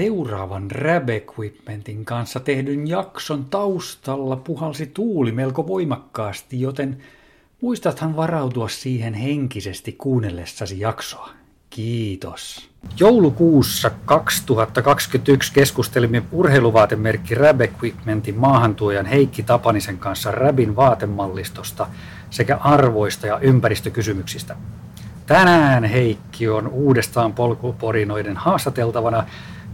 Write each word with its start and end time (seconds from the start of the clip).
Seuraavan 0.00 0.70
Rab 0.70 1.08
Equipmentin 1.08 2.04
kanssa 2.04 2.40
tehdyn 2.40 2.88
jakson 2.88 3.44
taustalla 3.44 4.36
puhalsi 4.36 4.86
tuuli 4.86 5.32
melko 5.32 5.66
voimakkaasti, 5.66 6.60
joten 6.60 6.96
muistathan 7.60 8.16
varautua 8.16 8.68
siihen 8.68 9.14
henkisesti 9.14 9.92
kuunnellessasi 9.92 10.80
jaksoa. 10.80 11.30
Kiitos. 11.70 12.68
Joulukuussa 13.00 13.90
2021 14.04 15.52
keskustelimme 15.52 16.22
urheiluvaatemerkki 16.32 17.34
Rab 17.34 17.60
Equipmentin 17.60 18.38
maahantuojan 18.38 19.06
Heikki 19.06 19.42
Tapanisen 19.42 19.98
kanssa 19.98 20.30
Rabin 20.30 20.76
vaatemallistosta 20.76 21.86
sekä 22.30 22.56
arvoista 22.56 23.26
ja 23.26 23.38
ympäristökysymyksistä. 23.38 24.56
Tänään 25.26 25.84
Heikki 25.84 26.48
on 26.48 26.68
uudestaan 26.68 27.32
polkuporinoiden 27.32 28.36
haastateltavana 28.36 29.26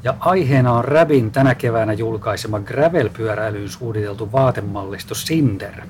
ja 0.07 0.15
aiheena 0.21 0.73
on 0.73 0.85
Rabin 0.85 1.31
tänä 1.31 1.55
keväänä 1.55 1.93
julkaisema 1.93 2.59
gravel-pyöräilyyn 2.59 3.69
suunniteltu 3.69 4.33
vaatemallisto 4.33 5.15
Cinder. 5.15 5.83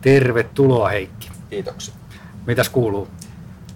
Tervetuloa 0.00 0.88
Heikki. 0.88 1.30
Kiitoksia. 1.50 1.94
Mitäs 2.46 2.68
kuuluu? 2.68 3.08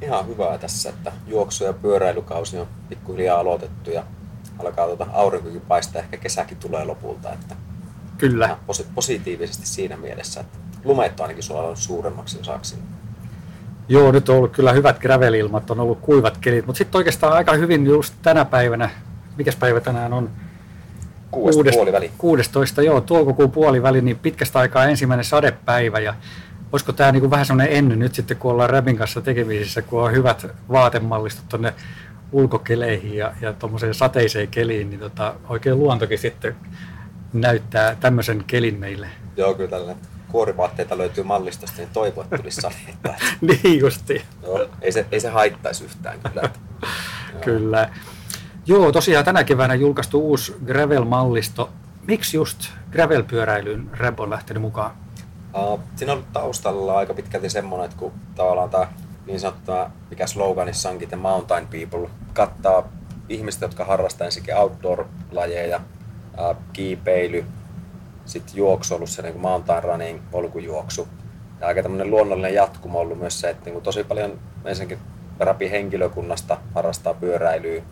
Ihan 0.03 0.27
hyvää 0.27 0.59
tässä, 0.59 0.89
että 0.89 1.13
juoksu- 1.27 1.65
ja 1.65 1.73
pyöräilykausi 1.73 2.59
on 2.59 2.67
pikkuhiljaa 2.89 3.39
aloitettu 3.41 3.91
ja 3.91 4.05
alkaa 4.59 4.87
tuota 4.87 5.07
aurinkokin 5.13 5.61
paistaa, 5.61 6.03
ehkä 6.03 6.17
kesäkin 6.17 6.57
tulee 6.57 6.85
lopulta. 6.85 7.33
Että 7.33 7.57
Kyllä. 8.19 8.57
posi- 8.67 8.87
positiivisesti 8.95 9.67
siinä 9.67 9.97
mielessä, 9.97 10.41
että 10.41 10.59
lumet 10.85 11.21
on 11.21 11.25
ainakin 11.25 11.43
suolannut 11.43 11.79
suuremmaksi 11.79 12.41
osaksi. 12.41 12.77
Joo, 13.89 14.13
nyt 14.13 14.29
on 14.29 14.37
ollut 14.37 14.53
kyllä 14.53 14.73
hyvät 14.73 14.99
gravel-ilmat, 14.99 15.71
on 15.71 15.81
ollut 15.81 16.01
kuivat 16.01 16.39
kelit, 16.39 16.67
mutta 16.67 16.79
sitten 16.79 16.99
oikeastaan 16.99 17.33
aika 17.33 17.53
hyvin 17.53 17.87
just 17.87 18.15
tänä 18.23 18.45
päivänä, 18.45 18.91
mikäs 19.37 19.57
päivä 19.57 19.81
tänään 19.81 20.13
on? 20.13 20.31
Kuudesta 21.31 21.63
Kuudest- 21.63 21.75
puoliväli. 21.75 22.13
16, 22.19 22.83
joo, 22.83 23.01
toukokuun 23.01 23.51
puoliväli, 23.51 24.01
niin 24.01 24.19
pitkästä 24.19 24.59
aikaa 24.59 24.85
ensimmäinen 24.85 25.25
sadepäivä 25.25 26.01
ja 26.01 26.15
olisiko 26.73 26.93
tämä 26.93 27.13
niinku 27.13 27.31
vähän 27.31 27.47
semmoinen 27.47 27.77
ennen 27.77 27.99
nyt 27.99 28.15
sitten, 28.15 28.37
kun 28.37 28.51
ollaan 28.51 28.71
Rabin 28.71 28.97
kanssa 28.97 29.21
tekemisissä, 29.21 29.83
kun 29.83 30.03
on 30.03 30.13
hyvät 30.13 30.47
vaatemallistot 30.71 31.49
tuonne 31.49 31.75
ulkokeleihin 32.33 33.17
ja, 33.17 33.33
ja 33.41 33.53
tuommoiseen 33.53 33.95
sateiseen 33.95 34.49
keliin, 34.49 34.91
niin 34.91 35.01
tota, 35.01 35.35
oikein 35.49 35.79
luontokin 35.79 36.19
sitten 36.19 36.57
näyttää 37.33 37.97
tämmöisen 38.01 38.45
kelin 38.47 38.79
meille. 38.81 39.09
Joo, 39.37 39.55
kyllä 39.55 39.71
tällä 39.71 39.95
kuorivaatteita 40.29 40.99
löytyy 40.99 41.25
mallistosta, 41.25 41.77
niin 41.77 41.89
toivon, 41.93 42.25
että 42.25 42.37
tulisi 42.37 42.61
sadetta. 42.61 43.15
niin 43.63 43.81
justi. 43.81 44.23
Joo, 44.43 44.69
ei 44.83 44.93
se, 44.93 45.07
ei 45.13 45.21
se 45.21 45.29
haittaisi 45.29 45.85
yhtään 45.85 46.19
kyllä. 46.21 46.51
Kyllä. 47.45 47.91
Joo, 48.67 48.93
tosiaan 48.93 49.25
tänä 49.25 49.45
keväänä 49.45 49.75
julkaistu 49.75 50.21
uusi 50.21 50.57
Gravel-mallisto. 50.67 51.71
Miksi 52.07 52.37
just 52.37 52.59
Gravel-pyöräilyyn 52.93 53.91
Rab 53.99 54.21
on 54.21 54.31
lähtenyt 54.31 54.61
mukaan? 54.61 54.91
Uh, 55.55 55.81
siinä 55.97 56.13
on 56.13 56.25
taustalla 56.33 56.99
aika 56.99 57.15
pitkälti 57.15 57.51
semmoinen, 57.51 57.85
että 57.85 57.97
kun 57.97 58.13
tavallaan 58.35 58.71
tämä 58.71 58.87
niin 59.27 59.41
sanottu, 59.41 59.73
mikä 60.11 60.27
sloganissa 60.27 60.91
onkin, 60.91 61.09
The 61.09 61.17
Mountain 61.17 61.67
People, 61.67 62.11
kattaa 62.33 62.89
ihmiset, 63.29 63.61
jotka 63.61 63.85
harrastaa 63.85 64.25
ensinnäkin 64.25 64.57
outdoor-lajeja, 64.57 65.81
uh, 66.39 66.57
kiipeily, 66.73 67.45
sitten 68.25 68.57
juoksu 68.57 68.95
ollut 68.95 69.11
se 69.11 69.23
niin 69.23 69.41
mountain 69.41 69.85
running, 69.85 70.21
polkujuoksu. 70.31 71.09
Ja 71.61 71.67
aika 71.67 71.83
tämmöinen 71.83 72.11
luonnollinen 72.11 72.55
jatkumo 72.55 72.99
on 72.99 73.07
ollut 73.07 73.19
myös 73.19 73.41
se, 73.41 73.51
että 73.51 73.71
niin 73.71 73.83
tosi 73.83 74.05
paljon 74.05 74.39
ensinnäkin 74.65 74.99
rapi 75.39 75.71
henkilökunnasta 75.71 76.57
harrastaa 76.75 77.15
pyöräilyä. 77.15 77.83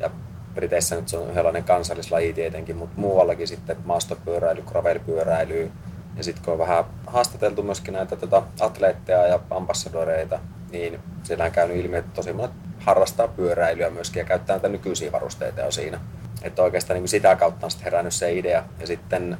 Ja 0.00 0.10
Briteissä 0.54 0.96
nyt 0.96 1.08
se 1.08 1.18
on 1.18 1.30
yhdenlainen 1.30 1.64
kansallislaji 1.64 2.32
tietenkin, 2.32 2.76
mutta 2.76 3.00
muuallakin 3.00 3.48
sitten 3.48 3.76
maastopyöräily, 3.84 4.62
gravelpyöräily. 4.62 5.70
Ja 6.16 6.24
sitten 6.24 6.44
kun 6.44 6.52
on 6.52 6.58
vähän 6.58 6.84
haastateltu 7.06 7.62
myöskin 7.62 7.94
näitä 7.94 8.16
tota, 8.16 8.42
atleetteja 8.60 9.26
ja 9.26 9.40
ambassadoreita, 9.50 10.38
niin 10.72 11.00
siellä 11.22 11.44
on 11.44 11.52
käynyt 11.52 11.76
ilmi, 11.76 11.96
että 11.96 12.10
tosi 12.14 12.32
monet 12.32 12.50
harrastaa 12.78 13.28
pyöräilyä 13.28 13.90
myöskin 13.90 14.20
ja 14.20 14.26
käyttää 14.26 14.56
näitä 14.56 14.68
nykyisiä 14.68 15.12
varusteita 15.12 15.60
jo 15.60 15.70
siinä. 15.70 16.00
Että 16.42 16.62
oikeastaan 16.62 17.00
niin 17.00 17.08
sitä 17.08 17.36
kautta 17.36 17.66
on 17.66 17.70
sitten 17.70 17.84
herännyt 17.84 18.14
se 18.14 18.32
idea. 18.32 18.64
Ja 18.80 18.86
sitten 18.86 19.38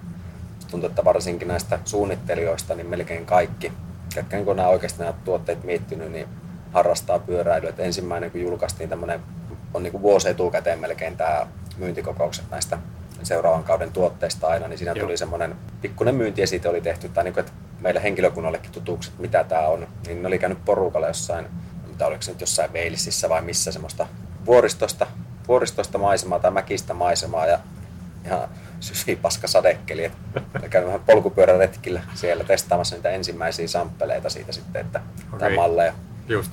tuntuu, 0.71 0.91
että 0.91 1.05
varsinkin 1.05 1.49
näistä 1.49 1.79
suunnittelijoista, 1.85 2.75
niin 2.75 2.87
melkein 2.87 3.27
kaikki, 3.27 3.73
ketkä 4.15 4.37
niin 4.37 4.47
kun 4.47 4.57
nämä 4.57 4.69
oikeasti 4.69 4.99
nämä 4.99 5.15
tuotteet 5.25 5.65
miettinyt, 5.65 6.13
niin 6.13 6.29
harrastaa 6.73 7.19
pyöräilyä. 7.19 7.71
Et 7.71 7.81
ensimmäinen, 7.81 8.31
kun 8.31 8.41
julkaistiin 8.41 8.89
tämmöinen, 8.89 9.21
on 9.75 9.83
niin 9.83 9.93
kuin 9.93 10.03
vuosi 10.03 10.29
etukäteen 10.29 10.79
melkein 10.79 11.17
tämä 11.17 11.47
myyntikokoukset 11.77 12.45
näistä 12.51 12.79
seuraavan 13.23 13.65
kauden 13.65 13.93
tuotteista 13.93 14.47
aina, 14.47 14.69
niin 14.69 14.79
siinä 14.79 14.93
Joo. 14.93 15.05
tuli 15.05 15.17
semmoinen 15.17 15.57
pikkuinen 15.83 16.15
myyntiesite 16.15 16.69
oli 16.69 16.81
tehty, 16.81 17.09
tai 17.09 17.25
niin 17.25 17.35
kuin, 17.35 17.45
että 17.45 17.53
meille 17.81 18.03
henkilökunnallekin 18.03 18.73
tutuksi, 18.73 19.11
että 19.11 19.23
mitä 19.23 19.45
tämä 19.45 19.69
on, 19.69 19.89
niin 20.07 20.23
ne 20.23 20.29
oli 20.29 20.39
käynyt 20.39 20.65
porukalla 20.65 21.07
jossain, 21.07 21.47
mitä 21.87 22.07
oliko 22.07 22.23
se 22.23 22.31
nyt 22.31 22.41
jossain 22.41 22.73
Walesissa 22.73 23.29
vai 23.29 23.43
missä 23.43 23.73
semmoista 23.73 24.07
vuoristosta, 24.47 25.07
vuoristosta 25.49 25.99
maisemaa 25.99 26.39
tai 26.39 26.51
mäkistä 26.51 26.95
maisemaa 26.95 27.47
ja 27.47 27.59
ihan 28.25 28.49
sysi 28.81 29.17
paska 29.17 29.49
sadekeli. 29.49 30.05
Et 30.05 30.13
mä 30.63 30.69
käyn 30.69 30.87
vähän 30.87 31.01
polkupyöräretkillä 31.01 32.01
siellä 32.15 32.45
testaamassa 32.45 32.97
niitä 32.97 33.11
ensimmäisiä 33.11 33.69
samppeleita 33.69 34.31
siitä 34.31 34.53
sitten, 34.53 34.87
että 34.87 35.01
okay. 35.29 35.39
Tämä 35.39 35.55
malleja. 35.55 35.93
Just. 36.29 36.53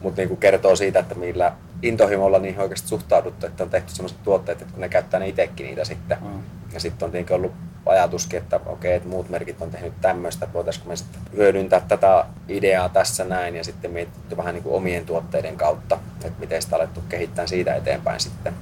Mutta 0.00 0.20
niinku 0.20 0.36
kertoo 0.36 0.76
siitä, 0.76 0.98
että 0.98 1.14
millä 1.14 1.52
intohimolla 1.82 2.38
niihin 2.38 2.60
oikeasti 2.60 2.88
suhtauduttu, 2.88 3.46
että 3.46 3.64
on 3.64 3.70
tehty 3.70 3.92
sellaiset 3.92 4.22
tuotteet, 4.22 4.62
että 4.62 4.72
kun 4.72 4.80
ne 4.80 4.88
käyttää 4.88 5.20
ne 5.20 5.28
itsekin 5.28 5.66
niitä 5.66 5.84
sitten. 5.84 6.18
Mm. 6.20 6.42
Ja 6.72 6.80
sitten 6.80 7.06
on 7.06 7.12
tietenkin 7.12 7.36
ollut 7.36 7.52
ajatuskin, 7.86 8.38
että 8.38 8.60
okei, 8.66 8.94
että 8.94 9.08
muut 9.08 9.28
merkit 9.28 9.62
on 9.62 9.70
tehnyt 9.70 9.92
tämmöistä, 10.00 10.44
että 10.44 10.54
voitaisiinko 10.54 10.88
me 10.88 10.96
sitten 10.96 11.20
hyödyntää 11.36 11.80
tätä 11.80 12.24
ideaa 12.48 12.88
tässä 12.88 13.24
näin 13.24 13.56
ja 13.56 13.64
sitten 13.64 13.90
mietitty 13.90 14.36
vähän 14.36 14.54
niin 14.54 14.62
kuin 14.62 14.74
omien 14.74 15.06
tuotteiden 15.06 15.56
kautta, 15.56 15.98
että 16.24 16.40
miten 16.40 16.62
sitä 16.62 16.76
alettu 16.76 17.02
kehittää 17.08 17.46
siitä 17.46 17.74
eteenpäin 17.74 18.20
sitten. 18.20 18.54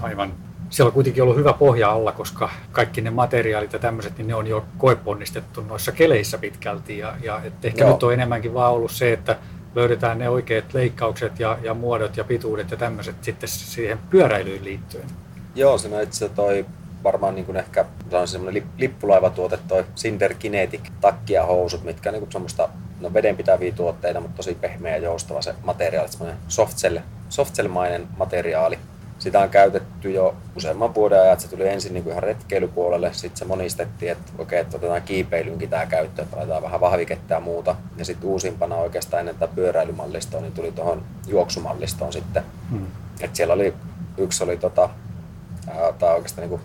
Aivan. 0.00 0.32
Siellä 0.70 0.88
on 0.88 0.94
kuitenkin 0.94 1.22
ollut 1.22 1.36
hyvä 1.36 1.52
pohja 1.52 1.90
alla, 1.90 2.12
koska 2.12 2.50
kaikki 2.72 3.00
ne 3.00 3.10
materiaalit 3.10 3.72
ja 3.72 3.78
tämmöiset, 3.78 4.18
niin 4.18 4.28
ne 4.28 4.34
on 4.34 4.46
jo 4.46 4.64
koeponnistettu 4.78 5.60
noissa 5.60 5.92
keleissä 5.92 6.38
pitkälti. 6.38 6.98
Ja, 6.98 7.14
ja 7.22 7.40
ehkä 7.62 7.84
Joo. 7.84 7.92
nyt 7.92 8.02
on 8.02 8.12
enemmänkin 8.12 8.54
vaan 8.54 8.72
ollut 8.72 8.90
se, 8.90 9.12
että 9.12 9.36
löydetään 9.74 10.18
ne 10.18 10.28
oikeat 10.28 10.74
leikkaukset 10.74 11.40
ja, 11.40 11.58
ja 11.62 11.74
muodot 11.74 12.16
ja 12.16 12.24
pituudet 12.24 12.70
ja 12.70 12.76
tämmöiset 12.76 13.16
sitten 13.22 13.48
siihen 13.48 13.98
pyöräilyyn 14.10 14.64
liittyen. 14.64 15.06
Joo, 15.54 15.78
se 15.78 15.94
on 15.94 16.02
itse 16.02 16.28
toi 16.28 16.66
varmaan 17.04 17.34
niin 17.34 17.44
kuin 17.44 17.56
ehkä 17.56 17.84
se 18.10 18.16
on 18.16 18.28
semmoinen 18.28 18.62
lip- 18.62 18.78
lippulaivatuote, 18.78 19.58
toi 19.68 19.84
Cinder 19.96 20.34
Kinetic 20.34 20.80
takki 21.00 21.32
ja 21.32 21.46
housut, 21.46 21.84
mitkä 21.84 22.10
on 22.10 22.14
niin 22.14 22.32
semmoista 22.32 22.68
no 23.00 23.14
vedenpitäviä 23.14 23.72
tuotteita, 23.72 24.20
mutta 24.20 24.36
tosi 24.36 24.54
pehmeä 24.54 24.96
ja 24.96 25.02
joustava 25.02 25.42
se 25.42 25.54
materiaali, 25.64 26.08
semmoinen 26.08 26.36
softshell, 26.48 26.98
softshell-mainen 27.28 28.08
materiaali. 28.16 28.78
Sitä 29.18 29.40
on 29.40 29.48
käytetty 29.48 30.10
jo 30.10 30.36
useamman 30.56 30.94
vuoden 30.94 31.20
ajan, 31.20 31.40
se 31.40 31.48
tuli 31.48 31.68
ensin 31.68 31.94
niin 31.94 32.04
kuin 32.04 32.12
ihan 32.12 32.22
retkeilypuolelle, 32.22 33.12
sitten 33.12 33.38
se 33.38 33.44
monistettiin, 33.44 34.12
että 34.12 34.32
okei, 34.38 34.60
että 34.60 34.76
otetaan 34.76 35.02
kiipeilyynkin 35.02 35.70
tämä 35.70 35.86
käyttö, 35.86 36.22
että 36.22 36.36
laitetaan 36.36 36.62
vähän 36.62 36.80
vahvikettä 36.80 37.34
ja 37.34 37.40
muuta. 37.40 37.76
Ja 37.96 38.04
sitten 38.04 38.30
uusimpana 38.30 38.76
oikeastaan 38.76 39.20
ennen 39.20 39.34
tätä 39.34 39.54
pyöräilymallistoa, 39.54 40.40
niin 40.40 40.52
tuli 40.52 40.72
tuohon 40.72 41.02
juoksumallistoon 41.26 42.12
sitten. 42.12 42.42
Hmm. 42.70 42.86
Et 43.20 43.36
siellä 43.36 43.54
oli, 43.54 43.74
yksi 44.18 44.44
oli 44.44 44.56
tota, 44.56 44.88
tai 45.98 46.14
oikeastaan 46.14 46.48
niin 46.48 46.60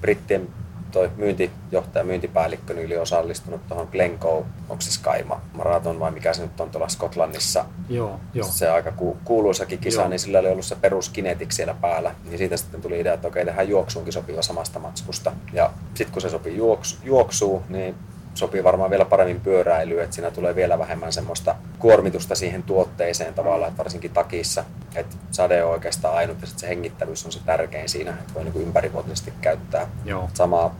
brittien 0.00 0.48
toi 0.90 1.10
myyntijohtaja, 1.16 2.04
myyntipäällikkö, 2.04 2.74
niin 2.74 2.86
oli 2.86 2.96
osallistunut 2.96 3.68
tuohon 3.68 3.88
Glencoe, 3.92 4.44
onko 4.68 4.80
se 4.80 4.90
Sky 4.90 5.24
Marathon 5.54 6.00
vai 6.00 6.10
mikä 6.10 6.32
se 6.32 6.42
nyt 6.42 6.60
on 6.60 6.70
tuolla 6.70 6.88
Skotlannissa. 6.88 7.64
Joo, 7.88 8.20
joo. 8.34 8.48
Se 8.48 8.70
aika 8.70 8.92
ku, 8.92 9.16
kuuluisakin 9.24 9.78
kisa, 9.78 10.00
Joo. 10.00 10.08
niin 10.08 10.18
sillä 10.18 10.38
oli 10.38 10.48
ollut 10.48 10.64
se 10.64 10.76
perus 10.76 11.08
Kinetic 11.08 11.52
siellä 11.52 11.74
päällä. 11.74 12.14
Niin 12.24 12.38
siitä 12.38 12.56
sitten 12.56 12.82
tuli 12.82 13.00
idea, 13.00 13.14
että 13.14 13.28
okei, 13.28 13.44
tehdään 13.44 13.68
juoksuunkin 13.68 14.12
sopiva 14.12 14.42
samasta 14.42 14.78
matskusta. 14.78 15.32
Ja 15.52 15.70
sitten 15.94 16.12
kun 16.12 16.22
se 16.22 16.28
sopii 16.28 16.56
juoksu, 16.56 16.96
juoksuun, 17.04 17.62
niin 17.68 17.94
sopii 18.40 18.64
varmaan 18.64 18.90
vielä 18.90 19.04
paremmin 19.04 19.40
pyöräilyyn, 19.40 20.04
että 20.04 20.14
siinä 20.14 20.30
tulee 20.30 20.54
vielä 20.54 20.78
vähemmän 20.78 21.12
semmoista 21.12 21.54
kuormitusta 21.78 22.34
siihen 22.34 22.62
tuotteeseen 22.62 23.34
tavallaan, 23.34 23.68
että 23.68 23.78
varsinkin 23.78 24.10
takissa, 24.10 24.64
että 24.94 25.16
sade 25.30 25.64
on 25.64 25.70
oikeastaan 25.70 26.14
ainut 26.14 26.40
ja 26.40 26.46
se 26.46 26.68
hengittävyys 26.68 27.26
on 27.26 27.32
se 27.32 27.40
tärkein 27.46 27.88
siinä, 27.88 28.10
että 28.10 28.34
voi 28.34 28.44
niin 28.44 28.62
ympärivuotisesti 28.62 29.32
käyttää. 29.40 29.86
Joo. 30.04 30.30
Sama 30.34 30.74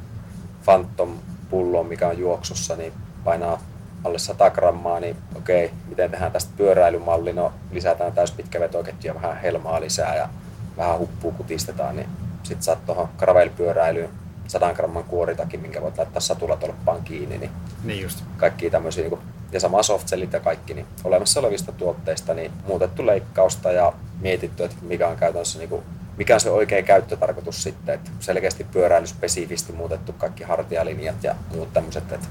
Phantom 0.65 1.19
pullo, 1.51 1.85
mikä 1.85 2.09
on 2.09 2.19
juoksussa, 2.19 2.77
niin 2.77 2.93
painaa 3.25 3.63
alle 4.05 4.19
100 4.19 4.51
grammaa, 4.51 5.01
niin 5.01 5.17
okei, 5.37 5.71
miten 5.89 6.11
tehdään 6.11 6.33
tästä 6.33 6.53
pyöräilymalli, 6.57 7.33
no 7.33 7.53
lisätään 7.73 8.13
täyspitkä 8.13 8.61
vetoketju 8.61 9.09
ja 9.09 9.15
vähän 9.15 9.41
helmaa 9.41 9.81
lisää 9.81 10.17
ja 10.17 10.29
vähän 10.77 10.99
huppua 10.99 11.33
kutistetaan, 11.33 11.97
niin 11.97 12.09
sitten 12.43 12.63
saat 12.63 12.87
tuohon 12.87 13.09
gravel-pyöräilyyn 13.19 14.20
100 14.51 14.75
gramman 14.75 15.05
kuoritakin, 15.05 15.61
minkä 15.61 15.83
voit 15.83 15.99
laittaa 15.99 16.21
satulatolppaan 16.21 17.05
kiinni, 17.05 17.39
niin, 17.39 17.51
Niin 17.85 18.03
just. 18.03 18.25
kaikki 18.37 18.71
tämmöisiä, 18.71 19.03
niin 19.03 19.11
kuin, 19.11 19.21
ja 19.53 19.61
sama 19.61 19.83
softsellit 19.83 20.33
ja 20.33 20.41
kaikki, 20.41 20.75
niin 20.75 20.87
olemassa 21.05 21.41
olevista 21.41 21.73
tuotteista, 21.73 22.35
niin 22.35 22.53
muutettu 22.67 23.07
leikkausta 23.07 23.73
ja 23.73 23.93
mietitty, 24.21 24.65
että 24.65 24.77
mikä 24.83 25.09
on 25.09 25.17
käytännössä 25.17 25.59
niin 25.59 25.69
kuin, 25.69 25.83
mikä 26.17 26.35
on 26.35 26.41
se 26.41 26.51
oikea 26.51 26.83
käyttötarkoitus 26.83 27.63
sitten, 27.63 27.95
että 27.95 28.11
selkeästi 28.21 28.65
pyöräilyspesifisti 28.65 29.73
muutettu 29.73 30.13
kaikki 30.13 30.45
hartialinjat 30.45 31.25
ja 31.25 31.35
muut 31.55 31.73
tämmöiset, 31.73 32.13
että 32.13 32.27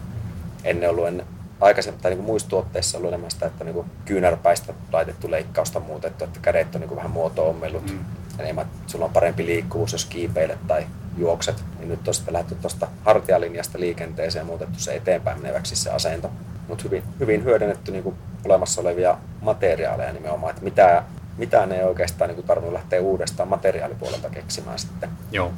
ennen 0.63 0.89
ollut 0.89 1.07
ennen, 1.07 1.25
aikaisemmin, 1.61 2.01
tai 2.01 2.11
niin 2.11 2.23
muissa 2.23 2.49
tuotteissa 2.49 2.97
ollut 2.97 3.07
enemmän 3.07 3.31
sitä, 3.31 3.45
että 3.45 3.63
niin 3.63 3.85
kyynärpäistä 4.05 4.73
laitettu 4.91 5.31
leikkausta 5.31 5.79
muutettu, 5.79 6.23
että 6.23 6.39
kädet 6.41 6.75
on 6.75 6.81
niin 6.81 6.95
vähän 6.95 7.11
muoto 7.11 7.49
ommellut. 7.49 7.91
Mm. 7.91 7.99
Enemmän, 8.39 8.65
että 8.65 8.91
sulla 8.91 9.05
on 9.05 9.11
parempi 9.11 9.45
liikkuvuus, 9.45 9.91
jos 9.91 10.05
kiipeilet 10.05 10.67
tai 10.67 10.85
juokset, 11.19 11.63
niin 11.79 11.89
nyt 11.89 12.07
on 12.07 12.13
sitten 12.13 12.33
lähdetty 12.33 12.55
tuosta 12.55 12.87
hartialinjasta 13.05 13.79
liikenteeseen 13.79 14.41
ja 14.41 14.45
muutettu 14.45 14.79
se 14.79 14.95
eteenpäin 14.95 15.41
meneväksi 15.41 15.75
se 15.75 15.89
asento. 15.89 16.31
Mutta 16.67 16.83
hyvin, 16.83 17.03
hyvin 17.19 17.43
hyödynnetty 17.43 17.91
niin 17.91 18.13
olemassa 18.45 18.81
olevia 18.81 19.17
materiaaleja 19.41 20.13
nimenomaan, 20.13 20.49
että 20.49 20.63
mitä, 20.63 21.03
mitään 21.37 21.71
ei 21.71 21.83
oikeastaan 21.83 22.29
niin 22.29 22.43
tarvinnut 22.43 22.73
lähteä 22.73 23.01
uudestaan 23.01 23.49
materiaalipuolelta 23.49 24.29
keksimään 24.29 24.79
sitten. 24.79 25.09
Joo. 25.31 25.51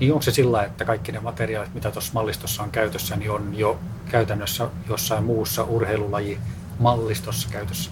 Niin 0.00 0.12
onko 0.12 0.22
se 0.22 0.30
sillä, 0.30 0.64
että 0.64 0.84
kaikki 0.84 1.12
ne 1.12 1.20
materiaalit, 1.20 1.74
mitä 1.74 1.90
tuossa 1.90 2.12
mallistossa 2.14 2.62
on 2.62 2.70
käytössä, 2.70 3.16
niin 3.16 3.30
on 3.30 3.58
jo 3.58 3.78
käytännössä 4.10 4.68
jossain 4.88 5.24
muussa 5.24 5.64
urheilulaji 5.64 6.38
mallistossa 6.78 7.48
käytössä? 7.52 7.90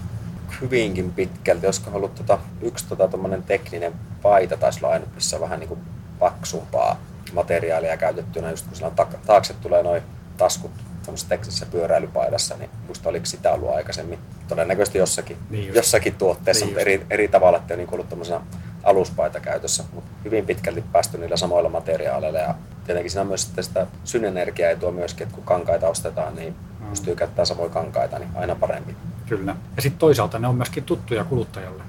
Hyvinkin 0.61 1.13
pitkälti, 1.13 1.67
olisiko 1.67 1.91
ollut 1.95 2.15
tota, 2.15 2.39
yksi 2.63 2.87
tota, 2.89 3.09
tekninen 3.47 3.93
paita, 4.23 4.57
taisi 4.57 4.79
olla 4.83 4.93
ainut, 4.93 5.15
missä 5.15 5.37
on 5.37 5.43
vähän 5.43 5.61
niin 5.61 5.69
kuin 5.69 5.81
paksumpaa 6.19 6.97
materiaalia 7.33 7.97
käytettynä, 7.97 8.51
just 8.51 8.67
kun 8.67 8.77
sillä 8.77 8.89
on 8.89 9.07
taakse 9.27 9.55
tulee 9.55 9.83
noin 9.83 10.03
taskut 10.37 10.71
semmoisessa 11.03 11.29
teknisessä 11.29 11.67
pyöräilypaidassa, 11.67 12.57
niin 12.57 12.71
muista 12.87 13.09
oliko 13.09 13.27
sitä 13.27 13.53
ollut 13.53 13.71
aikaisemmin. 13.71 14.19
Todennäköisesti 14.49 14.99
jossakin, 14.99 15.37
niin 15.51 15.75
jossakin 15.75 16.15
tuotteessa, 16.15 16.65
niin 16.65 16.75
mutta 16.75 16.81
eri, 16.81 17.07
eri 17.11 17.29
tavalla, 17.29 17.59
että 17.59 17.75
on 17.75 17.79
niin 17.79 17.89
ollut 17.93 18.09
tämmöisenä 18.09 18.41
aluspaita 18.85 19.41
käytössä, 19.41 19.85
mutta 19.93 20.11
hyvin 20.25 20.47
pitkälti 20.47 20.85
päästy 20.93 21.19
niillä 21.19 21.37
samoilla 21.37 21.69
materiaaleilla 21.69 22.39
ja 22.39 22.55
tietenkin 22.87 23.11
siinä 23.11 23.23
on 23.23 23.29
myös 23.29 23.43
sitten 23.43 23.65
sitä 23.65 23.87
synergiaa 24.05 24.77
tuo 24.77 24.91
myöskin, 24.91 25.23
että 25.23 25.35
kun 25.35 25.45
kankaita 25.45 25.89
ostetaan, 25.89 26.37
niin 26.37 26.55
mm. 26.81 26.87
pystyy 26.91 27.17
käyttämään 27.17 27.47
samoja 27.47 27.71
kankaita, 27.71 28.19
niin 28.19 28.31
aina 28.35 28.55
parempi. 28.55 28.97
Kyllä. 29.29 29.57
Ja 29.77 29.83
sitten 29.83 29.99
toisaalta 29.99 30.39
ne 30.39 30.49
on 30.49 30.55
myöskin 30.55 30.85
tuttuja 30.85 31.25
kuluttajalle. 31.25 31.83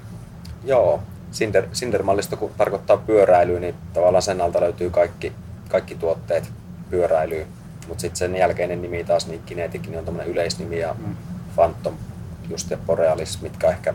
Joo. 0.63 1.03
Cinder, 1.31 1.67
Cinder-mallisto 1.73 2.37
kun 2.37 2.51
tarkoittaa 2.57 2.97
pyöräilyä, 2.97 3.59
niin 3.59 3.75
tavallaan 3.93 4.21
sen 4.21 4.41
alta 4.41 4.61
löytyy 4.61 4.89
kaikki, 4.89 5.33
kaikki 5.69 5.95
tuotteet 5.95 6.51
pyöräilyyn. 6.89 7.47
Mutta 7.87 8.01
sitten 8.01 8.17
sen 8.17 8.35
jälkeinen 8.35 8.81
nimi 8.81 9.03
taas, 9.03 9.27
niin 9.27 9.41
Kinetic, 9.45 9.87
niin 9.87 9.99
on 9.99 10.05
tämmöinen 10.05 10.31
yleisnimi 10.31 10.79
ja 10.79 10.95
mm. 10.97 11.15
Phantom 11.55 11.93
just 12.49 12.71
ja 12.71 12.77
Borealis, 12.77 13.41
mitkä 13.41 13.69
ehkä 13.69 13.93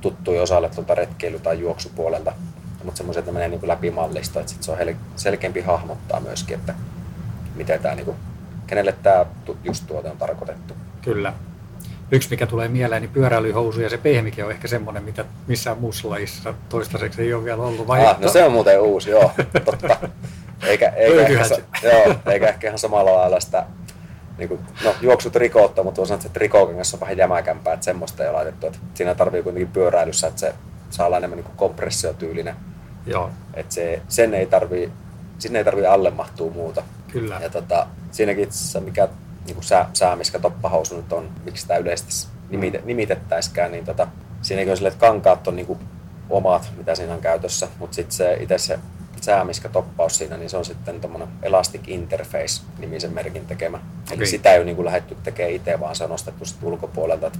tuttuja 0.00 0.42
osalle 0.42 0.68
tuolta 0.68 0.94
retkeily- 0.94 1.40
tai 1.40 1.60
juoksupuolelta. 1.60 2.32
Mutta 2.84 2.98
semmoisia, 2.98 3.18
että 3.18 3.32
menee 3.32 3.48
niin 3.48 3.68
läpi 3.68 3.90
mallista, 3.90 4.40
että 4.40 4.52
sit 4.52 4.62
se 4.62 4.72
on 4.72 4.78
selkeämpi 5.16 5.60
hahmottaa 5.60 6.20
myöskin, 6.20 6.58
että 6.58 6.74
miten 7.54 7.80
tämä, 7.80 7.94
niin 7.94 8.04
kuin, 8.04 8.16
kenelle 8.66 8.94
tämä 9.02 9.26
just 9.64 9.86
tuote 9.86 10.10
on 10.10 10.16
tarkoitettu. 10.16 10.74
Kyllä. 11.02 11.32
Yksi, 12.10 12.30
mikä 12.30 12.46
tulee 12.46 12.68
mieleen, 12.68 13.02
niin 13.02 13.10
pyöräilyhousu 13.10 13.80
ja 13.80 13.90
se 13.90 13.98
pehmike 13.98 14.44
on 14.44 14.50
ehkä 14.50 14.68
semmoinen, 14.68 15.02
mitä 15.04 15.24
missään 15.46 15.78
muussa 15.78 16.10
lajissa 16.10 16.54
toistaiseksi 16.68 17.22
ei 17.22 17.34
ole 17.34 17.44
vielä 17.44 17.62
ollut. 17.62 17.86
Vai 17.86 18.06
ah, 18.06 18.20
no 18.20 18.28
se 18.28 18.44
on 18.44 18.52
muuten 18.52 18.80
uusi, 18.80 19.10
joo, 19.10 19.30
totta. 19.64 19.96
Eikä, 20.66 20.88
eikä, 20.88 21.26
ehkä, 21.26 21.56
joo, 21.82 22.14
eikä 22.26 22.48
ehkä 22.48 22.66
ihan 22.66 22.78
samalla 22.78 23.14
lailla 23.14 23.40
sitä 23.40 23.66
niin 24.38 24.48
kuin, 24.48 24.60
no, 24.84 24.94
juoksut 25.00 25.36
rikoutta, 25.36 25.82
mutta 25.82 26.00
on 26.00 26.06
sanoa, 26.06 26.22
että 26.26 26.40
rikokengassa 26.40 26.96
on 26.96 27.00
vähän 27.00 27.16
jämäkämpää, 27.16 27.74
että 27.74 27.84
semmoista 27.84 28.22
ei 28.22 28.28
ole 28.28 28.36
laitettu. 28.36 28.66
Että 28.66 28.78
siinä 28.94 29.14
tarvii 29.14 29.42
kuitenkin 29.42 29.72
pyöräilyssä, 29.72 30.26
että 30.26 30.40
se 30.40 30.54
saa 30.90 31.06
olla 31.06 31.16
enemmän 31.16 31.38
niin 31.38 31.56
kompressiotyylinen. 31.56 32.56
Joo. 33.06 33.30
Että 33.54 33.74
se, 33.74 34.02
sen 34.08 34.34
ei 34.34 34.46
tarvii, 34.46 34.92
sinne 35.38 35.58
ei 35.58 35.64
tarvii 35.64 35.86
alle 35.86 36.10
mahtuu 36.10 36.50
muuta. 36.50 36.82
Kyllä. 37.12 37.38
Ja 37.42 37.50
tota, 37.50 37.86
siinäkin 38.10 38.44
itse 38.44 38.80
mikä 38.80 39.08
niin 39.44 39.54
kuin 39.54 39.64
sää, 39.64 39.90
säämiskä 39.92 40.38
toppahousu 40.38 40.96
nyt 40.96 41.12
on, 41.12 41.30
miksi 41.44 41.62
sitä 41.62 41.76
yleisesti 41.76 42.28
nimite, 42.50 42.78
mm. 42.78 42.86
nimitettäisikään, 42.86 43.72
niin 43.72 43.84
tota, 43.84 44.08
siinäkin 44.42 44.70
on 44.70 44.76
silleen, 44.76 44.92
että 44.92 45.06
kankaat 45.06 45.48
on 45.48 45.56
niin 45.56 45.66
kuin 45.66 45.78
omat, 46.30 46.72
mitä 46.76 46.94
siinä 46.94 47.14
on 47.14 47.20
käytössä, 47.20 47.68
mutta 47.78 47.94
sitten 47.94 48.16
se 48.16 48.36
itse 48.40 48.58
se 48.58 48.78
säämiskä 49.20 49.68
toppaus 49.68 50.18
siinä, 50.18 50.36
niin 50.36 50.50
se 50.50 50.56
on 50.56 50.64
sitten 50.64 51.00
tuommoinen 51.00 51.28
Elastic 51.42 51.80
Interface 51.86 52.62
nimisen 52.78 53.12
merkin 53.12 53.46
tekemä. 53.46 53.76
Okay. 53.76 54.16
Eli 54.16 54.26
sitä 54.26 54.52
ei 54.52 54.58
ole 54.58 54.64
niin 54.64 54.76
kuin 54.76 54.86
lähdetty 54.86 55.16
tekemään 55.24 55.54
itse, 55.54 55.80
vaan 55.80 55.96
se 55.96 56.04
on 56.04 56.10
nostettu 56.10 56.44
sitten 56.44 56.68
ulkopuolelta. 56.68 57.30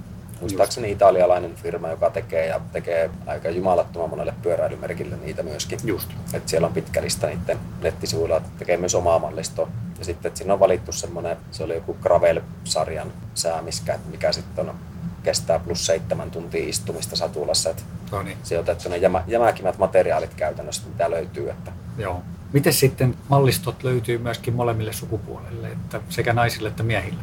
Muistaakseni 0.41 0.87
Just. 0.87 0.95
italialainen 0.95 1.55
firma, 1.55 1.89
joka 1.89 2.09
tekee 2.09 2.47
ja 2.47 2.61
tekee 2.73 3.09
aika 3.25 3.49
jumalattoman 3.49 4.09
monelle 4.09 4.33
pyöräilymerkille 4.41 5.17
niitä 5.17 5.43
myöskin. 5.43 5.79
Just. 5.83 6.09
Et 6.33 6.49
siellä 6.49 6.67
on 6.67 6.73
pitkä 6.73 7.01
lista 7.01 7.27
niiden 7.27 7.59
nettisivuilla, 7.81 8.37
että 8.37 8.49
tekee 8.59 8.77
myös 8.77 8.95
omaa 8.95 9.19
mallistoa. 9.19 9.67
Ja 9.99 10.05
sitten 10.05 10.29
että 10.29 10.37
siinä 10.37 10.53
on 10.53 10.59
valittu 10.59 10.91
semmoinen, 10.91 11.37
se 11.51 11.63
oli 11.63 11.75
joku 11.75 11.97
Gravel-sarjan 12.01 13.11
säämiskä, 13.33 13.99
mikä 14.11 14.31
sitten 14.31 14.69
on 14.69 14.75
kestää 15.23 15.59
plus 15.59 15.85
seitsemän 15.85 16.31
tuntia 16.31 16.69
istumista 16.69 17.15
satulassa. 17.15 17.69
Että 17.69 17.83
no 18.11 18.23
niin. 18.23 18.37
Sijoitettu 18.43 18.89
ne 18.89 18.97
jämä, 18.97 19.23
jämäkimmät 19.27 19.77
materiaalit 19.77 20.33
käytännössä, 20.33 20.87
mitä 20.87 21.11
löytyy. 21.11 21.49
Että 21.49 21.71
Joo. 21.97 22.21
Miten 22.53 22.73
sitten 22.73 23.15
mallistot 23.29 23.83
löytyy 23.83 24.17
myöskin 24.17 24.53
molemmille 24.53 24.93
sukupuolille, 24.93 25.67
että 25.67 26.01
sekä 26.09 26.33
naisille 26.33 26.69
että 26.69 26.83
miehille? 26.83 27.19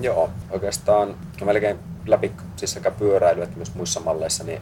Joo, 0.00 0.30
oikeastaan 0.50 1.14
melkein 1.44 1.78
läpi 2.06 2.32
siis 2.56 2.72
sekä 2.72 2.90
pyöräily 2.90 3.42
että 3.42 3.56
myös 3.56 3.74
muissa 3.74 4.00
malleissa 4.00 4.44
niin 4.44 4.60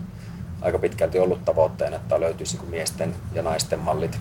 aika 0.62 0.78
pitkälti 0.78 1.18
ollut 1.18 1.44
tavoitteena, 1.44 1.96
että 1.96 2.20
löytyisi 2.20 2.56
niin 2.56 2.70
miesten 2.70 3.14
ja 3.32 3.42
naisten 3.42 3.78
mallit 3.78 4.18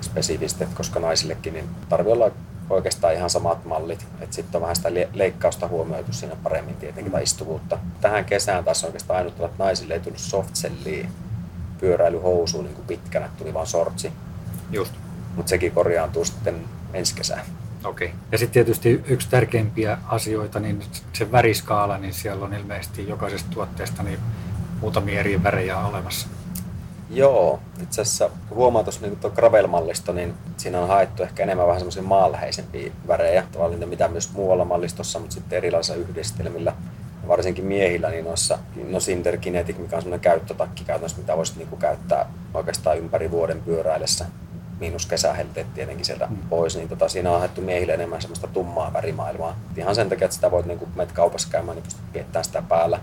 spesifisti, 0.00 0.64
koska 0.74 1.00
naisillekin 1.00 1.52
niin 1.52 1.68
tarvii 1.88 2.12
olla 2.12 2.30
oikeastaan 2.70 3.14
ihan 3.14 3.30
samat 3.30 3.64
mallit. 3.64 4.06
Sitten 4.30 4.58
on 4.58 4.62
vähän 4.62 4.76
sitä 4.76 4.88
leikkausta 5.14 5.68
huomioitu 5.68 6.12
siinä 6.12 6.36
paremmin 6.42 6.76
tietenkin, 6.76 7.12
tai 7.12 7.22
istuvuutta. 7.22 7.78
Tähän 8.00 8.24
kesään 8.24 8.64
taas 8.64 8.84
oikeastaan 8.84 9.18
ainut, 9.18 9.40
että 9.40 9.64
naisille 9.64 9.94
ei 9.94 10.00
tullut 10.00 10.18
softselliä 10.18 11.08
pyöräilyhousuun 11.80 12.64
niin 12.64 12.74
kuin 12.74 12.86
pitkänä, 12.86 13.28
tuli 13.38 13.54
vaan 13.54 13.66
sortsi. 13.66 14.12
Just. 14.70 14.92
Mutta 15.36 15.50
sekin 15.50 15.72
korjaantuu 15.72 16.24
sitten 16.24 16.64
ensi 16.92 17.14
kesään. 17.14 17.46
Okei. 17.84 18.08
Okay. 18.08 18.18
Ja 18.32 18.38
sitten 18.38 18.52
tietysti 18.52 19.02
yksi 19.06 19.28
tärkeimpiä 19.30 19.98
asioita, 20.08 20.60
niin 20.60 20.82
se 21.12 21.32
väriskaala, 21.32 21.98
niin 21.98 22.12
siellä 22.12 22.44
on 22.44 22.54
ilmeisesti 22.54 23.08
jokaisesta 23.08 23.50
tuotteesta 23.50 24.02
niin 24.02 24.18
muutamia 24.80 25.20
eri 25.20 25.42
värejä 25.42 25.78
olemassa. 25.78 26.28
Joo, 27.10 27.60
itse 27.82 28.00
asiassa 28.00 28.30
huomaa 28.50 28.82
tuossa 28.82 29.00
niin 29.00 29.18
Gravel-mallisto, 29.34 30.12
niin 30.12 30.34
siinä 30.56 30.80
on 30.80 30.88
haettu 30.88 31.22
ehkä 31.22 31.42
enemmän 31.42 31.66
vähän 31.66 31.80
semmoisia 31.80 32.02
maanläheisempiä 32.02 32.92
värejä, 33.08 33.44
tavallinen 33.52 33.88
mitä 33.88 34.08
myös 34.08 34.32
muualla 34.32 34.64
mallistossa, 34.64 35.18
mutta 35.18 35.34
sitten 35.34 35.56
erilaisilla 35.56 35.98
yhdistelmillä. 35.98 36.72
Varsinkin 37.28 37.64
miehillä, 37.64 38.10
niin 38.10 38.24
noissa, 38.24 38.58
no 38.88 38.98
Cinder 38.98 39.36
Kinetic, 39.36 39.78
mikä 39.78 39.96
on 39.96 40.02
semmoinen 40.02 40.20
käyttötakki 40.20 40.84
käytännössä, 40.84 41.18
mitä 41.18 41.36
voisit 41.36 41.56
niin 41.56 41.68
käyttää 41.78 42.26
oikeastaan 42.54 42.98
ympäri 42.98 43.30
vuoden 43.30 43.62
pyöräillessä 43.62 44.26
miinus 44.80 45.06
kesähelteet 45.06 45.74
tietenkin 45.74 46.04
sieltä 46.04 46.26
mm. 46.26 46.36
pois, 46.36 46.76
niin 46.76 46.88
tota, 46.88 47.08
siinä 47.08 47.30
on 47.30 47.38
haettu 47.38 47.60
miehille 47.60 47.94
enemmän 47.94 48.22
semmoista 48.22 48.46
tummaa 48.46 48.92
värimaailmaa. 48.92 49.56
Ihan 49.76 49.94
sen 49.94 50.08
takia, 50.08 50.24
että 50.24 50.34
sitä 50.34 50.50
voit 50.50 50.66
niin 50.66 50.78
kun 50.78 50.88
menet 50.94 51.12
kaupassa 51.12 51.48
käymään, 51.50 51.76
niin 51.76 51.84
pystyt 51.84 52.12
piettämään 52.12 52.44
sitä 52.44 52.62
päällä. 52.62 53.00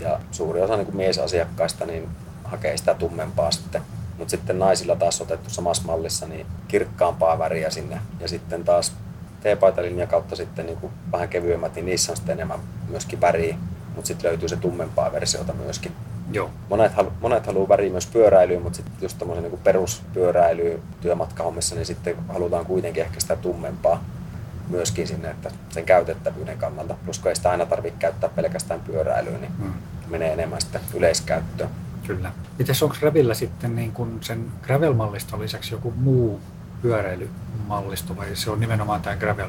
Ja 0.00 0.20
suuri 0.30 0.60
osa 0.60 0.76
niin 0.76 0.96
miesasiakkaista 0.96 1.86
niin 1.86 2.08
hakee 2.48 2.76
sitä 2.76 2.94
tummempaa 2.94 3.50
sitten. 3.50 3.82
Mutta 4.18 4.30
sitten 4.30 4.58
naisilla 4.58 4.96
taas 4.96 5.20
otettu 5.20 5.50
samassa 5.50 5.82
mallissa 5.86 6.26
niin 6.26 6.46
kirkkaampaa 6.68 7.38
väriä 7.38 7.70
sinne. 7.70 8.00
Ja 8.20 8.28
sitten 8.28 8.64
taas 8.64 8.92
T-paitalinja 9.40 10.06
kautta 10.06 10.36
sitten 10.36 10.66
niin 10.66 10.78
kuin 10.78 10.92
vähän 11.12 11.28
kevyemmät, 11.28 11.74
niin 11.74 11.86
niissä 11.86 12.12
on 12.12 12.16
sitten 12.16 12.32
enemmän 12.32 12.60
myöskin 12.88 13.20
väriä. 13.20 13.56
Mutta 13.94 14.08
sitten 14.08 14.30
löytyy 14.30 14.48
se 14.48 14.56
tummempaa 14.56 15.12
versiota 15.12 15.52
myöskin. 15.52 15.92
Joo. 16.32 16.50
Monet, 16.70 16.94
halu, 16.94 17.12
monet 17.20 17.46
haluaa 17.46 17.68
väriä 17.68 17.90
myös 17.90 18.06
pyöräilyyn, 18.06 18.62
mutta 18.62 18.76
sitten 18.76 18.94
just 19.00 19.18
tämmöisen 19.18 19.44
niin 19.44 19.60
peruspyöräilyyn 19.64 20.82
työmatkahommissa, 21.00 21.74
niin 21.74 21.86
sitten 21.86 22.16
halutaan 22.28 22.66
kuitenkin 22.66 23.02
ehkä 23.02 23.20
sitä 23.20 23.36
tummempaa. 23.36 24.04
myöskin 24.68 25.08
sinne, 25.08 25.30
että 25.30 25.50
sen 25.70 25.84
käytettävyyden 25.84 26.58
kannalta. 26.58 26.94
Plus 27.04 27.18
kun 27.18 27.28
ei 27.28 27.36
sitä 27.36 27.50
aina 27.50 27.66
tarvitse 27.66 27.98
käyttää 27.98 28.30
pelkästään 28.30 28.80
pyöräilyyn, 28.80 29.40
niin 29.40 29.52
mm. 29.58 29.72
menee 30.08 30.32
enemmän 30.32 30.60
sitten 30.60 30.80
yleiskäyttöön. 30.94 31.70
Kyllä. 32.08 32.32
Mites 32.58 32.82
onko 32.82 32.96
Gravilla 33.00 33.34
sitten 33.34 33.76
niin 33.76 33.92
kun 33.92 34.18
sen 34.22 34.46
Gravel-malliston 34.62 35.40
lisäksi 35.40 35.74
joku 35.74 35.90
muu 35.90 36.40
pyöräilymallisto 36.82 38.16
vai 38.16 38.36
se 38.36 38.50
on 38.50 38.60
nimenomaan 38.60 39.02
tämä 39.02 39.16
Gravel? 39.16 39.48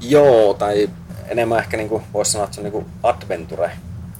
Joo, 0.00 0.54
tai 0.54 0.90
enemmän 1.28 1.58
ehkä 1.58 1.76
niin 1.76 1.88
kuin 1.88 2.02
voisi 2.12 2.30
sanoa, 2.30 2.44
että 2.44 2.54
se 2.54 2.60
on 2.60 2.72
niin 2.72 2.86
adventure 3.02 3.70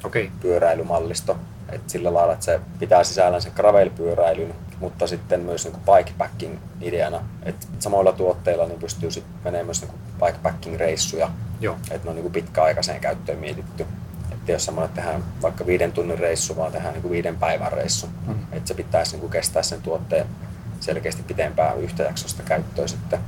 okay. 0.05 0.31
pyöräilymallisto. 0.41 1.39
Et 1.69 1.91
sillä 1.91 2.15
lailla, 2.15 2.33
että 2.33 2.45
se 2.45 2.61
pitää 2.79 3.05
sisällään 3.05 3.43
sen 3.43 3.53
gravel-pyöräilyn, 3.57 4.55
mutta 4.81 5.07
sitten 5.07 5.41
myös 5.41 5.65
niin 5.65 5.77
bikepacking 5.97 6.59
ideana. 6.81 7.21
Et 7.43 7.69
samoilla 7.79 8.13
tuotteilla 8.13 8.67
niin 8.67 8.81
pystyy 8.81 9.11
sitten 9.11 9.35
menemään 9.45 9.67
myös 9.67 9.83
niin 9.83 9.93
bikepacking-reissuja. 10.21 11.31
Joo. 11.61 11.77
Et 11.91 12.05
ne 12.05 12.11
on 12.11 12.17
niin 12.17 12.33
pitkäaikaiseen 12.33 13.01
käyttöön 13.01 13.39
mietitty. 13.39 13.87
Että 14.50 14.57
jos 14.57 14.64
semmoinen 14.64 14.95
tehdään 14.95 15.25
vaikka 15.42 15.66
viiden 15.66 15.92
tunnin 15.92 16.19
reissu, 16.19 16.57
vaan 16.57 16.73
tehdään 16.73 16.95
niin 16.95 17.11
viiden 17.11 17.37
päivän 17.37 17.73
reissu. 17.73 18.09
Mm. 18.26 18.35
Että 18.52 18.69
se 18.69 18.75
pitäisi 18.75 19.16
niin 19.16 19.30
kestää 19.30 19.62
sen 19.62 19.83
tuotteen 19.83 20.26
selkeästi 20.80 21.23
pitempään 21.23 21.80
yhtäjaksosta 21.80 22.42
käyttöä 22.42 22.87
sitten. 22.87 23.19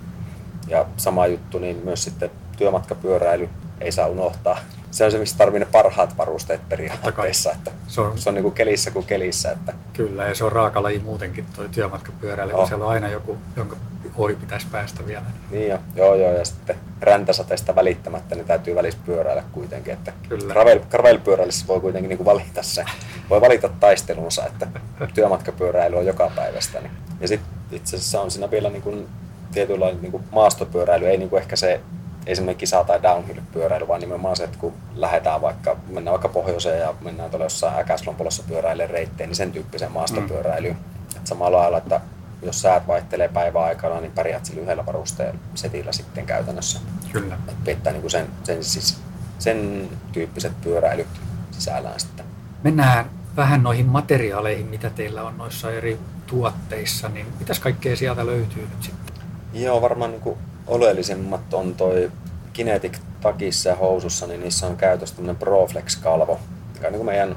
Ja 0.69 0.87
sama 0.97 1.27
juttu, 1.27 1.59
niin 1.59 1.81
myös 1.85 2.05
sitten 2.05 2.31
työmatkapyöräily 2.57 3.49
ei 3.81 3.93
saa 3.93 4.07
unohtaa. 4.07 4.59
Se 4.91 5.05
on 5.05 5.13
se, 5.13 5.19
missä 5.19 5.39
tarvii 5.39 5.61
ne 5.61 5.67
parhaat 5.67 6.19
varusteet 6.19 6.69
periaatteessa. 6.69 7.53
Että 7.53 7.71
se 7.87 8.01
on, 8.01 8.19
se 8.19 8.29
on 8.29 8.35
niin 8.35 8.43
kuin 8.43 8.55
kelissä 8.55 8.91
kuin 8.91 9.07
kelissä. 9.07 9.51
Että... 9.51 9.75
Kyllä, 9.93 10.25
ja 10.25 10.35
se 10.35 10.45
on 10.45 10.53
raakalaji 10.53 10.99
muutenkin 10.99 11.47
tuo 11.57 11.65
työmatkapyöräily, 11.65 12.53
oh. 12.53 12.69
siellä 12.69 12.85
on 12.85 12.91
aina 12.91 13.09
joku, 13.09 13.39
jonka 13.57 13.77
ohi 14.17 14.35
pitäisi 14.35 14.67
päästä 14.73 15.07
vielä. 15.07 15.25
Niin 15.51 15.69
jo, 15.69 15.79
joo, 15.95 16.15
joo, 16.15 16.33
ja 16.33 16.45
sitten 16.45 16.77
räntäsateesta 17.01 17.75
välittämättä, 17.75 18.35
niin 18.35 18.47
täytyy 18.47 18.75
välissä 18.75 19.01
pyöräillä 19.07 19.43
kuitenkin. 19.53 19.93
Että 19.93 20.13
Kyllä. 20.29 20.53
Gravel, 20.53 20.81
gravel-pyöräilyssä 20.91 21.67
voi 21.67 21.81
kuitenkin 21.81 22.09
niin 22.09 22.19
kuin 22.19 22.27
valita 22.27 22.63
se, 22.63 22.85
voi 23.31 23.41
valita 23.41 23.69
taistelunsa, 23.69 24.47
että 24.47 24.67
työmatkapyöräily 25.15 25.97
on 25.97 26.07
joka 26.07 26.31
päivästä. 26.37 26.81
Niin. 26.81 26.93
Ja 27.21 27.29
sitten 27.29 27.49
itse 27.73 27.97
asiassa 27.97 28.21
on 28.21 28.31
siinä 28.31 28.51
vielä 28.51 28.71
niin 28.71 28.83
kuin 28.83 29.09
tietynlainen 29.53 30.03
niin 30.03 30.13
kuin 30.13 30.25
maastopyöräily, 30.33 31.07
ei 31.07 31.17
niin 31.17 31.31
kuin 31.31 31.43
ehkä 31.43 31.57
se 31.57 31.81
ei 32.27 32.37
semmoinen 32.37 32.59
kisa- 32.59 32.85
tai 32.85 33.03
downhill-pyöräily, 33.03 33.89
vaan 33.89 34.01
nimenomaan 34.01 34.37
se, 34.37 34.45
että 34.45 34.59
kun 34.59 34.73
lähdetään 34.95 35.41
vaikka, 35.41 35.77
mennään 35.89 36.13
vaikka 36.13 36.29
pohjoiseen 36.29 36.81
ja 36.81 36.95
mennään 37.01 37.31
tuolla 37.31 37.45
jossain 37.45 37.79
äkäslompolossa 37.79 38.43
pyöräilemään 38.49 38.91
reittejä, 38.91 39.27
niin 39.27 39.37
sen 39.37 39.53
tyyppisen 39.53 39.93
maastopyöräilyyn. 39.93 40.75
Mm. 40.75 41.17
Et 41.17 41.27
samalla 41.27 41.59
lailla, 41.59 41.79
että 41.79 42.01
jos 42.43 42.63
säät 42.63 42.87
vaihtelee 42.87 43.29
päivän 43.29 43.65
aikana, 43.65 44.01
niin 44.01 44.13
pärjäät 44.13 44.45
sillä 44.45 44.61
yhdellä 44.63 44.87
varusteen 44.87 45.41
setillä 45.55 45.93
sitten 45.93 46.27
käytännössä. 46.27 46.81
Kyllä. 47.13 47.39
Et 47.49 47.65
pitää 47.65 47.93
niin 47.93 48.01
kuin 48.01 48.11
sen, 48.11 48.27
sen, 48.45 48.65
siis, 48.65 48.99
sen 49.39 49.89
tyyppiset 50.13 50.53
pyöräilyt 50.61 51.07
sisällään 51.51 52.01
sitten. 52.01 52.25
Mennään 52.63 53.11
vähän 53.37 53.63
noihin 53.63 53.87
materiaaleihin, 53.87 54.67
mitä 54.67 54.91
teillä 54.91 55.23
on 55.23 55.39
noissa 55.39 55.73
eri 55.73 55.99
tuotteissa, 56.27 57.09
niin 57.09 57.27
mitäs 57.39 57.61
kaikkea 57.61 57.97
sieltä 57.97 58.27
löytyy 58.27 58.63
nyt 58.63 58.83
sitten? 58.83 59.15
Joo, 59.53 59.83
varmaan 59.83 60.11
niin 60.11 60.21
kuin 60.21 60.39
oleellisimmat 60.67 61.55
on 61.55 61.75
toi 61.75 62.11
Kinetic 62.53 62.99
takissa 63.21 63.69
ja 63.69 63.77
housussa, 63.77 64.27
niin 64.27 64.41
niissä 64.41 64.67
on 64.67 64.77
käytössä 64.77 65.15
tämmöinen 65.15 65.37
Proflex-kalvo, 65.37 66.41
joka 66.75 66.87
on 66.87 66.93
niin 66.93 66.99
kuin 66.99 67.07
meidän 67.07 67.37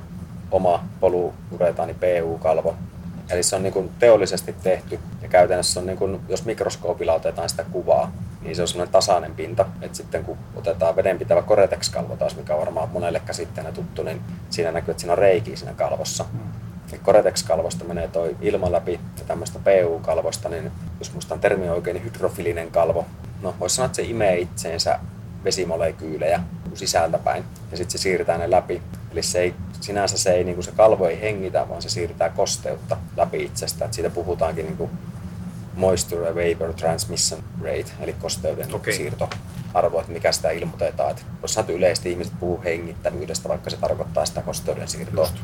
oma 0.51 0.83
poluuretaani 1.00 1.93
PU-kalvo. 1.93 2.75
Eli 3.29 3.44
se 3.44 3.55
on 3.55 3.63
niin 3.63 3.74
kuin 3.74 3.91
teollisesti 4.00 4.55
tehty 4.63 5.00
ja 5.22 5.27
käytännössä 5.27 5.79
on 5.79 5.86
niin 5.86 5.98
kuin, 5.98 6.20
jos 6.29 6.46
mikroskoopilla 6.46 7.13
otetaan 7.13 7.50
sitä 7.50 7.65
kuvaa, 7.72 8.12
niin 8.41 8.55
se 8.55 8.62
on 8.62 8.67
semmoinen 8.67 8.91
tasainen 8.91 9.36
pinta. 9.36 9.65
Et 9.82 9.96
sitten 9.96 10.25
kun 10.25 10.38
otetaan 10.55 10.96
vedenpitävä 10.96 11.41
Coretex-kalvo 11.41 12.15
taas, 12.15 12.36
mikä 12.36 12.53
on 12.53 12.60
varmaan 12.60 12.89
monelle 12.89 13.22
käsitteenä 13.25 13.72
tuttu, 13.72 14.03
niin 14.03 14.22
siinä 14.50 14.72
näkyy, 14.72 14.91
että 14.91 15.01
siinä 15.01 15.13
on 15.13 15.17
reikiä 15.17 15.55
siinä 15.55 15.74
kalvossa. 15.74 16.25
Mm. 16.34 16.39
Coretex-kalvosta 17.03 17.86
menee 17.86 18.08
toi 18.08 18.36
ilma 18.41 18.72
läpi 18.72 18.91
ja 18.91 19.25
tämmöistä 19.27 19.60
PU-kalvosta, 19.60 20.50
niin 20.50 20.72
jos 21.00 21.13
muistan 21.13 21.39
termi 21.39 21.70
oikein, 21.70 21.94
niin 21.94 22.05
hydrofilinen 22.05 22.72
kalvo. 22.72 23.05
No, 23.41 23.55
voisi 23.60 23.75
sanoa, 23.75 23.86
että 23.86 23.96
se 23.96 24.03
imee 24.03 24.38
itseensä 24.38 25.00
vesimolekyylejä 25.44 26.39
sisältäpäin 26.74 27.44
ja 27.72 27.77
sitten 27.77 27.91
se 27.91 27.98
siirtää 28.01 28.38
ne 28.38 28.51
läpi. 28.51 28.82
Eli 29.12 29.24
se 29.24 29.39
ei, 29.39 29.53
sinänsä 29.85 30.17
se, 30.17 30.33
ei, 30.33 30.43
niin 30.43 30.55
kuin 30.55 30.65
se 30.65 30.71
kalvo 30.71 31.07
ei 31.07 31.21
hengitä, 31.21 31.69
vaan 31.69 31.81
se 31.81 31.89
siirtää 31.89 32.29
kosteutta 32.29 32.97
läpi 33.17 33.43
itsestä. 33.43 33.85
Et 33.85 33.93
siitä 33.93 34.09
puhutaankin 34.09 34.65
niin 34.65 34.77
kuin 34.77 34.91
moisture 35.75 36.35
vapor 36.35 36.73
transmission 36.73 37.43
rate, 37.61 37.91
eli 37.99 38.13
kosteuden 38.13 38.75
okay. 38.75 38.93
siirtoarvo, 38.93 39.99
että 39.99 40.11
mikä 40.11 40.31
sitä 40.31 40.49
ilmoitetaan. 40.49 41.11
Et 41.11 41.25
jos 41.41 41.57
yleisesti 41.67 42.11
ihmiset 42.11 42.33
puhuu 42.39 42.61
hengittävyydestä, 42.63 43.49
vaikka 43.49 43.69
se 43.69 43.77
tarkoittaa 43.77 44.25
sitä 44.25 44.41
kosteuden 44.41 44.87
siirtoa. 44.87 45.23
Just 45.23 45.37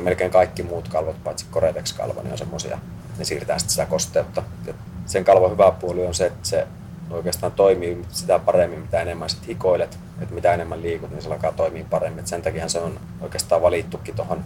melkein 0.00 0.30
kaikki 0.30 0.62
muut 0.62 0.88
kalvot, 0.88 1.24
paitsi 1.24 1.46
Coretex-kalvo, 1.52 2.22
niin 2.22 2.32
on 2.32 2.38
semmoisia, 2.38 2.78
ne 3.18 3.24
siirtää 3.24 3.58
sitten 3.58 3.72
sitä 3.72 3.86
kosteutta. 3.86 4.42
Ja 4.66 4.74
sen 5.06 5.24
kalvon 5.24 5.50
hyvä 5.50 5.70
puoli 5.70 6.06
on 6.06 6.14
se, 6.14 6.26
että 6.26 6.48
se 6.48 6.66
oikeastaan 7.10 7.52
toimii 7.52 8.04
sitä 8.08 8.38
paremmin, 8.38 8.80
mitä 8.80 9.00
enemmän 9.00 9.30
sit 9.30 9.46
hikoilet, 9.46 9.98
että 10.20 10.34
mitä 10.34 10.54
enemmän 10.54 10.82
liikut, 10.82 11.10
niin 11.10 11.22
se 11.22 11.28
alkaa 11.28 11.52
toimia 11.52 11.84
paremmin. 11.90 12.20
Et 12.20 12.26
sen 12.26 12.42
takia 12.42 12.68
se 12.68 12.78
on 12.78 13.00
oikeastaan 13.20 13.62
valittukin 13.62 14.16
tuohon 14.16 14.44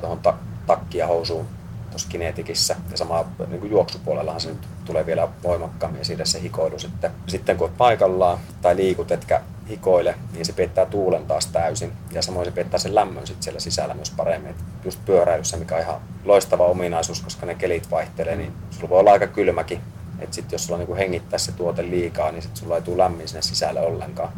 tohon 0.00 0.18
ta- 0.18 0.38
takki 0.66 0.98
ja 0.98 1.06
housuun 1.06 1.46
tuossa 1.90 2.08
kinetikissä. 2.08 2.76
Ja 2.90 2.96
sama 2.96 3.24
niin 3.48 3.60
kuin 3.60 3.70
juoksupuolellahan 3.70 4.40
se 4.40 4.48
nyt 4.48 4.66
tulee 4.84 5.06
vielä 5.06 5.28
voimakkaammin 5.42 6.04
siitä 6.04 6.24
se 6.24 6.42
hikoilu 6.42 6.78
sitten. 6.78 7.10
Sitten 7.26 7.56
kun 7.56 7.64
olet 7.66 7.78
paikallaan 7.78 8.38
tai 8.62 8.76
liikut, 8.76 9.12
etkä 9.12 9.40
hikoile, 9.68 10.14
niin 10.32 10.46
se 10.46 10.52
peittää 10.52 10.86
tuulen 10.86 11.26
taas 11.26 11.46
täysin. 11.46 11.92
Ja 12.12 12.22
samoin 12.22 12.46
se 12.46 12.50
peittää 12.50 12.78
sen 12.78 12.94
lämmön 12.94 13.26
sitten 13.26 13.42
siellä 13.42 13.60
sisällä 13.60 13.94
myös 13.94 14.10
paremmin. 14.10 14.50
Et 14.50 14.56
just 14.84 15.00
pyöräilyssä, 15.04 15.56
mikä 15.56 15.74
on 15.74 15.80
ihan 15.80 16.00
loistava 16.24 16.66
ominaisuus, 16.66 17.20
koska 17.20 17.46
ne 17.46 17.54
kelit 17.54 17.90
vaihtelee, 17.90 18.36
niin 18.36 18.52
sulla 18.70 18.88
voi 18.88 19.00
olla 19.00 19.12
aika 19.12 19.26
kylmäkin. 19.26 19.80
Että 20.18 20.34
sitten 20.34 20.54
jos 20.54 20.66
sulla 20.66 20.78
niinku 20.78 20.94
hengittää 20.94 21.38
se 21.38 21.52
tuote 21.52 21.82
liikaa, 21.82 22.32
niin 22.32 22.42
sitten 22.42 22.60
sulla 22.60 22.76
ei 22.76 22.82
tule 22.82 23.02
lämmin 23.02 23.28
sinne 23.28 23.42
sisälle 23.42 23.80
ollenkaan. 23.80 24.32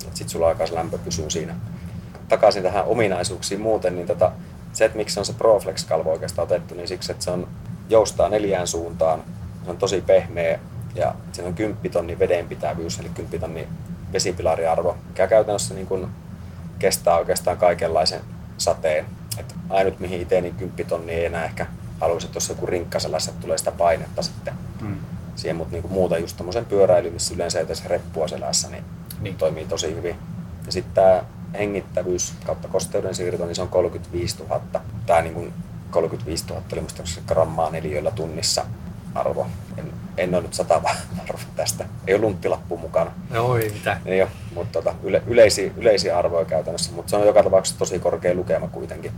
Sitten 0.00 0.28
sulla 0.28 0.48
aikaa 0.48 0.66
se 0.66 0.74
lämpö 0.74 0.98
pysyy 0.98 1.30
siinä. 1.30 1.54
Takaisin 2.28 2.62
tähän 2.62 2.84
ominaisuuksiin 2.84 3.60
muuten, 3.60 3.96
niin 3.96 4.06
tota, 4.06 4.32
se, 4.72 4.84
että 4.84 4.98
miksi 4.98 5.20
on 5.20 5.26
se 5.26 5.32
Proflex-kalvo 5.32 6.10
oikeastaan 6.10 6.46
otettu, 6.46 6.74
niin 6.74 6.88
siksi, 6.88 7.12
että 7.12 7.24
se 7.24 7.30
on 7.30 7.48
joustaa 7.88 8.28
neljään 8.28 8.66
suuntaan. 8.66 9.22
Se 9.64 9.70
on 9.70 9.76
tosi 9.76 10.00
pehmeä 10.00 10.58
ja 10.94 11.14
siinä 11.32 11.48
on 11.48 11.54
10 11.54 11.92
tonni 11.92 12.18
vedenpitävyys, 12.18 12.98
eli 12.98 13.08
10 13.08 13.40
tonni 13.40 13.68
vesipilariarvo, 14.12 14.96
mikä 15.08 15.26
käytännössä 15.26 15.74
niin 15.74 15.86
kuin 15.86 16.06
kestää 16.78 17.18
oikeastaan 17.18 17.56
kaikenlaisen 17.56 18.20
sateen. 18.58 19.06
Et 19.38 19.54
ainut 19.70 20.00
mihin 20.00 20.20
itse 20.20 20.40
niin 20.40 20.54
10 20.54 20.86
tonni 20.86 21.12
ei 21.12 21.24
enää 21.24 21.44
ehkä 21.44 21.66
haluaisi, 22.00 22.26
että 22.26 22.36
jos 22.36 22.48
joku 22.48 22.66
rinkkaselässä 22.66 23.32
tulee 23.40 23.58
sitä 23.58 23.72
painetta 23.72 24.22
sitten 24.22 24.54
mm. 24.80 24.96
Siihen, 25.36 25.56
mutta 25.56 25.72
niin 25.72 25.92
muuten 25.92 26.20
just 26.20 26.36
tämmöisen 26.36 26.64
pyöräily, 26.64 27.10
missä 27.10 27.34
yleensä 27.34 27.58
ei 27.58 27.66
tässä 27.66 27.88
reppua 27.88 28.28
selässä, 28.28 28.68
niin, 28.70 28.84
niin, 29.20 29.36
toimii 29.36 29.64
tosi 29.64 29.94
hyvin. 29.94 30.16
Ja 30.66 30.72
sitten 30.72 30.94
tämä 30.94 31.24
hengittävyys 31.58 32.34
kautta 32.46 32.68
kosteuden 32.68 33.14
siirto, 33.14 33.46
niin 33.46 33.54
se 33.54 33.62
on 33.62 33.68
35 33.68 34.36
000. 34.38 34.60
Tämä 35.06 35.22
niin 35.22 35.34
kuin 35.34 35.52
35 35.90 36.44
000 36.48 36.62
oli 36.72 36.80
musta 36.80 37.02
grammaa 37.26 37.70
neliöillä 37.70 38.10
tunnissa 38.10 38.66
arvo. 39.14 39.46
En, 39.78 39.92
en 40.16 40.34
ole 40.34 40.42
nyt 40.42 40.54
sata 40.54 40.74
arvo 41.22 41.38
tästä. 41.56 41.84
Ei 42.06 42.14
ole 42.14 42.22
lunttilappu 42.22 42.76
mukana. 42.76 43.10
Joo, 43.30 43.56
ei 43.56 43.70
mitään. 43.70 44.00
Niin 44.04 44.18
jo, 44.18 44.28
mutta 44.54 44.72
tota, 44.72 44.94
yle, 45.02 45.22
yleisiä, 45.26 45.70
yleisiä 45.76 46.18
arvoja 46.18 46.44
käytännössä, 46.44 46.92
mutta 46.92 47.10
se 47.10 47.16
on 47.16 47.26
joka 47.26 47.42
tapauksessa 47.42 47.78
tosi 47.78 47.98
korkea 47.98 48.34
lukema 48.34 48.68
kuitenkin. 48.68 49.12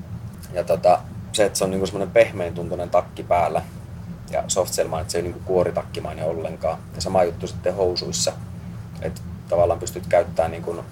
Ja 0.53 0.65
tota, 0.65 0.99
se, 1.33 1.45
että 1.45 1.59
se 1.59 1.65
on 1.65 1.71
niinku 1.71 1.87
semmoinen 1.87 2.11
pehmein 2.11 2.55
tuntunen 2.55 2.91
takki 2.91 3.23
päällä 3.23 3.63
ja 4.31 4.45
soft 4.49 4.79
että 4.79 5.13
se 5.13 5.19
ei 5.19 5.23
niinku 5.23 5.41
kuoritakkimainen 5.45 6.25
ollenkaan. 6.25 6.79
Ja 6.95 7.01
sama 7.01 7.25
juttu 7.25 7.47
sitten 7.47 7.75
housuissa, 7.75 8.33
että 9.03 9.21
tavallaan 9.49 9.81
pystyt 9.81 10.07
käyttämään 10.07 10.51
niinku 10.51 10.85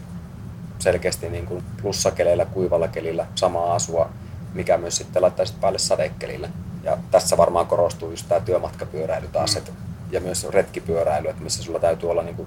selkeästi 0.78 1.30
niinku 1.30 1.62
plussakeleillä, 1.82 2.44
kuivalla 2.44 2.88
kelillä 2.88 3.26
samaa 3.34 3.74
asua, 3.74 4.10
mikä 4.54 4.78
myös 4.78 4.96
sitten 4.96 5.22
laittaisi 5.22 5.54
päälle 5.60 5.78
sadekelillä. 5.78 6.48
Ja 6.82 6.98
tässä 7.10 7.36
varmaan 7.36 7.66
korostuu 7.66 8.10
just 8.10 8.28
tämä 8.28 8.40
työmatkapyöräily 8.40 9.28
taas, 9.28 9.54
mm. 9.54 9.58
et, 9.58 9.72
ja 10.10 10.20
myös 10.20 10.48
retkipyöräily, 10.50 11.28
että 11.28 11.42
missä 11.42 11.62
sulla 11.62 11.78
täytyy 11.78 12.10
olla 12.10 12.22
niinku 12.22 12.46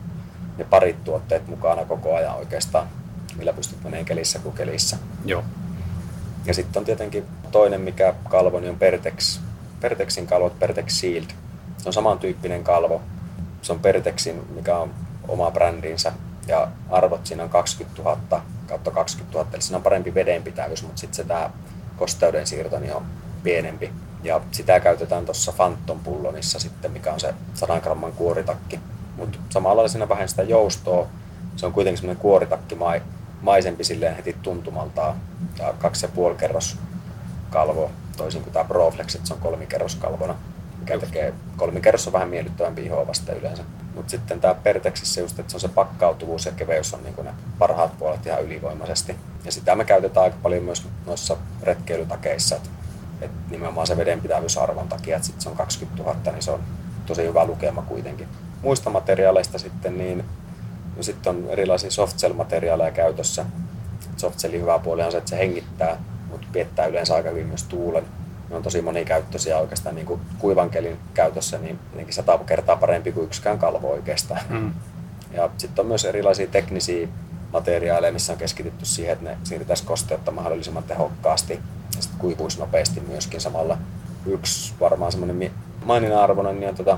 ne 0.57 0.63
parit 0.63 1.03
tuotteet 1.03 1.47
mukana 1.47 1.85
koko 1.85 2.15
ajan 2.15 2.35
oikeastaan, 2.35 2.87
millä 3.37 3.53
pystyt 3.53 3.83
menemään 3.83 4.05
kelissä 4.05 4.39
kuin 4.39 4.55
kelissä. 4.55 4.97
Joo. 5.25 5.43
Ja 6.45 6.53
sitten 6.53 6.79
on 6.79 6.85
tietenkin 6.85 7.25
toinen, 7.51 7.81
mikä 7.81 8.13
kalvo, 8.29 8.59
niin 8.59 8.69
on 8.69 8.79
Pertex. 8.79 9.39
Pertexin 9.81 10.27
kalvot, 10.27 10.59
Pertex 10.59 10.99
Shield. 10.99 11.25
Se 11.77 11.89
on 11.89 11.93
samantyyppinen 11.93 12.63
kalvo. 12.63 13.01
Se 13.61 13.73
on 13.73 13.79
Pertexin, 13.79 14.47
mikä 14.55 14.77
on 14.77 14.93
oma 15.27 15.51
brändinsä. 15.51 16.11
Ja 16.47 16.67
arvot 16.89 17.25
siinä 17.25 17.43
on 17.43 17.49
20 17.49 18.01
000 18.01 18.41
kautta 18.67 18.91
20 18.91 19.37
000. 19.37 19.49
Eli 19.53 19.61
siinä 19.61 19.77
on 19.77 19.83
parempi 19.83 20.13
vedenpitävyys, 20.13 20.83
mutta 20.83 20.99
sitten 20.99 21.15
se 21.15 21.23
tämä 21.23 21.49
kosteuden 21.97 22.47
siirto 22.47 22.79
niin 22.79 22.95
on 22.95 23.05
pienempi. 23.43 23.93
Ja 24.23 24.41
sitä 24.51 24.79
käytetään 24.79 25.25
tuossa 25.25 25.51
Phantom 25.51 25.99
Pullonissa 25.99 26.59
sitten, 26.59 26.91
mikä 26.91 27.13
on 27.13 27.19
se 27.19 27.33
100 27.53 27.79
gramman 27.79 28.11
kuoritakki. 28.11 28.79
Mutta 29.17 29.37
samalla 29.49 29.87
siinä 29.87 30.09
vähän 30.09 30.29
sitä 30.29 30.43
joustoa. 30.43 31.07
Se 31.55 31.65
on 31.65 31.73
kuitenkin 31.73 31.97
semmoinen 31.97 32.21
kuoritakki 32.21 32.77
maisempi 33.41 33.83
silleen 33.83 34.15
heti 34.15 34.35
tuntumaltaan. 34.41 35.15
Ja 35.59 35.73
kaksi 35.79 36.05
ja 36.05 36.11
puoli 36.15 36.35
kerros 36.35 36.77
kalvo, 37.49 37.91
toisin 38.17 38.41
kuin 38.41 38.53
tämä 38.53 38.65
Proflex, 38.65 39.15
että 39.15 39.27
se 39.27 39.33
on 39.33 39.39
kolmikerroskalvona, 39.39 40.35
mikä 40.79 40.99
tekee 40.99 41.33
kolmikerros 41.57 42.07
on 42.07 42.13
vähän 42.13 42.29
miellyttävämpi 42.29 42.85
ihoa 42.85 43.07
vasta 43.07 43.33
yleensä. 43.33 43.63
Mutta 43.95 44.11
sitten 44.11 44.41
tämä 44.41 44.55
Pertexissä 44.55 45.21
just, 45.21 45.39
että 45.39 45.51
se 45.51 45.57
on 45.57 45.61
se 45.61 45.67
pakkautuvuus 45.67 46.45
ja 46.45 46.51
keveys 46.51 46.93
on 46.93 47.03
niin 47.03 47.25
ne 47.25 47.31
parhaat 47.59 47.97
puolet 47.97 48.25
ihan 48.25 48.43
ylivoimaisesti. 48.43 49.15
Ja 49.45 49.51
sitä 49.51 49.75
me 49.75 49.85
käytetään 49.85 50.23
aika 50.23 50.37
paljon 50.43 50.63
myös 50.63 50.87
noissa 51.05 51.37
retkeilytakeissa, 51.63 52.55
että, 52.55 52.69
että 53.21 53.37
nimenomaan 53.49 53.87
se 53.87 53.97
vedenpitävyysarvon 53.97 54.87
takia, 54.87 55.15
että 55.15 55.27
sit 55.27 55.41
se 55.41 55.49
on 55.49 55.57
20 55.57 56.03
000, 56.03 56.31
niin 56.31 56.43
se 56.43 56.51
on 56.51 56.63
tosi 57.05 57.23
hyvä 57.23 57.45
lukema 57.45 57.81
kuitenkin. 57.81 58.27
Muista 58.61 58.89
materiaaleista 58.89 59.59
sitten, 59.59 59.97
niin 59.97 60.25
no 60.97 61.03
sitten 61.03 61.35
on 61.35 61.49
erilaisia 61.49 61.91
softshell-materiaaleja 61.91 62.91
käytössä. 62.91 63.45
Softshellin 64.17 64.61
hyvä 64.61 64.79
puoli 64.79 65.03
on 65.03 65.11
se, 65.11 65.17
että 65.17 65.29
se 65.29 65.37
hengittää, 65.37 65.97
mutta 66.57 66.73
piettää 66.73 66.85
yleensä 66.85 67.15
aika 67.15 67.29
hyvin 67.29 67.47
myös 67.47 67.63
tuulen. 67.63 68.03
Ne 68.49 68.55
on 68.55 68.63
tosi 68.63 68.81
monikäyttöisiä 68.81 69.57
oikeastaan 69.57 69.95
niin 69.95 70.05
kuin 70.05 70.21
kuivankelin 70.39 70.97
käytössä, 71.13 71.57
niin 71.57 71.79
jotenkin 71.91 72.13
sata 72.13 72.37
kertaa 72.37 72.75
parempi 72.75 73.11
kuin 73.11 73.25
yksikään 73.25 73.59
kalvo 73.59 73.91
oikeastaan. 73.91 74.41
Mm. 74.49 74.73
Ja 75.31 75.49
sitten 75.57 75.83
on 75.83 75.87
myös 75.87 76.05
erilaisia 76.05 76.47
teknisiä 76.47 77.07
materiaaleja, 77.53 78.13
missä 78.13 78.33
on 78.33 78.39
keskitytty 78.39 78.85
siihen, 78.85 79.13
että 79.13 79.29
ne 79.29 79.37
siirtäisi 79.43 79.85
kosteutta 79.85 80.31
mahdollisimman 80.31 80.83
tehokkaasti 80.83 81.53
ja 81.95 82.01
sitten 82.01 82.19
kuivuisi 82.19 82.59
nopeasti 82.59 82.99
myöskin 83.07 83.41
samalla. 83.41 83.77
Yksi 84.25 84.73
varmaan 84.79 85.11
semmoinen 85.11 85.51
maininnan 85.85 86.23
arvoinen 86.23 86.59
niin 86.59 86.69
on 86.69 86.75
tota, 86.75 86.97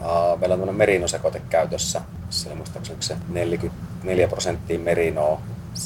uh, 0.00 0.40
meillä 0.40 0.54
on 0.54 0.74
merinosekote 0.74 1.42
käytössä. 1.50 2.00
Siellä 2.30 2.56
muistaakseni 2.56 3.02
se 3.02 3.16
44 3.28 4.28
prosenttia 4.28 4.78
merinoa 4.78 5.40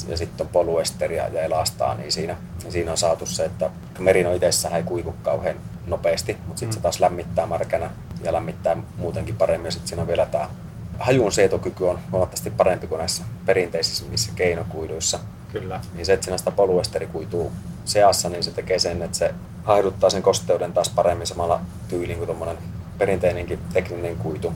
ja 0.07 0.17
sitten 0.17 0.45
on 0.45 0.51
poluesteria 0.51 1.27
ja 1.27 1.41
elastaa, 1.41 1.95
niin 1.95 2.11
siinä, 2.11 2.37
niin 2.63 2.71
siinä 2.71 2.91
on 2.91 2.97
saatu 2.97 3.25
se, 3.25 3.45
että 3.45 3.69
merino 3.99 4.33
itsessään 4.33 4.75
ei 4.75 4.83
kuivu 4.83 5.15
kauhean 5.23 5.55
nopeasti, 5.87 6.37
mutta 6.47 6.59
sitten 6.59 6.69
mm. 6.69 6.73
se 6.73 6.79
taas 6.79 6.99
lämmittää 6.99 7.45
märkänä 7.45 7.89
ja 8.23 8.33
lämmittää 8.33 8.77
muutenkin 8.97 9.35
paremmin. 9.35 9.65
Ja 9.65 9.71
sitten 9.71 9.87
siinä 9.87 10.01
on 10.01 10.07
vielä 10.07 10.25
tämä 10.25 10.49
hajun 10.99 11.31
sietokyky 11.31 11.83
on 11.83 11.99
huomattavasti 12.11 12.49
parempi 12.49 12.87
kuin 12.87 12.99
näissä 12.99 13.23
perinteisissä 13.45 14.31
keinokuiduissa. 14.35 15.19
Kyllä. 15.51 15.81
Niin 15.93 16.05
se, 16.05 16.13
että 16.13 16.23
siinä 16.23 16.37
sitä 16.37 16.51
poluesteri 16.51 17.07
kuituu 17.07 17.51
seassa, 17.85 18.29
niin 18.29 18.43
se 18.43 18.51
tekee 18.51 18.79
sen, 18.79 19.01
että 19.01 19.17
se 19.17 19.33
haiduttaa 19.63 20.09
sen 20.09 20.23
kosteuden 20.23 20.73
taas 20.73 20.89
paremmin 20.89 21.27
samalla 21.27 21.61
tyyliin 21.87 22.17
kuin 22.17 22.25
tuommoinen 22.25 22.57
perinteinenkin 22.97 23.59
tekninen 23.73 24.17
kuitu. 24.17 24.53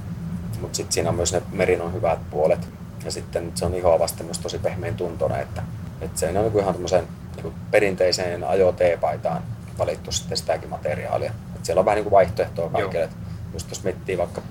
Mutta 0.62 0.78
sitten 0.78 0.94
siinä 0.94 1.10
on 1.10 1.16
myös 1.16 1.34
ne 1.34 1.42
merinon 1.52 1.94
hyvät 1.94 2.20
puolet. 2.32 2.68
Ja 3.06 3.12
sitten 3.12 3.52
se 3.56 3.66
on 3.66 3.76
ihoa 3.76 4.00
vasten 4.00 4.26
myös 4.26 4.40
tosi 4.40 4.60
pehmein 4.60 4.96
tuntoinen, 4.96 5.40
että, 5.40 5.64
että 6.02 6.20
se 6.20 6.28
on 6.28 6.34
niin 6.34 6.60
ihan 6.60 6.74
tämmöiseen 6.74 7.08
niin 7.36 7.54
perinteiseen 7.72 8.44
ajo 8.44 8.72
T-paitaan 8.72 9.42
valittu 9.78 10.12
sitten 10.12 10.38
sitäkin 10.38 10.70
materiaalia. 10.70 11.34
Et 11.56 11.66
siellä 11.66 11.80
on 11.80 11.86
vähän 11.86 11.96
niin 11.96 12.04
kuin 12.04 12.12
vaihtoehtoa 12.12 12.70
kaikille. 12.70 13.10
Just 13.54 13.70
jos 13.70 13.84
miettii 13.84 14.18
vaikka 14.18 14.42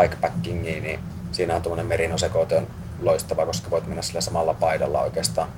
bikepackingia, 0.00 0.80
niin 0.80 1.00
siinä 1.32 1.56
on 1.56 1.62
tuommoinen 1.62 1.86
merinosekoite 1.86 2.56
on 2.56 2.66
loistava, 3.02 3.46
koska 3.46 3.70
voit 3.70 3.86
mennä 3.86 4.02
sillä 4.02 4.20
samalla 4.20 4.54
paidalla 4.54 5.00
oikeastaan 5.00 5.48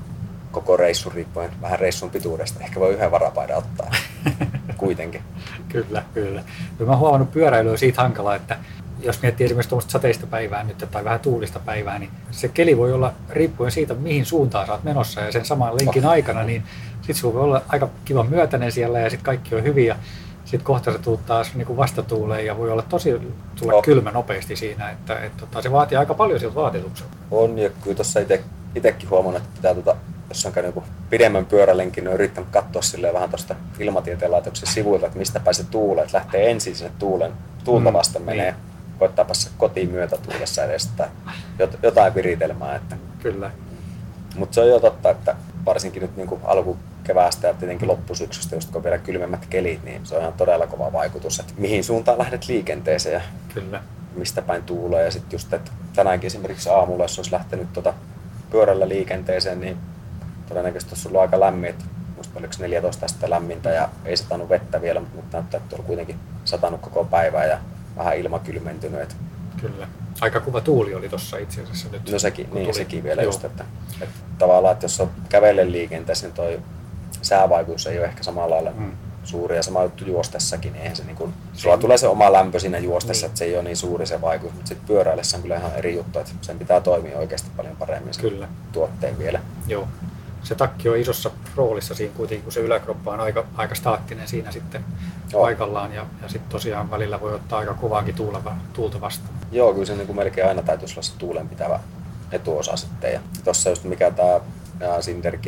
koko 0.53 0.77
reissun 0.77 1.13
riippuen 1.13 1.51
vähän 1.63 1.79
reissun 1.79 2.11
pituudesta. 2.11 2.61
Ehkä 2.61 2.81
voi 2.81 2.95
yhden 2.95 3.11
varapaidan 3.11 3.59
ottaa 3.59 3.91
kuitenkin. 4.77 5.23
kyllä, 5.69 6.03
kyllä. 6.15 6.43
Mä 6.79 6.87
oon 6.91 6.99
huomannut 6.99 7.33
pyöräilyä 7.33 7.77
siitä 7.77 8.03
hankalaa, 8.03 8.35
että 8.35 8.57
jos 9.03 9.23
miettii 9.23 9.45
esimerkiksi 9.45 9.69
tuommoista 9.69 9.93
sateista 9.93 10.27
päivää 10.27 10.65
nyt 10.65 10.85
tai 10.91 11.05
vähän 11.05 11.21
tuulista 11.21 11.59
päivää, 11.59 11.99
niin 11.99 12.11
se 12.31 12.49
keli 12.49 12.77
voi 12.77 12.93
olla 12.93 13.13
riippuen 13.31 13.71
siitä, 13.71 13.95
mihin 13.95 14.27
suuntaan 14.27 14.67
sä 14.67 14.73
oot 14.73 14.85
menossa 14.85 15.21
ja 15.21 15.33
sen 15.33 15.45
saman 15.45 15.77
lenkin 15.77 16.05
oh. 16.05 16.11
aikana, 16.11 16.43
niin 16.43 16.63
sitten 16.93 17.15
sulla 17.15 17.35
voi 17.35 17.43
olla 17.43 17.63
aika 17.69 17.89
kiva 18.05 18.25
myötäinen 18.25 18.73
siellä 18.73 19.01
ja 19.01 19.11
sitten 19.11 19.25
kaikki 19.25 19.55
on 19.55 19.63
hyviä. 19.63 19.97
Sitten 20.45 20.65
kohta 20.65 20.93
sä 20.93 20.99
tuut 20.99 21.27
taas 21.27 21.55
niin 21.55 21.77
vastatuuleen 21.77 22.47
ja 22.47 22.59
voi 22.59 22.71
olla 22.71 22.83
tosi 22.83 23.21
tulla 23.61 23.73
oh. 23.73 23.85
kylmä 23.85 24.11
nopeasti 24.11 24.57
siinä, 24.57 24.91
että, 24.91 25.15
että, 25.15 25.27
että 25.27 25.39
tota, 25.41 25.63
se 25.63 25.73
vaatii 25.73 25.99
aika 25.99 26.15
paljon 26.15 26.41
siltä 26.41 26.55
vaatetukselta. 26.55 27.17
On 27.31 27.59
ja 27.59 27.71
kyllä 27.71 27.97
tuossa 27.97 28.21
itsekin 28.75 29.11
huomannut, 29.11 29.43
että 29.43 29.57
pitää 29.57 29.75
tuota, 29.75 29.97
jos 30.29 30.47
on 30.47 30.53
käynyt 30.53 30.75
pidemmän 31.11 31.47
pyörälenkin, 31.47 32.05
niin 32.05 32.09
on 32.09 32.15
yrittänyt 32.15 32.51
katsoa 32.51 32.83
silleen 32.83 33.15
vähän 33.15 33.31
tuosta 33.31 33.55
ilmatieteen 33.79 34.33
laitoksen 34.33 34.69
sivuilta, 34.69 35.07
että 35.07 35.19
mistä 35.19 35.41
päin 35.41 35.55
se 35.55 35.65
tuulee, 35.65 36.05
että 36.05 36.19
lähtee 36.19 36.51
ensin 36.51 36.77
sinne 36.77 36.93
tuulen, 36.99 37.33
tuulta 37.65 37.91
mm, 37.91 37.95
vasta 37.95 38.19
mm, 38.19 38.25
menee. 38.25 38.51
Niin 38.53 38.69
koittaa 38.99 39.25
päästä 39.25 39.51
kotiin 39.59 39.91
myötätuulessa 39.91 40.65
edes 40.65 40.91
jotain 41.83 42.15
viritelmää. 42.15 42.77
Että. 42.77 42.97
Kyllä. 43.23 43.51
Mutta 44.37 44.55
se 44.55 44.61
on 44.61 44.69
jo 44.69 44.81
totta, 44.81 45.11
että 45.11 45.37
varsinkin 45.67 46.03
nyt 46.03 46.17
niin 46.17 46.41
alkukeväästä 46.45 47.47
ja 47.47 47.55
tietenkin 47.55 47.89
loppusyksystä, 47.89 48.57
just 48.57 48.69
kun 48.69 48.77
on 48.77 48.85
vielä 48.85 48.99
kylmemmät 48.99 49.47
kelit, 49.47 49.85
niin 49.85 50.07
se 50.07 50.15
on 50.15 50.21
ihan 50.21 50.33
todella 50.33 50.67
kova 50.67 50.93
vaikutus, 50.93 51.41
että 51.41 51.53
mihin 51.59 51.85
suuntaan 51.85 52.19
lähdet 52.19 52.49
liikenteeseen 52.49 53.15
ja 53.15 53.21
Kyllä. 53.55 53.83
mistä 54.17 54.43
päin 54.43 54.63
tuulee. 54.63 55.05
Ja 55.05 55.11
sitten 55.11 55.33
just, 55.33 55.53
että 55.53 55.71
tänäänkin 55.95 56.27
esimerkiksi 56.27 56.69
aamulla, 56.69 57.05
jos 57.05 57.19
olisi 57.19 57.33
lähtenyt 57.33 57.73
tuota 57.73 57.95
pyörällä 58.51 58.89
liikenteeseen, 58.89 59.61
niin 59.61 59.77
todennäköisesti 60.49 60.95
olisi 60.95 61.09
ollut 61.09 61.21
aika 61.21 61.41
lämmin, 61.41 61.71
että 61.71 61.85
musta 62.17 62.39
oliko 62.39 62.55
14 62.59 63.07
astetta 63.07 63.31
lämmintä 63.31 63.71
ja 63.71 63.89
ei 64.05 64.17
satanut 64.17 64.49
vettä 64.49 64.83
vielä, 64.83 65.01
mutta 65.01 65.37
näyttää, 65.37 65.59
että 65.59 65.77
on 65.77 65.85
kuitenkin 65.85 66.17
satanut 66.45 66.81
koko 66.81 67.05
päivää 67.05 67.45
ja 67.45 67.59
vähän 67.99 68.17
ilmakylmentynyt. 68.17 69.17
Kyllä. 69.61 69.89
Aika 70.21 70.41
kuva 70.41 70.61
tuuli 70.61 70.95
oli 70.95 71.09
tuossa 71.09 71.39
itse 71.39 71.63
asiassa 71.63 71.89
nyt. 71.93 72.11
No 72.11 72.19
sekin, 72.19 72.49
niin, 72.53 72.65
tuli. 72.65 72.75
sekin 72.75 73.05
vielä 73.05 73.23
Joo. 73.23 73.29
just, 73.29 73.45
että, 73.45 73.65
että, 74.01 74.15
tavallaan, 74.39 74.73
että 74.73 74.85
jos 74.85 75.01
on 75.01 75.11
kävellen 75.29 75.73
liikenteessä, 75.73 76.27
niin 76.27 76.35
toi 76.35 76.61
säävaikutus 77.23 77.87
ei 77.87 77.99
ole 77.99 78.07
ehkä 78.07 78.23
samalla 78.23 78.55
lailla 78.55 78.71
mm. 78.71 78.93
suuri 79.25 79.57
ja 79.57 79.63
sama 79.63 79.83
juttu 79.83 80.05
juostessakin, 80.05 80.73
niin 80.73 80.83
eihän 80.83 80.97
se 80.97 81.05
niin 81.05 81.17
kuin, 81.17 81.35
sulla 81.53 81.79
tulee 81.79 81.99
se 81.99 82.09
oma 82.09 82.33
lämpö 82.33 82.61
siinä 82.61 82.79
juostessa, 82.79 83.27
niin. 83.27 83.31
että 83.31 83.39
se 83.39 83.45
ei 83.45 83.55
ole 83.55 83.63
niin 83.63 83.77
suuri 83.77 84.07
se 84.07 84.21
vaikutus, 84.21 84.55
mutta 84.55 84.69
sitten 84.69 84.87
pyöräillessä 84.87 85.37
on 85.37 85.43
kyllä 85.43 85.57
ihan 85.57 85.75
eri 85.77 85.97
juttu, 85.97 86.19
että 86.19 86.33
sen 86.41 86.59
pitää 86.59 86.81
toimia 86.81 87.19
oikeasti 87.19 87.51
paljon 87.57 87.77
paremmin 87.77 88.15
sen 88.15 88.23
kyllä. 88.23 88.49
tuotteen 88.73 89.19
vielä. 89.19 89.41
Joo 89.67 89.89
se 90.49 90.55
takki 90.55 90.89
on 90.89 90.97
isossa 90.97 91.31
roolissa 91.57 91.95
siinä 91.95 92.15
kuitenkin, 92.17 92.43
kun 92.43 92.53
se 92.53 92.61
yläkroppa 92.61 93.13
on 93.13 93.21
aika, 93.21 93.45
aika 93.55 93.75
staattinen 93.75 94.29
siinä 94.29 94.53
sitten 94.53 94.85
Joo. 95.33 95.43
paikallaan 95.43 95.95
ja, 95.95 96.07
ja 96.23 96.29
sitten 96.29 96.51
tosiaan 96.51 96.91
välillä 96.91 97.21
voi 97.21 97.35
ottaa 97.35 97.59
aika 97.59 97.75
kovaakin 97.75 98.15
tuulta, 98.15 98.53
tuulta 98.73 99.01
vastaan. 99.01 99.35
Joo, 99.53 99.73
kyllä 99.73 99.87
se 99.87 99.95
niin 99.95 100.07
kuin 100.07 100.17
melkein 100.17 100.49
aina 100.49 100.63
täytyisi 100.63 100.95
olla 100.95 101.03
se 101.03 101.13
tuulenpitävä 101.19 101.81
etuosa 102.33 102.77
sitten. 102.77 103.13
Ja 103.13 103.21
tuossa 103.45 103.71
just 103.71 103.85
mikä 103.85 104.11
tämä 104.11 104.41
Cinder 105.01 105.39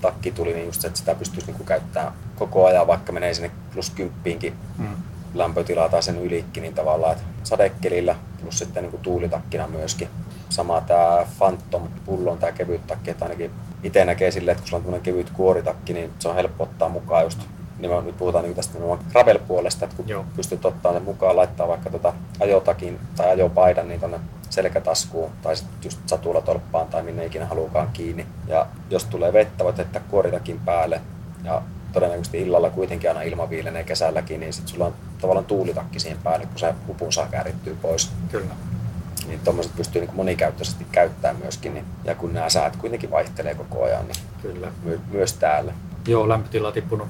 takki 0.00 0.30
tuli, 0.30 0.52
niin 0.52 0.66
just 0.66 0.80
se, 0.80 0.86
että 0.86 0.98
sitä 0.98 1.14
pystyisi 1.14 1.46
niin 1.46 1.56
kuin 1.56 1.66
käyttämään 1.66 2.12
koko 2.36 2.66
ajan, 2.66 2.86
vaikka 2.86 3.12
menee 3.12 3.34
sinne 3.34 3.50
plus 3.72 3.90
kymppiinkin 3.90 4.54
hmm. 4.78 4.96
lämpötilaa 5.34 5.88
tai 5.88 6.02
sen 6.02 6.18
ylikin, 6.18 6.62
niin 6.62 6.74
tavallaan, 6.74 7.12
että 7.12 7.24
sadekelillä 7.42 8.16
plus 8.40 8.58
sitten 8.58 8.82
niin 8.82 8.90
kuin 8.90 9.02
tuulitakkina 9.02 9.68
myöskin. 9.68 10.08
Sama 10.48 10.80
tämä 10.80 11.26
Phantom 11.38 11.88
pullon 12.04 12.38
tämä 12.38 12.52
kevyt 12.52 12.86
takki, 12.86 13.10
että 13.10 13.24
ainakin 13.24 13.50
itse 13.84 14.04
näkee 14.04 14.30
silleen, 14.30 14.52
että 14.52 14.62
kun 14.62 14.68
sulla 14.68 14.78
on 14.78 14.82
tämmöinen 14.82 15.04
kevyt 15.04 15.30
kuoritakki, 15.30 15.92
niin 15.92 16.10
se 16.18 16.28
on 16.28 16.34
helppo 16.34 16.64
ottaa 16.64 16.88
mukaan 16.88 17.24
just 17.24 17.38
niin 17.78 18.04
nyt 18.04 18.18
puhutaan 18.18 18.44
niin 18.44 18.54
tästä 18.54 18.78
gravel-puolesta, 19.10 19.84
että 19.84 19.96
kun 19.96 20.08
Joo. 20.08 20.24
pystyt 20.36 20.64
ottaa 20.64 20.92
sen 20.92 21.02
mukaan, 21.02 21.36
laittaa 21.36 21.68
vaikka 21.68 21.90
tota 21.90 22.12
ajotakin 22.40 22.98
tai 23.16 23.30
ajopaidan 23.30 23.88
niin 23.88 24.00
tuonne 24.00 24.20
selkätaskuun 24.50 25.30
tai 25.42 25.56
sitten 25.56 25.78
just 25.84 25.98
satulatolppaan 26.06 26.86
tai 26.86 27.02
minne 27.02 27.26
ikinä 27.26 27.46
haluukaan 27.46 27.88
kiinni. 27.92 28.26
Ja 28.46 28.66
jos 28.90 29.04
tulee 29.04 29.32
vettä, 29.32 29.64
voit 29.64 29.78
jättää 29.78 30.02
kuoritakin 30.10 30.60
päälle 30.64 31.00
ja 31.44 31.62
todennäköisesti 31.92 32.42
illalla 32.42 32.70
kuitenkin 32.70 33.10
aina 33.10 33.22
ilma 33.22 33.50
viilenee 33.50 33.84
kesälläkin, 33.84 34.40
niin 34.40 34.52
sitten 34.52 34.72
sulla 34.72 34.86
on 34.86 34.94
tavallaan 35.20 35.46
tuulitakki 35.46 36.00
siihen 36.00 36.18
päälle, 36.24 36.46
kun 36.46 36.58
se 36.58 36.74
hupun 36.86 37.12
saa 37.12 37.26
käärittyä 37.26 37.74
pois. 37.82 38.10
Kyllä 38.30 38.46
niin 39.26 39.40
tuommoiset 39.44 39.76
pystyy 39.76 40.00
niin 40.00 40.16
monikäyttöisesti 40.16 40.86
käyttämään 40.92 41.42
myöskin. 41.42 41.74
Niin, 41.74 41.84
ja 42.04 42.14
kun 42.14 42.34
nämä 42.34 42.48
säät 42.48 42.76
kuitenkin 42.76 43.10
vaihtelee 43.10 43.54
koko 43.54 43.84
ajan, 43.84 44.06
niin 44.06 44.16
Kyllä. 44.42 44.68
My, 44.84 45.00
myös 45.10 45.32
täällä. 45.32 45.72
Joo, 46.08 46.28
lämpötila 46.28 46.68
on 46.68 46.74
tippunut 46.74 47.08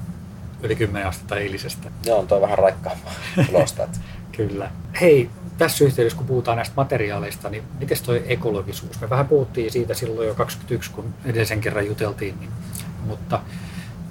yli 0.63 0.75
10 0.75 1.07
astetta 1.07 1.37
eilisestä. 1.37 1.91
Joo, 2.05 2.19
on 2.19 2.27
toi 2.27 2.41
vähän 2.41 2.57
raikkaampaa 2.57 3.13
tulosta. 3.47 3.87
Kyllä. 4.31 4.71
Hei, 5.01 5.29
tässä 5.57 5.85
yhteydessä, 5.85 6.17
kun 6.17 6.27
puhutaan 6.27 6.57
näistä 6.57 6.73
materiaaleista, 6.77 7.49
niin 7.49 7.63
miten 7.79 7.97
tuo 8.05 8.15
ekologisuus? 8.15 9.01
Me 9.01 9.09
vähän 9.09 9.27
puhuttiin 9.27 9.71
siitä 9.71 9.93
silloin 9.93 10.27
jo 10.27 10.35
21, 10.35 10.91
kun 10.91 11.13
edellisen 11.25 11.61
kerran 11.61 11.87
juteltiin, 11.87 12.39
niin, 12.39 12.49
mutta 13.05 13.41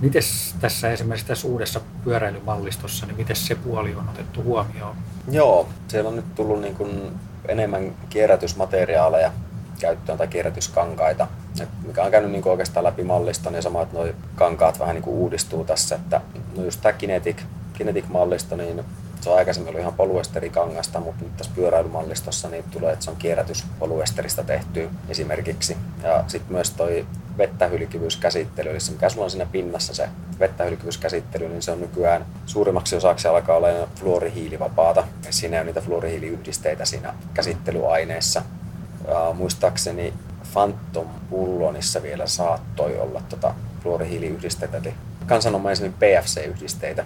miten 0.00 0.22
tässä 0.60 0.92
esimerkiksi 0.92 1.26
tässä 1.26 1.48
uudessa 1.48 1.80
pyöräilymallistossa, 2.04 3.06
niin 3.06 3.16
miten 3.16 3.36
se 3.36 3.54
puoli 3.54 3.94
on 3.94 4.08
otettu 4.08 4.42
huomioon? 4.42 4.96
Joo, 5.30 5.68
siellä 5.88 6.08
on 6.08 6.16
nyt 6.16 6.34
tullut 6.34 6.60
niin 6.60 6.74
kuin 6.74 7.12
enemmän 7.48 7.94
kierrätysmateriaaleja 8.10 9.32
käyttöön 9.80 10.18
tai 10.18 10.28
kierrätyskankaita, 10.28 11.26
et 11.60 11.68
mikä 11.86 12.02
on 12.02 12.10
käynyt 12.10 12.30
niin 12.30 12.48
oikeastaan 12.48 12.84
läpi 12.84 13.04
mallista, 13.04 13.50
niin 13.50 13.62
sama, 13.62 13.82
että 13.82 13.96
nuo 13.96 14.06
kankaat 14.34 14.80
vähän 14.80 14.94
niin 14.94 15.04
uudistuu 15.08 15.64
tässä, 15.64 15.94
että 15.94 16.20
no 16.56 16.64
just 16.64 16.80
tämä 16.82 16.92
Kinetic, 16.92 17.36
Kinetic-mallisto, 17.72 18.56
niin 18.56 18.84
Se 19.24 19.30
on 19.30 19.36
aikaisemmin 19.36 19.68
ollut 19.68 19.80
ihan 19.80 19.94
polyesterikangasta, 19.94 21.00
mutta 21.00 21.24
nyt 21.24 21.36
tässä 21.36 21.52
pyöräilymallistossa 21.54 22.48
niin 22.48 22.64
tulee, 22.70 22.92
että 22.92 23.04
se 23.04 23.10
on 23.10 23.16
kierrätys 23.16 23.64
polyesterista 23.78 24.44
tehty 24.44 24.90
esimerkiksi. 25.08 25.76
Ja 26.02 26.24
sitten 26.26 26.52
myös 26.52 26.70
toi 26.70 27.06
vettähylkivyyskäsittely, 27.38 28.70
eli 28.70 28.80
se 28.80 28.92
mikä 28.92 29.08
sulla 29.08 29.24
on 29.24 29.30
siinä 29.30 29.46
pinnassa 29.46 29.94
se 29.94 30.08
vettähylkivyyskäsittely, 30.40 31.48
niin 31.48 31.62
se 31.62 31.70
on 31.70 31.80
nykyään 31.80 32.26
suurimmaksi 32.46 32.96
osaksi 32.96 33.28
alkaa 33.28 33.56
olla 33.56 33.68
fluorihiilivapaata. 33.96 35.04
Ja 35.26 35.32
siinä 35.32 35.60
on 35.60 35.66
niitä 35.66 35.80
fluorihiiliyhdisteitä 35.80 36.84
siinä 36.84 37.14
käsittelyaineessa. 37.34 38.42
Ja 39.08 39.32
muistaakseni 39.32 40.14
Phantom 40.52 41.08
Pullonissa 41.30 42.02
vielä 42.02 42.26
saattoi 42.26 42.98
olla 42.98 43.22
tota 43.28 43.54
fluorihiiliyhdisteitä, 43.82 44.76
eli 44.76 44.94
kansanomaisemmin 45.26 45.94
PFC-yhdisteitä. 45.94 47.04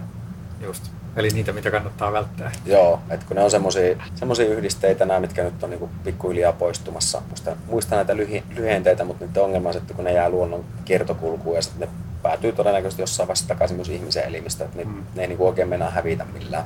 Just. 0.61 0.98
Eli 1.17 1.29
niitä, 1.29 1.53
mitä 1.53 1.71
kannattaa 1.71 2.13
välttää. 2.13 2.53
Joo, 2.67 3.01
että 3.11 3.27
kun 3.27 3.37
ne 3.37 3.43
on 3.43 3.51
semmoisia 3.51 4.49
yhdisteitä, 4.49 5.05
nämä, 5.05 5.21
mitkä 5.21 5.43
nyt 5.43 5.63
on 5.63 5.71
niinku 5.71 5.91
pikkuhiljaa 6.05 6.53
poistumassa. 6.53 7.23
Muista, 7.29 7.57
muista 7.67 7.97
näitä 7.97 8.17
lyhi, 8.17 8.43
lyhenteitä, 8.57 9.05
mutta 9.05 9.25
nyt 9.25 9.37
ongelma 9.37 9.69
on 9.69 9.73
se, 9.73 9.79
että 9.79 9.95
kun 9.95 10.05
ne 10.05 10.13
jää 10.13 10.31
luonnon 10.31 10.65
kiertokulkuun 10.85 11.57
ja 11.57 11.63
sitten 11.63 11.81
ne 11.81 11.95
päätyy 12.23 12.53
todennäköisesti 12.53 13.03
jossain 13.03 13.27
vaiheessa 13.29 13.49
takaisin 13.49 13.77
myös 13.77 13.89
ihmisen 13.89 14.25
elimistä, 14.25 14.65
että 14.65 14.77
ne, 14.77 14.85
mm. 14.85 15.03
ne 15.15 15.23
ei 15.23 15.29
niinku 15.29 15.47
oikein 15.47 15.69
mennä 15.69 15.91
hävitä 15.91 16.25
millään. 16.33 16.65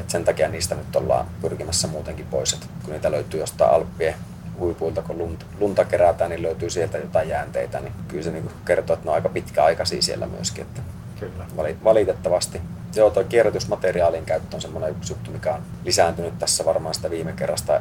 Et 0.00 0.10
sen 0.10 0.24
takia 0.24 0.48
niistä 0.48 0.74
nyt 0.74 0.96
ollaan 0.96 1.26
pyrkimässä 1.40 1.88
muutenkin 1.88 2.26
pois, 2.30 2.52
että 2.52 2.66
kun 2.84 2.92
niitä 2.92 3.10
löytyy 3.10 3.40
jostain 3.40 3.70
Alppien 3.70 4.14
huipuilta, 4.58 5.02
kun 5.02 5.18
lunta, 5.18 5.46
lunta 5.60 5.84
kerätään, 5.84 6.30
niin 6.30 6.42
löytyy 6.42 6.70
sieltä 6.70 6.98
jotain 6.98 7.28
jäänteitä, 7.28 7.80
niin 7.80 7.92
kyllä 8.08 8.22
se 8.22 8.30
niin 8.30 8.50
kertoo, 8.64 8.94
että 8.94 9.06
ne 9.06 9.10
on 9.10 9.14
aika 9.14 9.28
pitkäaikaisia 9.28 10.02
siellä 10.02 10.26
myöskin. 10.26 10.62
Että 10.62 10.82
Kyllä. 11.20 11.46
Valitettavasti. 11.84 12.60
Joo, 12.94 13.10
tuo 13.10 13.24
kierrätysmateriaalin 13.24 14.24
käyttö 14.24 14.56
on 14.56 14.62
semmoinen 14.62 14.90
yksi 14.90 15.12
juttu, 15.12 15.30
mikä 15.30 15.54
on 15.54 15.62
lisääntynyt 15.84 16.38
tässä 16.38 16.64
varmaan 16.64 16.94
sitä 16.94 17.10
viime 17.10 17.32
kerrasta 17.32 17.80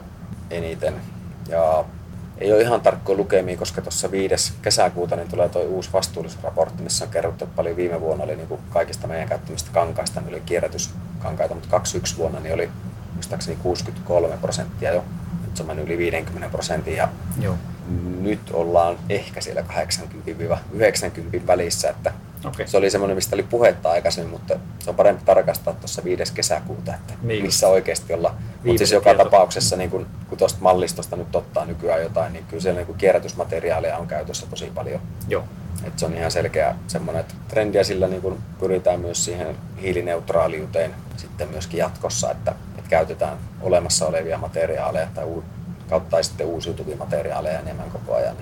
eniten. 0.50 0.93
Ja 1.50 1.84
ei 2.38 2.54
ole 2.54 2.62
ihan 2.62 2.82
tarkkoja 2.82 3.17
lukemia, 3.17 3.58
koska 3.58 3.82
tuossa 3.82 4.12
5. 4.12 4.54
kesäkuuta 4.62 5.15
niin 5.15 5.28
tulee 5.28 5.50
tuo 5.50 5.62
uusi 5.62 5.89
vastuullisuusraportti, 5.93 6.84
missä 6.84 7.06
on 7.06 7.12
kerrottu, 7.12 7.43
että 7.43 7.56
paljon 7.56 7.76
viime 7.76 8.02
vuonna 8.02 8.24
oli 8.24 8.36
niin 8.36 8.48
kuin 8.48 8.62
kaikista 8.70 9.08
meidän 9.08 9.30
käyttämistä 9.30 9.70
kankaista, 9.74 10.22
niin 10.22 10.30
oli 10.30 10.41
kierrätyskankaita, 10.46 11.54
mutta 11.54 11.70
21 11.70 12.17
vuonna 12.17 12.39
niin 12.39 12.54
oli 12.54 12.70
muistaakseni 13.13 13.58
63 13.63 14.38
prosenttia 14.41 14.93
jo. 14.93 15.04
Nyt 15.46 15.58
se 15.58 15.63
on 15.63 15.67
mennyt 15.67 15.86
yli 15.86 15.98
50 15.98 16.50
prosentin 16.50 16.96
ja 16.96 17.10
Joo. 17.41 17.56
nyt 18.20 18.39
ollaan 18.54 18.98
ehkä 19.10 19.41
siellä 19.41 19.63
80-90 21.41 21.48
välissä, 21.48 21.89
että 21.89 22.13
Okay. 22.45 22.67
Se 22.67 22.78
oli 22.78 22.89
semmoinen, 22.89 23.17
mistä 23.17 23.36
oli 23.36 23.43
puhetta 23.43 23.91
aikaisemmin, 23.91 24.32
mutta 24.32 24.60
se 24.80 24.89
on 24.89 24.95
parempi 24.95 25.26
tarkastaa 25.26 25.73
tuossa 25.73 26.04
5. 26.04 26.34
kesäkuuta, 26.34 26.93
että 26.95 27.13
niin. 27.21 27.43
missä 27.43 27.67
oikeasti 27.67 28.13
ollaan. 28.13 28.36
Mutta 28.63 28.78
siis 28.78 28.91
joka 28.91 29.13
tapauksessa, 29.13 29.76
niin 29.76 29.89
kun, 29.89 30.08
kun 30.30 30.38
tuosta 30.38 30.60
mallistosta 30.62 31.15
nyt 31.15 31.36
ottaa 31.36 31.65
nykyään 31.65 32.02
jotain, 32.02 32.34
niin 32.34 32.45
kyllä 32.45 32.62
siellä 32.62 32.82
niin 32.82 32.97
kierrätysmateriaalia 32.97 33.97
on 33.97 34.08
käytössä 34.08 34.45
tosi 34.50 34.71
paljon. 34.76 35.02
Joo. 35.28 35.43
Et 35.84 36.00
se 36.00 36.06
on 36.06 36.13
ihan 36.13 36.32
selkeä 36.32 36.76
semmoinen 36.88 37.19
että 37.19 37.34
trendi 37.47 37.78
ja 37.78 37.84
sillä 37.84 38.08
niin 38.08 38.21
kun 38.21 38.38
pyritään 38.60 39.00
myös 39.00 39.26
siihen 39.26 39.56
hiilineutraaliuteen 39.82 40.95
sitten 41.17 41.50
myöskin 41.50 41.78
jatkossa, 41.78 42.32
että, 42.32 42.56
että 42.78 42.89
käytetään 42.89 43.38
olemassa 43.62 44.08
olevia 44.08 44.38
materiaaleja 44.38 45.08
tai 45.15 45.26
u- 45.26 45.43
kautta 45.89 46.23
sitten 46.23 46.47
uusiutuvia 46.47 46.97
materiaaleja 46.97 47.60
enemmän 47.60 47.91
koko 47.91 48.15
ajan. 48.15 48.36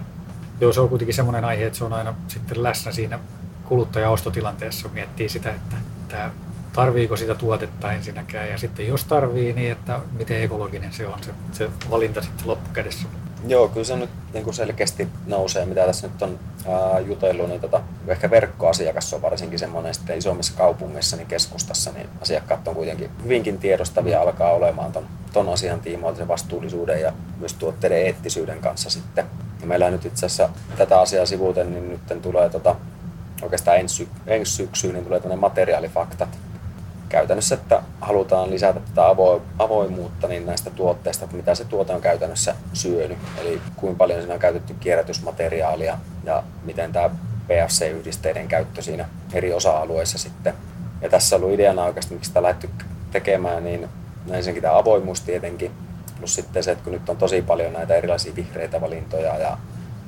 Joo, 0.62 0.73
se 0.73 0.81
on 0.81 0.89
kuitenkin 0.89 1.15
semmoinen 1.15 1.45
aihe, 1.45 1.65
että 1.65 1.77
se 1.77 1.84
on 1.84 1.93
aina 1.93 2.15
sitten 2.27 2.63
läsnä 2.63 2.91
siinä 2.91 3.19
kuluttajaostotilanteessa 3.65 4.89
miettii 4.93 5.30
sitä, 5.30 5.49
että, 5.49 5.75
että 6.04 6.30
tarviiko 6.73 7.17
sitä 7.17 7.36
tuotetta 7.36 7.91
ensinnäkään 7.91 8.49
ja 8.49 8.58
sitten 8.58 8.88
jos 8.88 9.04
tarvii, 9.04 9.54
niin 9.54 9.71
että 9.71 9.99
miten 10.17 10.43
ekologinen 10.43 10.93
se 10.93 11.08
on 11.08 11.23
se, 11.23 11.32
se 11.51 11.69
valinta 11.89 12.21
sitten 12.21 12.47
loppukädessä. 12.47 13.08
Joo, 13.47 13.67
kyllä 13.67 13.84
se 13.84 13.95
nyt 13.95 14.10
niin 14.34 14.43
kuin 14.43 14.54
selkeästi 14.54 15.08
nousee, 15.28 15.65
mitä 15.65 15.86
tässä 15.86 16.08
nyt 16.08 16.21
on 16.21 16.39
ää, 16.67 16.99
jutellut, 16.99 17.49
niin 17.49 17.62
tota, 17.62 17.82
ehkä 18.08 18.30
verkkoasiakas 18.30 19.13
on 19.13 19.21
varsinkin 19.21 19.60
semmoinen 19.60 19.93
sitten 19.93 20.17
isommissa 20.17 20.54
kaupungeissa, 20.58 21.17
niin 21.17 21.28
keskustassa, 21.28 21.91
niin 21.91 22.10
asiakkaat 22.21 22.67
on 22.67 22.75
kuitenkin 22.75 23.10
hyvinkin 23.23 23.58
tiedostavia, 23.58 24.21
alkaa 24.21 24.51
olemaan 24.51 24.91
ton, 24.91 25.08
ton 25.34 25.49
asian 25.49 25.80
tiimoilta 25.80 26.17
se 26.17 26.28
vastuullisuuden 26.28 27.01
ja 27.01 27.13
myös 27.39 27.54
tuotteiden 27.54 28.06
eettisyyden 28.06 28.60
kanssa 28.60 28.89
sitten. 28.89 29.25
Ja 29.62 29.67
meillä 29.67 29.89
nyt 29.89 30.06
itse 30.06 30.25
asiassa 30.25 30.49
tätä 30.78 30.99
asiaa 30.99 31.25
sivuuten, 31.25 31.73
niin 31.73 31.89
nyt 31.89 32.21
tulee 32.21 32.49
tota, 32.49 32.75
oikeastaan 33.45 33.77
ensi, 33.77 34.10
ensi 34.27 34.51
syksyyn, 34.51 34.93
niin 34.93 35.03
tulee 35.03 35.19
tämmöinen 35.19 35.39
materiaalifaktat. 35.39 36.29
Käytännössä, 37.10 37.55
että 37.55 37.81
halutaan 38.01 38.49
lisätä 38.49 38.79
tätä 38.79 39.08
avoimuutta 39.60 40.27
niin 40.27 40.45
näistä 40.45 40.69
tuotteista, 40.69 41.25
että 41.25 41.38
mitä 41.38 41.55
se 41.55 41.65
tuote 41.65 41.93
on 41.93 42.01
käytännössä 42.01 42.55
syönyt. 42.73 43.17
Eli 43.41 43.62
kuinka 43.75 43.97
paljon 43.97 44.19
siinä 44.19 44.34
on 44.34 44.39
käytetty 44.39 44.75
kierrätysmateriaalia 44.79 45.97
ja 46.23 46.43
miten 46.63 46.91
tämä 46.91 47.10
PFC-yhdisteiden 47.47 48.47
käyttö 48.47 48.81
siinä 48.81 49.10
eri 49.34 49.53
osa-alueissa 49.53 50.17
sitten. 50.17 50.53
Ja 51.01 51.10
tässä 51.10 51.36
on 51.36 51.43
ollut 51.43 51.55
ideana 51.55 51.84
oikeasti, 51.84 52.13
miksi 52.13 52.27
sitä 52.27 52.43
lähdetty 52.43 52.69
tekemään, 53.12 53.63
niin 53.63 53.89
ensinnäkin 54.31 54.63
tämä 54.63 54.77
avoimuus 54.77 55.21
tietenkin, 55.21 55.71
plus 56.19 56.36
sitten 56.36 56.63
se, 56.63 56.71
että 56.71 56.84
kun 56.84 56.93
nyt 56.93 57.10
on 57.10 57.17
tosi 57.17 57.41
paljon 57.41 57.73
näitä 57.73 57.95
erilaisia 57.95 58.36
vihreitä 58.36 58.81
valintoja 58.81 59.38
ja 59.38 59.58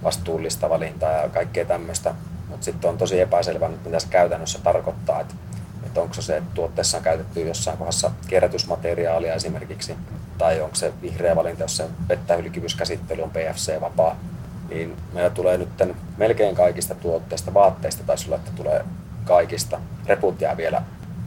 vastuullista 0.04 0.70
valintaa 0.70 1.12
ja 1.12 1.30
kaikkea 1.30 1.66
tämmöistä, 1.66 2.16
mutta 2.58 2.66
sitten 2.66 2.90
on 2.90 2.98
tosi 2.98 3.20
epäselvä, 3.20 3.70
mitä 3.86 4.00
se 4.00 4.08
käytännössä 4.10 4.60
tarkoittaa, 4.64 5.22
että, 5.22 5.34
että 5.86 6.02
onko 6.02 6.14
se, 6.14 6.38
että 6.38 6.50
tuotteessa 6.54 6.98
on 6.98 7.04
käytetty 7.04 7.48
jossain 7.48 7.78
kohdassa 7.78 8.12
kierrätysmateriaalia 8.28 9.34
esimerkiksi, 9.34 9.96
tai 10.38 10.62
onko 10.62 10.76
se 10.76 10.94
vihreä 11.02 11.36
valinta, 11.36 11.64
jos 11.64 11.78
se 11.78 11.86
vettähylkivyyskäsittely 12.10 13.22
on 13.22 13.32
PFC-vapaa, 13.32 14.16
niin 14.70 14.98
meillä 15.14 15.30
tulee 15.30 15.58
nyt 15.58 15.70
melkein 16.18 16.56
kaikista 16.56 16.96
tuotteista, 16.96 17.54
vaatteista 17.54 18.04
taisi 18.04 18.26
olla, 18.26 18.36
että 18.36 18.52
tulee 18.56 18.86
kaikista. 19.26 19.80
Reput 20.06 20.42
jää 20.42 20.58
vielä, 20.58 20.82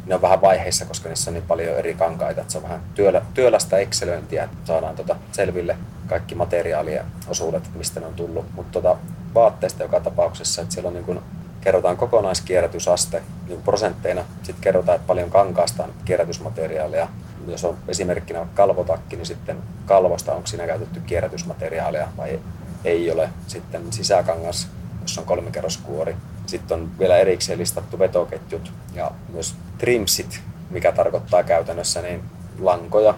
ne 0.07 0.15
on 0.15 0.23
vähän 0.23 0.41
vaiheissa, 0.41 0.85
koska 0.85 1.09
niissä 1.09 1.31
on 1.31 1.35
niin 1.35 1.47
paljon 1.49 1.77
eri 1.77 1.95
kankaita, 1.95 2.41
että 2.41 2.53
se 2.53 2.59
on 2.59 2.65
vähän 2.65 2.81
työlä, 2.95 3.23
työlästä 3.35 3.79
ekselöintiä, 3.79 4.45
että 4.45 4.57
saadaan 4.65 4.97
tota 4.97 5.17
selville 5.33 5.77
kaikki 6.07 6.35
materiaalien 6.35 7.05
osuudet, 7.29 7.71
mistä 7.75 8.01
ne 8.01 8.07
on 8.07 8.15
tullut. 8.15 8.47
Mutta 8.55 8.73
tota, 8.73 8.97
vaatteista 9.35 9.83
joka 9.83 10.01
tapauksessa, 10.01 10.63
että 10.63 10.75
siellä 10.75 10.89
on 10.89 10.95
niin 10.95 11.05
kuin, 11.05 11.21
kerrotaan 11.61 11.97
kokonaiskierrätysaste 11.97 13.23
niin 13.49 13.63
prosentteina. 13.63 14.25
Sitten 14.43 14.63
kerrotaan, 14.63 14.97
että 14.97 15.07
paljon 15.07 15.31
kankaasta 15.31 15.85
on 15.85 15.91
kierrätysmateriaalia. 16.05 17.09
Jos 17.47 17.65
on 17.65 17.77
esimerkkinä 17.89 18.47
kalvotakki, 18.55 19.17
niin 19.17 19.27
sitten 19.27 19.57
kalvosta 19.87 20.33
onko 20.33 20.47
siinä 20.47 20.67
käytetty 20.67 21.01
kierrätysmateriaalia 21.01 22.09
vai 22.17 22.41
ei 22.85 23.11
ole. 23.11 23.31
Sitten 23.47 23.93
sisäkangas, 23.93 24.69
jos 25.03 25.19
on 25.19 25.25
kolmikerroskuori. 25.25 26.17
Sitten 26.47 26.81
on 26.81 26.99
vielä 26.99 27.17
erikseen 27.17 27.59
listattu 27.59 27.99
vetoketjut 27.99 28.73
ja 28.95 29.11
myös 29.33 29.55
trimsit, 29.79 30.41
mikä 30.71 30.93
tarkoittaa 30.93 31.43
käytännössä 31.43 32.03
niin 32.03 32.23
lankoja, 32.61 33.15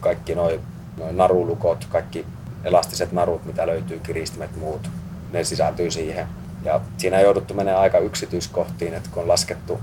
kaikki 0.00 0.34
noin 0.34 0.60
noi 0.96 1.12
narulukot, 1.12 1.84
kaikki 1.84 2.26
elastiset 2.64 3.12
narut, 3.12 3.44
mitä 3.44 3.66
löytyy, 3.66 3.98
kiristimet, 3.98 4.56
muut, 4.56 4.90
ne 5.32 5.44
sisältyy 5.44 5.90
siihen. 5.90 6.26
Ja 6.64 6.80
siinä 6.98 7.16
on 7.16 7.22
jouduttu 7.22 7.54
menemään 7.54 7.82
aika 7.82 7.98
yksityiskohtiin, 7.98 8.94
että 8.94 9.10
kun 9.12 9.22
on 9.22 9.28
laskettu 9.28 9.80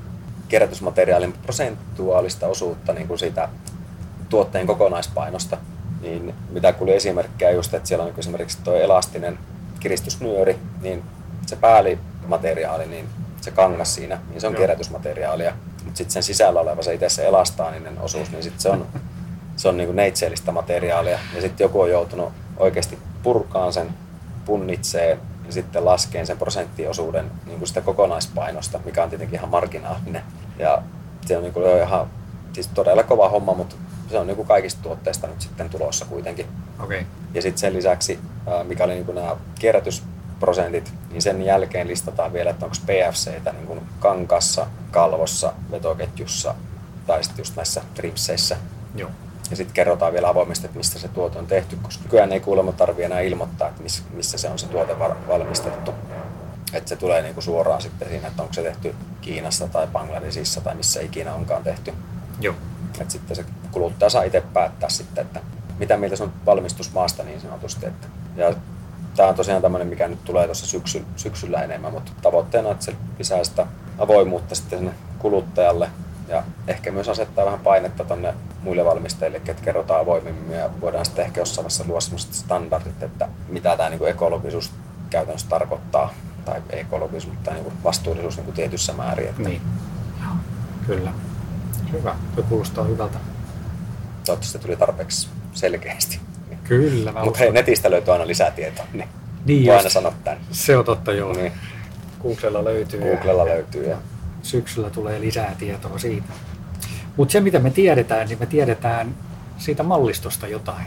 kierrätysmateriaalin 0.47 1.33
prosentuaalista 1.33 2.47
osuutta 2.47 2.93
niin 2.93 3.07
kuin 3.07 3.19
siitä 3.19 3.49
tuotteen 4.29 4.67
kokonaispainosta, 4.67 5.57
niin 6.01 6.33
mitä 6.51 6.73
kuuli 6.73 6.95
esimerkkejä 6.95 7.51
just, 7.51 7.73
että 7.73 7.87
siellä 7.87 8.03
on 8.03 8.09
niin 8.09 8.19
esimerkiksi 8.19 8.57
tuo 8.63 8.75
elastinen 8.75 9.39
kiristysnyöri, 9.79 10.59
niin 10.81 11.03
se 11.45 11.55
päällimateriaali, 11.55 12.85
niin 12.85 13.05
se 13.41 13.51
kangas 13.51 13.95
siinä, 13.95 14.19
niin 14.29 14.41
se 14.41 14.47
on 14.47 14.53
Joo. 14.53 14.57
kierrätysmateriaalia. 14.57 15.53
Mutta 15.83 15.97
sitten 15.97 16.13
sen 16.13 16.23
sisällä 16.23 16.59
oleva 16.59 16.83
se 16.83 16.93
itse 16.93 17.09
se 17.09 17.27
elastaaninen 17.27 17.99
osuus, 17.99 18.31
niin 18.31 18.43
sitten 18.43 18.61
se 18.61 18.69
on, 18.69 18.87
se 19.55 19.67
on 19.67 19.77
niin 19.77 19.87
kuin 19.87 19.95
neitseellistä 19.95 20.51
materiaalia. 20.51 21.19
Ja 21.35 21.41
sitten 21.41 21.65
joku 21.65 21.81
on 21.81 21.89
joutunut 21.89 22.33
oikeasti 22.57 22.97
purkaan 23.23 23.73
sen, 23.73 23.89
punnitsee 24.45 25.17
ja 25.45 25.53
sitten 25.53 25.85
laskeen 25.85 26.27
sen 26.27 26.37
prosenttiosuuden 26.37 27.31
niin 27.45 27.57
kuin 27.57 27.67
sitä 27.67 27.81
kokonaispainosta, 27.81 28.79
mikä 28.85 29.03
on 29.03 29.09
tietenkin 29.09 29.35
ihan 29.39 29.49
marginaalinen. 29.49 30.23
Ja 30.59 30.81
se 31.25 31.37
on 31.37 31.43
niin 31.43 31.53
kuin 31.53 31.81
ihan 31.81 32.07
siis 32.53 32.67
todella 32.67 33.03
kova 33.03 33.29
homma, 33.29 33.53
mutta 33.53 33.75
se 34.09 34.19
on 34.19 34.27
niin 34.27 34.35
kuin 34.35 34.47
kaikista 34.47 34.83
tuotteista 34.83 35.27
nyt 35.27 35.41
sitten 35.41 35.69
tulossa 35.69 36.05
kuitenkin. 36.05 36.45
Okay. 36.79 37.03
Ja 37.33 37.41
sitten 37.41 37.59
sen 37.59 37.73
lisäksi, 37.73 38.19
mikä 38.63 38.83
oli 38.83 38.93
niin 38.93 39.05
kuin 39.05 39.15
nämä 39.15 39.35
kierrätysprosentit, 39.59 40.93
niin 41.11 41.21
sen 41.21 41.41
jälkeen 41.41 41.87
listataan 41.87 42.33
vielä, 42.33 42.49
että 42.49 42.65
onko 42.65 42.77
PFCtä 42.85 43.51
niin 43.51 43.67
kuin 43.67 43.81
kankassa, 43.99 44.67
kalvossa, 44.91 45.53
vetoketjussa 45.71 46.55
tai 47.07 47.23
sitten 47.23 47.41
just 47.41 47.55
näissä 47.55 47.81
tripseissä. 47.93 48.57
Joo. 48.95 49.09
Ja 49.49 49.55
sitten 49.55 49.73
kerrotaan 49.73 50.13
vielä 50.13 50.29
avoimesti, 50.29 50.65
että 50.65 50.77
mistä 50.77 50.99
se 50.99 51.07
tuote 51.07 51.39
on 51.39 51.47
tehty, 51.47 51.77
koska 51.81 52.03
nykyään 52.03 52.31
ei 52.31 52.39
kuulemma 52.39 52.71
tarvitse 52.71 53.05
enää 53.05 53.19
ilmoittaa, 53.19 53.69
että 53.69 53.83
missä 54.13 54.37
se 54.37 54.49
on 54.49 54.59
se 54.59 54.67
tuote 54.67 54.99
valmistettu. 54.99 55.93
Että 56.73 56.89
se 56.89 56.95
tulee 56.95 57.21
niinku 57.21 57.41
suoraan 57.41 57.81
sitten 57.81 58.09
siinä, 58.09 58.27
että 58.27 58.41
onko 58.41 58.53
se 58.53 58.63
tehty 58.63 58.95
Kiinassa 59.21 59.67
tai 59.67 59.87
Bangladesissa 59.87 60.61
tai 60.61 60.75
missä 60.75 61.01
ikinä 61.01 61.33
onkaan 61.33 61.63
tehty. 61.63 61.93
Joo. 62.41 62.55
Et 63.01 63.11
sitten 63.11 63.35
se 63.35 63.45
kuluttaja 63.71 64.09
saa 64.09 64.23
itse 64.23 64.43
päättää 64.53 64.89
sitten, 64.89 65.25
että 65.25 65.41
mitä 65.79 65.97
mieltä 65.97 66.15
se 66.15 66.23
on 66.23 66.33
valmistusmaasta 66.45 67.23
niin 67.23 67.41
sanotusti. 67.41 67.85
Että, 67.85 68.07
ja 68.35 68.53
tämä 69.15 69.29
on 69.29 69.35
tosiaan 69.35 69.61
tämmöinen, 69.61 69.87
mikä 69.87 70.07
nyt 70.07 70.23
tulee 70.25 70.45
tuossa 70.45 70.67
syksy, 70.67 71.05
syksyllä 71.15 71.63
enemmän, 71.63 71.93
mutta 71.93 72.11
tavoitteena, 72.21 72.71
että 72.71 72.85
se 72.85 72.95
lisää 73.19 73.43
sitä 73.43 73.67
avoimuutta 73.97 74.55
sitten 74.55 74.79
sinne 74.79 74.93
kuluttajalle 75.19 75.89
ja 76.27 76.43
ehkä 76.67 76.91
myös 76.91 77.09
asettaa 77.09 77.45
vähän 77.45 77.59
painetta 77.59 78.03
tuonne 78.03 78.33
muille 78.61 78.85
valmistajille, 78.85 79.37
että 79.37 79.63
kerrotaan 79.65 80.01
avoimemmin 80.01 80.57
ja 80.57 80.69
voidaan 80.81 81.05
sitten 81.05 81.25
ehkä 81.25 81.41
jossain 81.41 81.63
vaiheessa 81.63 81.83
luoda 81.87 82.01
sellaiset 82.01 82.33
standardit, 82.33 83.03
että 83.03 83.27
mitä 83.49 83.77
tämä 83.77 83.89
niin 83.89 84.07
ekologisuus 84.07 84.71
käytännössä 85.09 85.49
tarkoittaa, 85.49 86.13
tai 86.45 86.61
ekologisuus, 86.69 87.33
mutta 87.33 87.53
niin 87.53 87.83
vastuullisuus 87.83 88.37
niin 88.37 88.53
tietyssä 88.53 88.93
määrin. 88.93 89.29
Että 89.29 89.41
Niin. 89.41 89.61
Joo. 90.21 90.33
Kyllä. 90.87 91.11
Hyvä. 91.91 92.15
Tuo 92.35 92.43
kuulostaa 92.49 92.83
hyvältä. 92.83 93.17
Toivottavasti 94.25 94.47
se 94.47 94.59
tuli 94.59 94.75
tarpeeksi 94.75 95.29
selkeästi. 95.53 96.19
Kyllä. 96.63 97.13
Mutta 97.23 97.39
hei, 97.39 97.51
netistä 97.51 97.91
löytyy 97.91 98.13
aina 98.13 98.27
lisää 98.27 98.51
tietoa, 98.51 98.85
niin, 98.93 99.09
Niin 99.45 99.73
aina 99.73 99.89
sanoa 99.89 100.13
tämän. 100.23 100.39
Se 100.51 100.77
on 100.77 100.85
totta, 100.85 101.13
joo. 101.13 101.33
Niin, 101.33 101.51
Googlella 102.21 102.63
löytyy. 102.63 103.01
Googlella 103.01 103.45
löytyy. 103.45 103.89
Ja, 103.89 103.97
Syksyllä 104.45 104.89
tulee 104.89 105.21
lisää 105.21 105.55
tietoa 105.59 105.97
siitä. 105.99 106.27
Mutta 107.17 107.31
se, 107.31 107.39
mitä 107.39 107.59
me 107.59 107.69
tiedetään, 107.69 108.27
niin 108.27 108.39
me 108.39 108.45
tiedetään 108.45 109.15
siitä 109.57 109.83
mallistosta 109.83 110.47
jotain. 110.47 110.85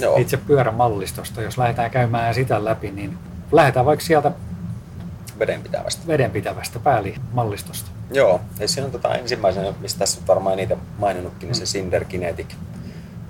joo, 0.00 0.16
Itse 0.16 0.36
pyörämallistosta. 0.36 1.42
Jos 1.42 1.58
lähdetään 1.58 1.90
käymään 1.90 2.34
sitä 2.34 2.64
läpi, 2.64 2.90
niin 2.90 3.18
lähdetään 3.52 3.86
vaikka 3.86 4.04
sieltä 4.04 4.32
vedenpitävästä. 5.38 6.06
vedenpitävästä 6.06 6.78
päällimallistosta. 6.78 7.90
Joo, 8.10 8.40
ja 8.58 8.68
siinä 8.68 8.86
on 8.86 8.92
tota 8.92 9.14
ensimmäisenä, 9.14 9.72
mistä 9.80 9.98
tässä 9.98 10.20
on 10.20 10.26
varmaan 10.26 10.52
eniten 10.52 10.78
maininnutkin, 10.98 11.46
niin 11.46 11.54
se 11.54 11.62
Mm. 11.62 11.66
Cinder 11.66 12.04
Kinetic. 12.04 12.46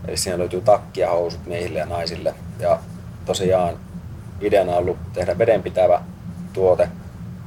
Eli 0.09 0.17
siinä 0.17 0.39
löytyy 0.39 0.61
takki 0.61 1.01
ja 1.01 1.11
housut 1.11 1.47
miehille 1.47 1.79
ja 1.79 1.87
naisille. 1.87 2.35
Ja 2.59 2.79
tosiaan 3.25 3.75
ideana 4.41 4.73
on 4.73 4.79
ollut 4.79 5.13
tehdä 5.13 5.39
vedenpitävä 5.39 6.03
tuote, 6.53 6.89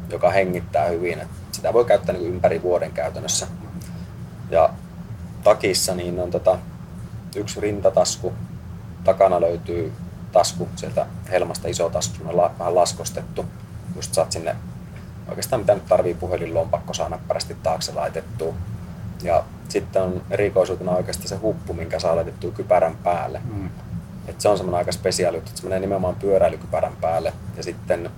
joka 0.10 0.30
hengittää 0.32 0.86
hyvin. 0.86 1.20
Et 1.20 1.28
sitä 1.58 1.74
voi 1.74 1.86
käyttää 1.86 2.15
niin 2.15 2.28
ympäri 2.28 2.62
vuoden 2.62 2.91
käytännössä. 2.91 3.48
Ja 4.50 4.70
takissa 5.43 5.96
niin 5.96 6.20
on 6.20 6.32
tota, 6.32 6.58
yksi 7.36 7.60
rintatasku. 7.60 8.34
Takana 9.04 9.41
löytyy 9.41 9.93
tasku 10.32 10.70
sieltä 10.76 11.06
helmasta 11.32 11.67
iso 11.67 11.89
tasku, 11.89 12.38
la, 12.38 12.52
vähän 12.60 12.76
laskostettu. 12.76 13.46
Just 13.96 14.13
saat 14.13 14.32
sinne 14.32 14.56
oikeastaan 15.30 15.60
mitä 15.62 15.74
nyt 15.74 15.86
tarvii 15.86 16.13
puhelinlompakko 16.13 16.93
saa 16.93 17.10
näppärästi 17.10 17.56
taakse 17.63 17.93
laitettua. 17.93 18.54
Ja 19.24 19.43
sitten 19.70 20.02
on 20.02 20.22
erikoisuutena 20.30 20.91
oikeasti 20.91 21.28
se 21.28 21.36
huppu, 21.36 21.74
minkä 21.74 22.00
saa 22.00 22.15
laitettua 22.15 22.52
kypärän 22.52 22.96
päälle. 23.04 23.41
Mm. 23.54 23.70
Et 24.28 24.41
se 24.41 24.50
on 24.50 24.58
semmoinen 24.58 24.78
aika 24.78 24.91
spesiaali 24.91 25.38
juttu, 25.38 25.50
että 25.50 25.62
se 25.62 25.67
menee 25.67 25.80
nimenomaan 25.80 26.15
pyöräilykypärän 26.15 26.93
päälle. 27.02 27.34
Ja 27.58 27.63
sitten 27.63 28.12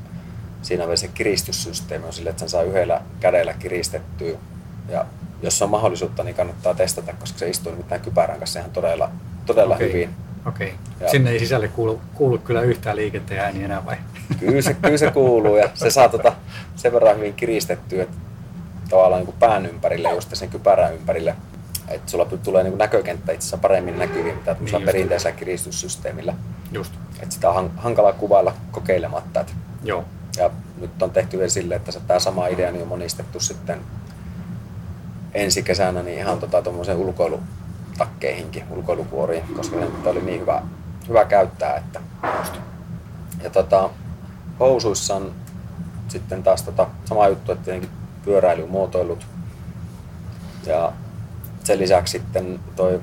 siinä 0.62 0.84
vielä 0.84 0.96
se 0.96 1.08
kiristyssysteemi 1.08 2.06
on 2.06 2.14
sille, 2.14 2.30
että 2.30 2.40
sen 2.40 2.50
saa 2.50 2.62
yhdellä 2.64 3.02
kädellä 3.20 3.54
kiristettyä. 3.54 4.38
Ja 4.90 5.06
jos 5.42 5.62
on 5.62 5.70
mahdollisuutta, 5.70 6.24
niin 6.24 6.36
kannattaa 6.36 6.74
testata, 6.74 7.14
koska 7.20 7.40
se 7.40 7.50
istuu 7.50 7.72
nimittäin 7.72 8.02
kypärän 8.02 8.40
kanssa 8.40 8.60
ihan 8.60 8.72
todella, 8.72 9.12
todella 9.46 9.76
Okei. 9.76 9.88
hyvin. 9.94 10.10
Okei. 10.46 10.74
Ja- 11.00 11.10
Sinne 11.10 11.30
ei 11.32 11.40
sisälle 11.40 11.68
kuulu, 11.68 12.02
kuulu 12.14 12.38
kyllä 12.38 12.62
yhtään 12.62 12.96
liikenteen 12.96 13.42
ääni 13.42 13.64
enää 13.64 13.86
vai? 13.86 13.96
Kyllä 14.40 14.62
se, 14.62 14.74
kyllä 14.74 14.98
se 14.98 15.12
kuuluu 15.12 15.58
ja 15.58 15.70
se 15.74 15.90
saa 15.90 16.10
tota 16.10 16.34
sen 16.76 16.94
verran 16.94 17.18
hyvin 17.18 17.34
kiristettyä, 17.34 18.04
että 18.04 18.18
tavallaan 18.90 19.24
niin 19.26 19.36
pään 19.40 19.66
ympärille, 19.66 20.12
just 20.12 20.36
sen 20.36 20.50
kypärän 20.50 20.94
ympärille, 20.94 21.36
että 21.88 22.12
sulla 22.12 22.26
tulee 22.26 22.64
niin 22.64 22.78
näkökenttä 22.78 23.32
itse 23.32 23.42
asiassa 23.44 23.58
paremmin 23.58 24.00
näkyviin, 24.00 24.36
mitä 24.36 24.56
Niin 24.60 24.72
just. 24.74 24.86
perinteisellä 24.86 25.36
kiristyssysteemillä. 25.38 26.34
Just. 26.72 26.94
Että 27.22 27.36
sitä 27.36 27.50
on 27.50 27.56
han- 27.56 27.72
hankala 27.78 28.14
kuvailla 28.14 28.54
kokeilematta. 28.72 29.40
Et, 29.40 29.56
Joo. 29.84 30.06
Ja 30.38 30.50
nyt 30.82 31.04
on 31.04 31.12
tehty 31.12 31.38
vielä 31.38 31.50
silleen, 31.50 31.80
että 31.80 31.92
se, 31.92 32.00
tämä 32.00 32.20
sama 32.20 32.48
idea 32.48 32.72
niin 32.72 32.82
on 32.82 32.88
monistettu 32.88 33.40
sitten 33.40 33.82
ensi 35.34 35.64
kesänä 35.64 36.04
niin 36.04 36.20
ihan 36.20 36.40
tota, 36.40 36.62
tuommoisen 36.62 36.98
ulkoilutakkeihinkin, 36.98 38.64
ulkoilukuoriin, 38.70 39.44
koska 39.56 39.80
se 39.80 39.86
nyt 39.86 40.08
oli 40.08 40.22
niin 40.22 40.42
hyvä, 40.42 40.62
hyvä 41.08 41.26
käyttää, 41.26 41.76
että. 41.76 42.02
Ja 43.44 43.50
tota, 43.50 43.90
housuissa 44.60 45.16
on 45.16 45.34
sitten 46.08 46.44
taas 46.44 46.64
tota, 46.64 46.88
sama 47.06 47.28
juttu, 47.28 47.52
että 47.52 47.64
tietenkin 47.66 47.90
pyöräilymuotoilut. 48.26 49.28
Ja 50.66 50.92
sen 51.64 51.80
lisäksi 51.80 52.12
sitten 52.12 52.60
toi 52.76 53.02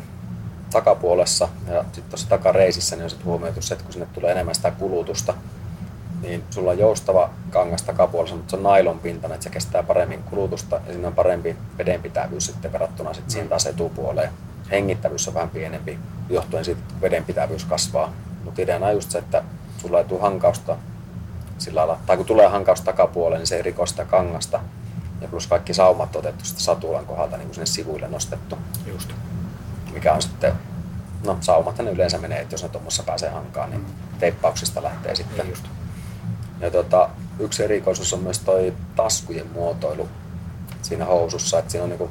takapuolessa 0.70 1.48
ja 1.68 1.82
sitten 1.82 2.04
tuossa 2.10 2.28
takareisissä 2.28 2.96
niin 2.96 3.04
on 3.04 3.10
sitten 3.10 3.26
huomioitu 3.26 3.62
se, 3.62 3.74
että 3.74 3.84
kun 3.84 3.92
sinne 3.92 4.08
tulee 4.14 4.32
enemmän 4.32 4.54
sitä 4.54 4.70
kulutusta, 4.70 5.34
niin 6.22 6.44
sulla 6.50 6.70
on 6.70 6.78
joustava 6.78 7.30
kangas 7.50 7.82
takapuolessa, 7.82 8.36
mutta 8.36 8.50
se 8.50 8.56
on 8.56 8.62
nailon 8.62 8.98
pintana, 8.98 9.34
että 9.34 9.44
se 9.44 9.50
kestää 9.50 9.82
paremmin 9.82 10.22
kulutusta 10.22 10.80
ja 10.86 10.92
siinä 10.92 11.08
on 11.08 11.14
parempi 11.14 11.56
vedenpitävyys 11.78 12.46
sitten 12.46 12.72
verrattuna 12.72 13.14
sitten 13.14 13.30
siihen 13.30 13.48
taas 13.48 13.66
etupuoleen. 13.66 14.30
Hengittävyys 14.70 15.28
on 15.28 15.34
vähän 15.34 15.50
pienempi 15.50 15.98
johtuen 16.30 16.64
siitä, 16.64 16.80
että 16.80 17.00
vedenpitävyys 17.00 17.64
kasvaa. 17.64 18.12
Mutta 18.44 18.62
ideana 18.62 18.86
on 18.86 18.94
just 18.94 19.10
se, 19.10 19.18
että 19.18 19.42
sulla 19.78 19.98
ei 19.98 20.04
tule 20.04 20.20
hankausta 20.20 20.76
sillä 21.58 21.78
lailla, 21.78 21.98
tai 22.06 22.16
kun 22.16 22.26
tulee 22.26 22.46
hankaus 22.46 22.80
takapuoleen, 22.80 23.38
niin 23.38 23.46
se 23.46 23.56
ei 23.56 23.62
riko 23.62 23.86
sitä 23.86 24.04
kangasta. 24.04 24.60
Ja 25.20 25.28
plus 25.28 25.46
kaikki 25.46 25.74
saumat 25.74 26.16
on 26.16 26.20
otettu 26.20 26.44
sitten 26.44 26.64
satulan 26.64 27.06
kohdalta 27.06 27.36
niin 27.36 27.46
kuin 27.46 27.54
sinne 27.54 27.66
sivuille 27.66 28.08
nostettu, 28.08 28.58
Just. 28.86 29.12
mikä 29.92 30.12
on 30.12 30.22
sitten, 30.22 30.52
no 31.26 31.36
saumathan 31.40 31.86
ne 31.86 31.92
yleensä 31.92 32.18
menee, 32.18 32.40
että 32.40 32.54
jos 32.54 32.62
ne 32.62 32.68
tuommoissa 32.68 33.02
pääsee 33.02 33.30
hankaan, 33.30 33.70
niin 33.70 33.86
teippauksista 34.18 34.82
lähtee 34.82 35.14
sitten. 35.14 35.46
Ei 35.46 35.50
just. 35.50 35.64
Ja 36.60 36.70
tota, 36.70 37.08
yksi 37.38 37.64
erikoisuus 37.64 38.12
on 38.12 38.20
myös 38.20 38.38
toi 38.38 38.74
taskujen 38.96 39.50
muotoilu 39.52 40.08
siinä 40.82 41.04
housussa, 41.04 41.58
että 41.58 41.70
siinä 41.70 41.84
on 41.84 41.90
niinku 41.90 42.10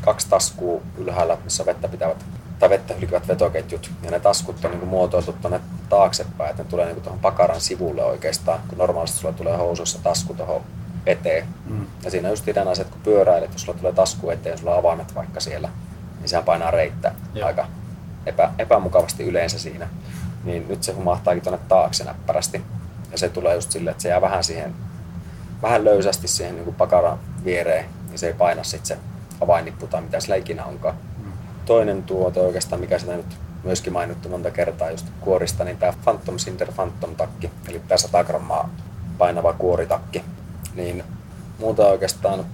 kaksi 0.00 0.28
taskua 0.28 0.80
ylhäällä, 0.96 1.38
missä 1.44 1.66
vettä 1.66 1.88
pitävät 1.88 2.24
tai 2.58 2.70
vettä 2.70 2.94
hylkivät 2.94 3.28
vetoketjut. 3.28 3.90
Ja 4.02 4.10
ne 4.10 4.20
taskut 4.20 4.64
on 4.64 4.70
niinku 4.70 4.86
muotoiltu 4.86 5.32
tuonne 5.32 5.60
taaksepäin, 5.88 6.50
että 6.50 6.62
ne 6.62 6.68
tulee 6.68 6.86
niinku 6.86 7.00
tuohon 7.00 7.20
pakaran 7.20 7.60
sivulle 7.60 8.04
oikeastaan, 8.04 8.60
kun 8.68 8.78
normaalisti 8.78 9.18
sulla 9.18 9.34
tulee 9.34 9.56
housussa 9.56 9.98
tasku 10.02 10.34
tuohon 10.34 10.62
eteen. 11.06 11.46
Mm. 11.66 11.86
Ja 12.04 12.10
siinä 12.10 12.28
on 12.28 12.32
just 12.32 12.44
se, 12.44 12.50
että 12.50 12.92
kun 12.92 13.00
pyöräilet, 13.04 13.52
jos 13.52 13.62
sulla 13.62 13.78
tulee 13.78 13.92
tasku 13.92 14.30
eteen, 14.30 14.58
sulla 14.58 14.72
on 14.72 14.78
avaimet 14.78 15.14
vaikka 15.14 15.40
siellä, 15.40 15.68
niin 16.18 16.28
sehän 16.28 16.44
painaa 16.44 16.70
reittä 16.70 17.12
Joo. 17.34 17.46
aika 17.46 17.66
epä, 18.26 18.50
epämukavasti 18.58 19.24
yleensä 19.24 19.58
siinä. 19.58 19.88
Niin 20.44 20.68
nyt 20.68 20.82
se 20.82 20.92
humahtaakin 20.92 21.42
tuonne 21.42 21.60
taakse 21.68 22.04
näppärästi. 22.04 22.62
Ja 23.12 23.18
se 23.18 23.28
tulee 23.28 23.54
just 23.54 23.70
silleen, 23.70 23.92
että 23.92 24.02
se 24.02 24.08
jää 24.08 24.20
vähän 24.20 24.44
siihen, 24.44 24.74
vähän 25.62 25.84
löysästi 25.84 26.28
siihen 26.28 26.54
niin 26.54 26.64
kuin 26.64 26.76
pakaran 26.76 27.18
viereen, 27.44 27.84
niin 28.08 28.18
se 28.18 28.26
ei 28.26 28.34
paina 28.34 28.64
sitten 28.64 28.86
se 28.86 28.98
avainnippu 29.40 29.86
tai 29.86 30.00
mitä 30.00 30.20
sillä 30.20 30.36
ikinä 30.36 30.64
onkaan. 30.64 30.94
Mm. 31.18 31.32
Toinen 31.64 32.02
tuote 32.02 32.40
oikeastaan, 32.40 32.80
mikä 32.80 32.98
sitä 32.98 33.16
nyt 33.16 33.36
myöskin 33.64 33.92
mainittu 33.92 34.28
monta 34.28 34.50
kertaa 34.50 34.90
just 34.90 35.06
kuorista, 35.20 35.64
niin 35.64 35.76
tämä 35.76 35.92
Phantom 36.04 36.36
Cinder 36.36 36.72
Phantom 36.72 37.16
takki, 37.16 37.50
eli 37.68 37.80
tämä 37.88 37.98
100 37.98 38.24
grammaa 38.24 38.70
painava 39.18 39.52
kuoritakki. 39.52 40.24
Niin 40.74 41.04
muuta 41.58 41.86
oikeastaan, 41.86 42.44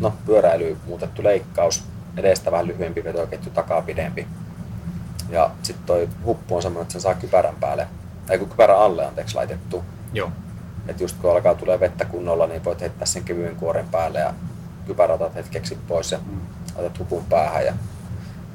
no 0.00 0.14
pyöräily 0.26 0.76
muutettu 0.86 1.22
leikkaus, 1.24 1.84
edestä 2.16 2.50
vähän 2.50 2.66
lyhyempi 2.66 3.04
vetoketju, 3.04 3.50
takaa 3.50 3.82
pidempi. 3.82 4.26
Ja 5.30 5.50
sitten 5.62 5.86
toi 5.86 6.08
huppu 6.24 6.56
on 6.56 6.62
semmoinen, 6.62 6.82
että 6.82 6.92
sen 6.92 7.00
saa 7.00 7.14
kypärän 7.14 7.56
päälle, 7.60 7.86
tai 8.26 8.38
kun 8.38 8.48
kypärän 8.48 8.78
alle 8.78 9.06
anteeksi 9.06 9.34
laitettu. 9.34 9.84
Joo. 10.12 10.32
Että 10.88 11.02
just 11.02 11.16
kun 11.20 11.30
alkaa 11.30 11.54
tulee 11.54 11.80
vettä 11.80 12.04
kunnolla, 12.04 12.46
niin 12.46 12.64
voit 12.64 12.80
heittää 12.80 13.06
sen 13.06 13.24
kevyen 13.24 13.56
kuoren 13.56 13.88
päälle 13.88 14.18
ja 14.18 14.34
kypärä 14.86 15.14
otat 15.14 15.34
hetkeksi 15.34 15.78
pois 15.88 16.12
ja 16.12 16.18
Mm. 16.18 16.40
otat 16.76 16.98
hupun 16.98 17.24
päähän. 17.24 17.66
Ja, 17.66 17.74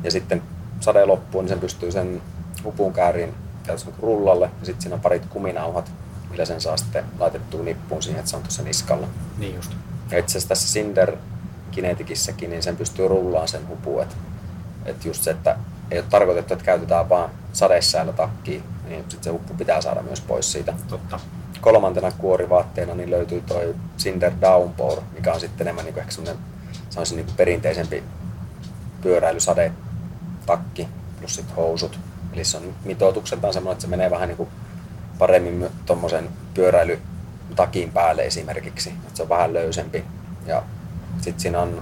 ja 0.04 0.12
sitten 0.12 0.42
sade 0.80 1.06
loppuu, 1.06 1.42
niin 1.42 1.50
sen 1.50 1.60
pystyy 1.60 1.92
sen 1.92 2.22
hupun 2.64 2.94
kääriin 2.94 3.34
käytännössä 3.64 4.02
rullalle. 4.02 4.46
Ja 4.60 4.66
sitten 4.66 4.82
siinä 4.82 4.96
on 4.96 5.02
parit 5.02 5.26
kuminauhat, 5.26 5.92
millä 6.30 6.46
sen 6.46 6.62
saa 6.62 6.78
sitten 6.78 7.04
laitettua 7.20 7.64
nippuun 7.64 8.04
siihen, 8.04 8.20
että 8.20 8.30
se 8.32 8.38
on 8.38 8.44
tuossa 8.44 8.64
niskalla. 8.64 9.08
Niin 9.38 9.56
just. 9.56 9.72
Ja 10.12 10.20
itse 10.20 10.32
asiassa 10.32 10.50
tässä 10.50 10.74
Cinder 10.74 11.18
Kinetikissäkin, 11.72 12.50
niin 12.50 12.64
sen 12.64 12.78
pystyy 12.78 13.08
rullaan 13.08 13.48
sen 13.48 13.68
hupuun. 13.68 14.02
Että 14.04 14.16
et 14.86 15.06
just 15.06 15.24
se, 15.24 15.32
että 15.32 15.58
ei 15.92 16.00
ole 16.00 16.08
tarkoitettu, 16.10 16.54
että 16.54 16.66
käytetään 16.66 17.10
vaan 17.10 17.30
sadesäällä 17.54 18.14
takkiin, 18.14 18.64
niin 18.88 19.00
sitten 19.00 19.24
se 19.24 19.30
huppu 19.30 19.54
pitää 19.54 19.82
saada 19.82 20.02
myös 20.02 20.22
pois 20.22 20.52
siitä. 20.52 20.74
Totta. 20.90 21.20
Kolmantena 21.62 22.12
kuorivaatteena 22.12 22.96
niin 22.96 23.12
löytyy 23.12 23.42
toi 23.42 23.76
Cinder 23.98 24.32
Downpour, 24.42 25.02
mikä 25.14 25.34
on 25.34 25.40
sitten 25.40 25.68
enemmän 25.68 25.86
niin 25.86 26.00
ehkä 26.00 26.12
semmoinen, 26.12 26.44
sanoisin 26.90 27.16
niin 27.16 27.26
kuin 27.26 27.36
perinteisempi 27.36 28.04
pyöräilysadetakki 29.02 30.88
plus 31.20 31.36
sitten 31.36 31.56
housut. 31.56 32.00
Eli 32.34 32.44
se 32.46 32.58
on 32.58 32.74
mitoitukseltaan 32.84 33.54
semmoinen, 33.54 33.74
että 33.74 33.82
se 33.82 33.88
menee 33.88 34.12
vähän 34.12 34.28
niin 34.28 34.38
kuin 34.38 34.50
paremmin 35.18 35.70
tuommoisen 35.86 36.30
pyöräilytakin 36.54 37.92
päälle 37.92 38.26
esimerkiksi. 38.26 38.90
Että 38.90 39.18
se 39.18 39.24
on 39.24 39.30
vähän 39.30 39.54
löysempi. 39.54 40.06
Ja 40.46 40.64
sitten 41.22 41.42
siinä 41.42 41.60
on 41.60 41.82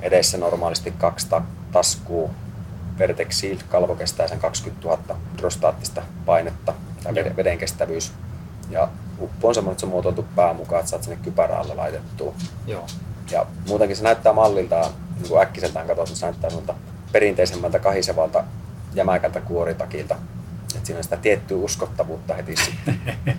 edessä 0.00 0.38
normaalisti 0.38 0.90
kaksi 0.90 1.28
ta- 1.28 1.42
taskua. 1.72 2.30
Vertex 2.98 3.36
Shield 3.38 3.60
kalvo 3.68 3.94
kestää 3.94 4.28
sen 4.28 4.38
20 4.38 4.88
000 4.88 5.16
hydrostaattista 5.32 6.02
painetta 6.26 6.74
tai 7.02 7.12
Joo. 7.12 7.14
veden, 7.14 7.36
veden 7.36 7.58
kestävyys. 7.58 8.12
Ja 8.70 8.88
uppu 9.20 9.48
on 9.48 9.54
semmoinen, 9.54 9.72
että 9.72 9.80
se 9.80 9.86
on 9.86 9.92
muotoiltu 9.92 10.26
pää 10.36 10.54
mukaan, 10.54 10.80
että 10.80 10.90
saat 10.90 11.02
sinne 11.02 11.18
kypärä 11.22 11.58
alle 11.58 11.74
laitettua. 11.74 12.34
Joo. 12.66 12.86
Ja 13.30 13.46
muutenkin 13.68 13.96
se 13.96 14.02
näyttää 14.02 14.32
malliltaan, 14.32 14.92
niin 15.18 15.28
kuin 15.28 15.42
äkkiseltään 15.42 15.86
katsotaan, 15.86 16.16
se 16.16 16.26
näyttää 16.26 16.50
semmoilta 16.50 16.74
perinteisemmältä 17.12 17.78
kahisevalta 17.78 18.44
jämäkältä 18.94 19.40
kuoritakilta. 19.40 20.16
Et 20.76 20.86
siinä 20.86 20.98
on 20.98 21.04
sitä 21.04 21.16
tiettyä 21.16 21.56
uskottavuutta 21.56 22.34
heti 22.34 22.56
sitten. 22.56 23.00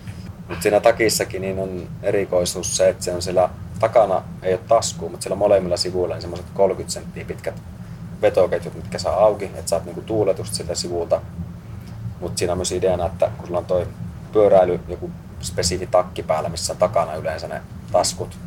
Mutta 0.49 0.63
siinä 0.63 0.79
takissakin 0.79 1.41
niin 1.41 1.59
on 1.59 1.89
erikoisuus 2.03 2.77
se, 2.77 2.89
että 2.89 3.03
se 3.03 3.13
on 3.13 3.21
siellä 3.21 3.49
takana, 3.79 4.23
ei 4.43 4.53
ole 4.53 4.61
taskua, 4.67 5.09
mutta 5.09 5.23
siellä 5.23 5.35
molemmilla 5.35 5.77
sivuilla 5.77 6.15
on 6.15 6.21
semmoiset 6.21 6.45
30 6.53 6.93
senttiä 6.93 7.25
pitkät 7.25 7.61
vetoketjut, 8.21 8.75
mitkä 8.75 8.99
saa 8.99 9.15
auki, 9.23 9.45
että 9.45 9.69
saat 9.69 9.85
niinku 9.85 10.01
tuuletusta 10.01 10.55
siltä 10.55 10.75
sivulta. 10.75 11.21
Mutta 12.19 12.39
siinä 12.39 12.51
on 12.53 12.57
myös 12.57 12.71
ideana, 12.71 13.05
että 13.05 13.31
kun 13.37 13.47
sulla 13.47 13.59
on 13.59 13.65
toi 13.65 13.87
pyöräily, 14.33 14.79
joku 14.87 15.11
spesifi 15.41 15.87
takki 15.87 16.23
päällä, 16.23 16.49
missä 16.49 16.73
on 16.73 16.79
takana 16.79 17.13
yleensä 17.15 17.47
ne 17.47 17.61
taskut, 17.91 18.37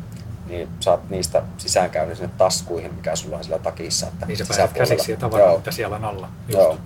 niin 0.47 0.69
saat 0.79 1.09
niistä 1.09 1.43
sisäänkäynnin 1.57 2.15
sinne 2.17 2.31
taskuihin, 2.37 2.93
mikä 2.93 3.15
sulla 3.15 3.37
on 3.37 3.43
siellä 3.43 3.63
takissa. 3.63 4.07
Että 4.07 4.25
Niin 4.25 4.37
sä 4.37 4.45
pääset 4.47 4.71
käsiksi 4.73 5.05
siihen 5.05 5.19
tavaraa, 5.19 5.57
mitä 5.57 5.71
siellä 5.71 5.95
on 5.95 6.05
alla. 6.05 6.29
Just. 6.47 6.59
Joo. 6.59 6.77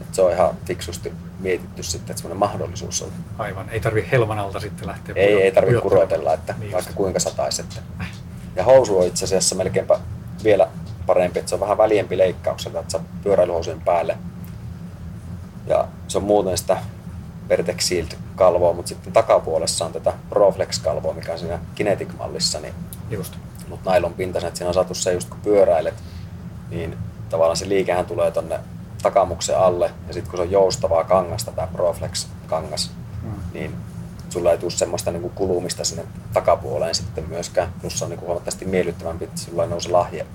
Et 0.00 0.14
se 0.14 0.22
on 0.22 0.32
ihan 0.32 0.50
fiksusti 0.66 1.12
mietitty 1.40 1.82
sitten, 1.82 2.10
että 2.10 2.20
semmoinen 2.22 2.38
mahdollisuus 2.38 3.02
on. 3.02 3.08
Aivan. 3.38 3.68
Ei 3.68 3.80
tarvi 3.80 4.08
helman 4.12 4.38
alta 4.38 4.60
sitten 4.60 4.88
lähteä 4.88 5.14
Ei, 5.16 5.26
ei 5.26 5.50
pujottelemaan. 5.50 5.82
kurotella, 5.82 6.34
että 6.34 6.54
Niin 6.58 6.72
vaikka 6.72 6.88
just. 6.90 6.96
kuinka 6.96 7.20
sataisi. 7.20 7.62
Että. 7.62 7.76
Ja 8.56 8.64
housu 8.64 8.98
on 8.98 9.06
itse 9.06 9.24
asiassa 9.24 9.54
melkeinpä 9.54 9.98
vielä 10.44 10.68
parempi, 11.08 11.38
että 11.38 11.48
se 11.48 11.54
on 11.54 11.60
vähän 11.60 11.78
väljempi 11.78 12.18
leikkaukselta, 12.18 12.78
että 12.80 12.90
saa 12.92 13.00
pyöräilyhousujen 13.22 13.80
päälle. 13.80 14.16
Ja 15.66 15.88
se 16.08 16.18
on 16.18 16.24
muuten 16.24 16.58
sitä 16.58 16.76
Vertex 17.48 17.84
Shield 17.84 18.08
kalvoa, 18.36 18.72
mutta 18.72 18.88
sitten 18.88 19.12
takapuolessa 19.12 19.84
on 19.84 19.92
tätä 19.92 20.12
Proflex 20.28 20.82
kalvoa, 20.82 21.12
mikä 21.14 21.32
on 21.32 21.38
siinä 21.38 21.58
Kinetic-mallissa, 21.74 22.60
niin 22.60 22.74
Just. 23.10 23.34
mutta 23.68 23.90
nailon 23.90 24.14
pintaisen, 24.14 24.48
että 24.48 24.58
siinä 24.58 24.68
on 24.68 24.74
saatu 24.74 24.94
se 24.94 25.12
just 25.12 25.28
kun 25.28 25.40
pyöräilet, 25.40 25.94
niin 26.70 26.96
tavallaan 27.30 27.56
se 27.56 27.68
liikehän 27.68 28.06
tulee 28.06 28.30
tonne 28.30 28.60
takamuksen 29.02 29.58
alle, 29.58 29.90
ja 30.08 30.14
sitten 30.14 30.30
kun 30.30 30.38
se 30.38 30.42
on 30.42 30.50
joustavaa 30.50 31.04
kangasta, 31.04 31.52
tämä 31.52 31.68
Proflex-kangas, 31.72 32.90
Mm. 33.22 33.30
niin 33.52 33.74
sulla 34.28 34.52
ei 34.52 34.58
tule 34.58 34.70
semmoista 34.70 35.10
niinku 35.10 35.28
kulumista 35.28 35.84
sinne 35.84 36.04
takapuoleen 36.32 36.94
sitten 36.94 37.24
myöskään, 37.28 37.72
plus 37.80 37.98
se 37.98 38.04
on 38.04 38.10
niinku 38.10 38.26
huomattavasti 38.26 38.64
miellyttävämpi, 38.64 39.24
että 39.24 39.40
sulla 39.40 39.62
ei 39.62 39.68
nouse 39.70 39.88
lahje 39.88 40.26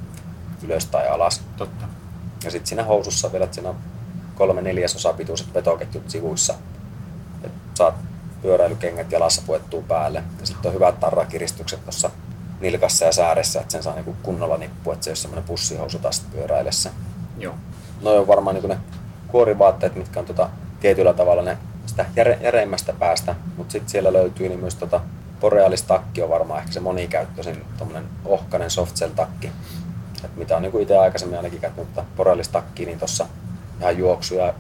ylös 0.64 0.86
tai 0.86 1.08
alas. 1.08 1.42
Totta. 1.58 1.86
Ja 2.44 2.52
sitten 2.52 2.68
siinä 2.68 2.84
housussa 2.84 3.32
vielä, 3.32 3.44
että 3.44 3.56
siinä 3.56 3.70
on 3.70 3.78
kolme 4.36 4.62
neljäsosa 4.62 5.14
pituiset 5.14 5.54
vetoketjut 5.54 6.10
sivuissa. 6.10 6.54
Et 7.44 7.52
saat 7.74 7.96
pyöräilykengät 8.42 9.12
jalassa 9.12 9.42
puettua 9.46 9.82
päälle. 9.88 10.24
Ja 10.40 10.46
sitten 10.46 10.70
on 10.70 10.76
hyvät 10.76 11.00
tarrakiristykset 11.00 11.84
tuossa 11.84 12.10
nilkassa 12.60 13.06
ja 13.06 13.12
sääressä, 13.12 13.62
että 13.62 13.72
sen 13.72 13.84
saa 13.84 13.96
niinku 13.96 14.16
kunnolla 14.24 14.58
nippua, 14.58 14.94
että 14.94 15.04
se 15.04 15.10
ei 15.10 15.12
ole 15.12 15.18
semmoinen 15.18 15.44
pussihousu 15.44 16.00
taas 16.00 16.26
pyöräillessä. 16.32 16.90
Joo. 17.38 17.54
No 18.02 18.12
on 18.12 18.28
varmaan 18.28 18.54
niinku 18.54 18.68
ne 18.68 18.78
kuorivaatteet, 19.28 19.96
mitkä 19.96 20.20
on 20.20 20.26
tota 20.26 20.50
tietyllä 20.80 21.14
tavalla 21.14 21.42
ne 21.42 21.58
sitä 21.86 22.06
järe, 22.16 22.40
järeimmästä 22.42 22.94
päästä, 22.94 23.36
mutta 23.58 23.72
sitten 23.72 23.90
siellä 23.90 24.14
löytyy 24.14 24.50
niin 24.50 24.60
myös 24.60 24.76
tota 24.76 25.02
Borealis-takki 25.42 26.22
on 26.22 26.30
varmaan 26.30 26.60
ehkä 26.60 26.72
se 26.72 26.80
monikäyttöisin 26.80 27.66
tommonen 27.78 28.06
ohkainen 28.26 28.72
soft 28.72 28.98
shell 28.98 29.12
takki. 29.12 29.52
Et 30.24 30.36
mitä 30.36 30.56
on 30.56 30.62
niinku 30.62 30.80
itse 30.80 30.98
aikaisemmin 30.98 31.38
ainakin 31.38 31.60
käyttänyt 31.60 32.16
Borealis-takkiä, 32.16 32.86
niin 32.86 33.00
tuossa 33.00 33.26
ihan 33.80 33.98
juoksuja, 33.98 34.54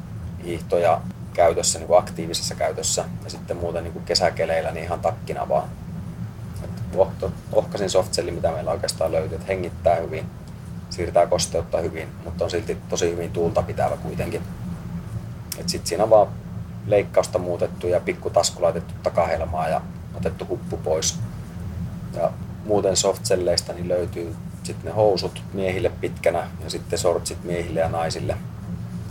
hiihtoja 0.43 1.01
käytössä, 1.33 1.79
niinku 1.79 1.93
aktiivisessa 1.93 2.55
käytössä 2.55 3.05
ja 3.23 3.29
sitten 3.29 3.57
muuten 3.57 3.83
niinku 3.83 3.99
kesäkeleillä 3.99 4.71
niin 4.71 4.83
ihan 4.83 4.99
takkina 4.99 5.49
vaan. 5.49 5.69
Et 6.63 6.69
ohto- 6.95 7.31
ohkaisin 7.51 7.89
soft 7.89 8.13
shelli, 8.13 8.31
mitä 8.31 8.51
meillä 8.51 8.71
oikeastaan 8.71 9.11
löytyy, 9.11 9.35
että 9.35 9.47
hengittää 9.47 9.95
hyvin, 9.95 10.25
siirtää 10.89 11.27
kosteutta 11.27 11.77
hyvin, 11.77 12.07
mutta 12.23 12.43
on 12.43 12.51
silti 12.51 12.77
tosi 12.89 13.11
hyvin 13.11 13.31
tuulta 13.31 13.61
pitävä 13.61 13.97
kuitenkin. 13.97 14.41
Et 15.59 15.69
sit 15.69 15.87
siinä 15.87 16.03
on 16.03 16.09
vaan 16.09 16.27
leikkausta 16.87 17.39
muutettu 17.39 17.87
ja 17.87 17.99
pikkutasku 17.99 18.63
laitettu 18.63 18.93
takahelmaa 19.03 19.69
ja 19.69 19.81
otettu 20.15 20.47
huppu 20.47 20.77
pois. 20.77 21.19
Ja 22.15 22.31
muuten 22.65 22.97
softselleistä 22.97 23.73
niin 23.73 23.87
löytyy 23.87 24.35
sitten 24.63 24.85
ne 24.85 24.91
housut 24.91 25.43
miehille 25.53 25.89
pitkänä 25.89 26.47
ja 26.63 26.69
sitten 26.69 26.99
sortsit 26.99 27.43
miehille 27.43 27.79
ja 27.79 27.89
naisille. 27.89 28.37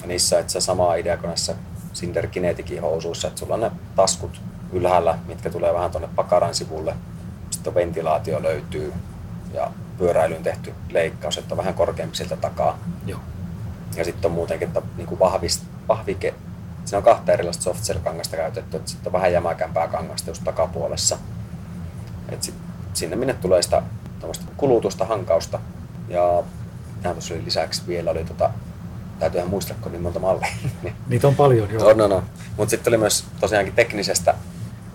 Ja 0.01 0.07
niissä 0.09 0.39
itse 0.39 0.61
sama 0.61 0.95
idea 0.95 1.17
kuin 1.17 1.29
näissä 1.29 1.55
Cinder 1.95 2.27
Kineticin 2.27 2.81
housuissa, 2.81 3.29
että 3.29 3.41
sulla 3.41 3.55
on 3.55 3.61
ne 3.61 3.71
taskut 3.97 4.41
ylhäällä, 4.73 5.19
mitkä 5.27 5.51
tulee 5.51 5.75
vähän 5.75 5.91
tuonne 5.91 6.09
pakaran 6.17 6.55
sivulle. 6.55 6.95
Sitten 7.51 7.75
ventilaatio 7.75 8.43
löytyy 8.43 8.93
ja 9.55 9.71
pyöräilyyn 9.99 10.43
tehty 10.43 10.75
leikkaus, 10.91 11.39
että 11.39 11.55
on 11.55 11.59
vähän 11.59 11.75
korkeampi 11.75 12.17
sieltä 12.17 12.37
takaa. 12.37 12.79
Joo. 13.07 13.21
Ja 13.97 14.05
sitten 14.05 14.29
on 14.29 14.35
muutenkin 14.35 14.69
että 14.69 14.83
niin 14.97 15.19
vahvist, 15.19 15.65
vahvike. 15.89 16.35
Siinä 16.85 16.99
on 16.99 17.05
kahta 17.05 17.33
erilaista 17.33 17.63
soft 17.63 17.81
kangasta 18.05 18.37
käytetty, 18.37 18.77
että 18.77 18.91
sitten 18.91 19.09
on 19.09 19.13
vähän 19.13 19.33
jämäkämpää 19.33 19.89
kangasta 19.89 20.31
just 20.31 20.45
takapuolessa. 20.45 21.19
Et 22.29 22.43
sit, 22.43 22.55
sinne 22.95 23.17
minne 23.17 23.35
tulee 23.35 23.63
sitä 23.63 23.83
kulutusta, 24.57 25.05
hankausta. 25.05 25.61
Ja 26.09 26.23
oli 27.05 27.45
lisäksi 27.45 27.83
vielä 27.87 28.11
oli 28.11 28.25
tota, 28.25 28.51
täytyyhän 29.19 29.51
muistaa, 29.51 29.77
kun 29.81 29.93
niin 29.93 30.03
monta 30.03 30.19
mallia. 30.19 30.49
Niitä 31.09 31.29
on 31.29 31.35
paljon, 31.35 31.71
joo. 31.71 31.89
on, 31.89 32.01
on, 32.01 32.13
on. 32.13 32.23
Mutta 32.57 32.71
sitten 32.71 32.91
oli 32.91 32.99
myös 32.99 33.25
tosiaankin 33.41 33.75
teknisestä 33.75 34.35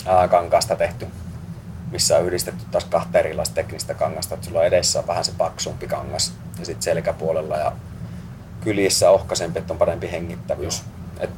ää, 0.05 0.27
kankaasta 0.27 0.75
tehty, 0.75 1.07
missä 1.91 2.17
on 2.17 2.25
yhdistetty 2.25 2.65
taas 2.71 2.85
kahta 2.85 3.19
erilaista 3.19 3.55
teknistä 3.55 3.93
kangasta. 3.93 4.35
Et 4.35 4.43
sulla 4.43 4.59
on 4.59 4.65
edessä 4.65 4.99
on 4.99 5.07
vähän 5.07 5.25
se 5.25 5.31
paksumpi 5.37 5.87
kangas 5.87 6.33
ja 6.59 6.65
sitten 6.65 6.83
selkäpuolella 6.83 7.57
ja 7.57 7.71
kylissä 8.61 9.09
ohkaisempi, 9.09 9.59
että 9.59 9.73
on 9.73 9.79
parempi 9.79 10.11
hengittävyys. 10.11 10.83
Et, 11.19 11.29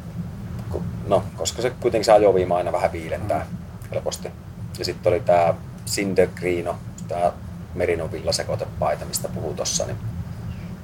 ku- 0.70 0.84
no, 1.08 1.24
koska 1.38 1.62
se 1.62 1.70
kuitenkin 1.70 2.06
se 2.06 2.12
ajoviima 2.12 2.58
aina 2.58 2.72
vähän 2.72 2.92
viilentää 2.92 3.46
helposti. 3.92 4.32
Ja 4.80 4.86
sitten 4.86 5.14
oli 5.14 5.20
tämä 5.20 5.54
Cinder 5.88 6.28
Greeno, 6.36 6.76
tämä 7.08 7.32
Merino 7.74 8.12
villasekotepaita, 8.12 9.06
mistä 9.06 9.28
puhuu 9.28 9.54
tuossa, 9.54 9.86
niin 9.86 9.98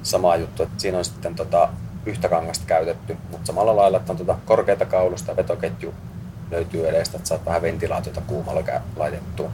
sama 0.03 0.35
juttu, 0.35 0.63
että 0.63 0.81
siinä 0.81 0.97
on 0.97 1.05
sitten 1.05 1.35
tota, 1.35 1.69
yhtä 2.05 2.29
kangasta 2.29 2.65
käytetty, 2.67 3.17
mutta 3.31 3.47
samalla 3.47 3.75
lailla, 3.75 3.97
että 3.97 4.11
on 4.11 4.17
tota 4.17 4.37
korkeata 4.45 4.85
kaulusta 4.85 5.35
vetoketju 5.35 5.93
löytyy 6.51 6.89
edestä, 6.89 7.17
että 7.17 7.29
saat 7.29 7.45
vähän 7.45 7.61
ventilaatiota 7.61 8.21
kuumalla 8.27 8.63
laitettua. 8.95 9.51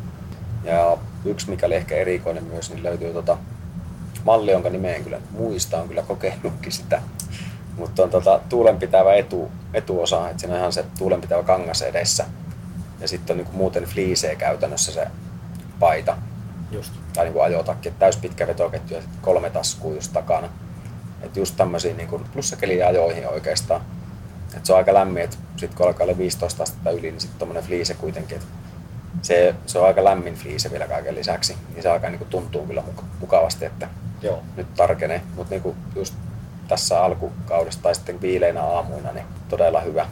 Ja 0.64 0.98
yksi, 1.26 1.50
mikä 1.50 1.66
oli 1.66 1.76
ehkä 1.76 1.96
erikoinen 1.96 2.44
myös, 2.44 2.70
niin 2.70 2.84
löytyy 2.84 3.14
tota 3.14 3.38
malli, 4.24 4.52
jonka 4.52 4.70
nimeä 4.70 4.96
en 4.96 5.04
kyllä 5.04 5.22
muista, 5.32 5.82
on 5.82 5.88
kyllä 5.88 6.02
kokeillutkin 6.02 6.72
sitä. 6.72 7.02
Mutta 7.78 8.04
on 8.04 8.10
tota 8.10 8.40
tuulenpitävä 8.50 9.14
etu, 9.14 9.52
etuosa, 9.74 10.30
että 10.30 10.42
siinä 10.42 10.54
on 10.54 10.60
ihan 10.60 10.74
se 10.74 10.86
tuulenpitävä 10.98 11.44
kangas 11.44 11.82
edessä. 11.82 12.26
Ja 13.00 13.08
sitten 13.08 13.34
on 13.34 13.38
niinku 13.38 13.58
muuten 13.58 13.84
fliisee 13.84 14.36
käytännössä 14.36 14.92
se 14.92 15.08
paita 15.80 16.18
Just. 16.72 16.94
tai 17.14 17.26
niin 17.26 17.34
kuin 17.34 17.44
ajotakki, 17.44 17.90
että 17.90 18.00
täyspitkä 18.00 18.48
vetoketju 18.48 18.96
ja 18.96 19.02
sitten 19.02 19.22
kolme 19.22 19.50
taskua 19.50 19.94
just 19.94 20.14
takana. 20.14 20.50
Että 21.22 21.40
just 21.40 21.58
tämmöisiä 21.58 21.94
niin 21.94 22.08
kuin 22.08 22.24
plussakeliin 22.34 22.88
ajoihin 22.88 23.28
oikeastaan. 23.28 23.82
Että 24.54 24.68
se 24.68 24.74
on 24.74 24.78
aika 24.78 24.94
lämmin, 24.94 25.24
että 25.24 25.38
sitten 25.58 25.78
kun 25.78 25.88
alkaa 25.88 26.04
olla 26.04 26.18
15 26.18 26.64
astetta 26.64 26.92
yli, 26.92 27.12
niin 27.12 27.22
sitten 27.22 27.40
tommonen 27.40 27.64
fliise 27.64 27.94
kuitenkin, 27.94 28.38
että 28.38 28.48
se, 29.22 29.56
se 29.66 29.80
on 29.80 29.88
aika 29.88 30.04
lämmin 30.04 30.36
fliise 30.36 30.72
vielä 30.72 30.88
kaiken 30.88 31.16
lisäksi, 31.16 31.56
niin 31.74 31.84
se 31.84 31.90
alkaa 31.90 32.10
niin 32.10 32.20
kuin 32.20 32.30
tuntuu 32.30 32.68
kyllä 32.68 32.82
muka- 32.82 33.06
mukavasti, 33.20 33.66
että 33.66 33.88
Joo. 34.22 34.44
nyt 34.58 34.74
tarkenee. 34.74 35.22
Mutta 35.36 35.56
niin 35.56 35.76
just 35.96 36.14
tässä 36.68 37.04
alkukaudesta 37.04 37.84
tai 37.84 37.96
sitten 37.96 38.22
viileinä 38.22 38.64
aamuina, 38.64 39.12
niin 39.12 39.26
todella 39.50 39.82
hyvä. 39.82 40.06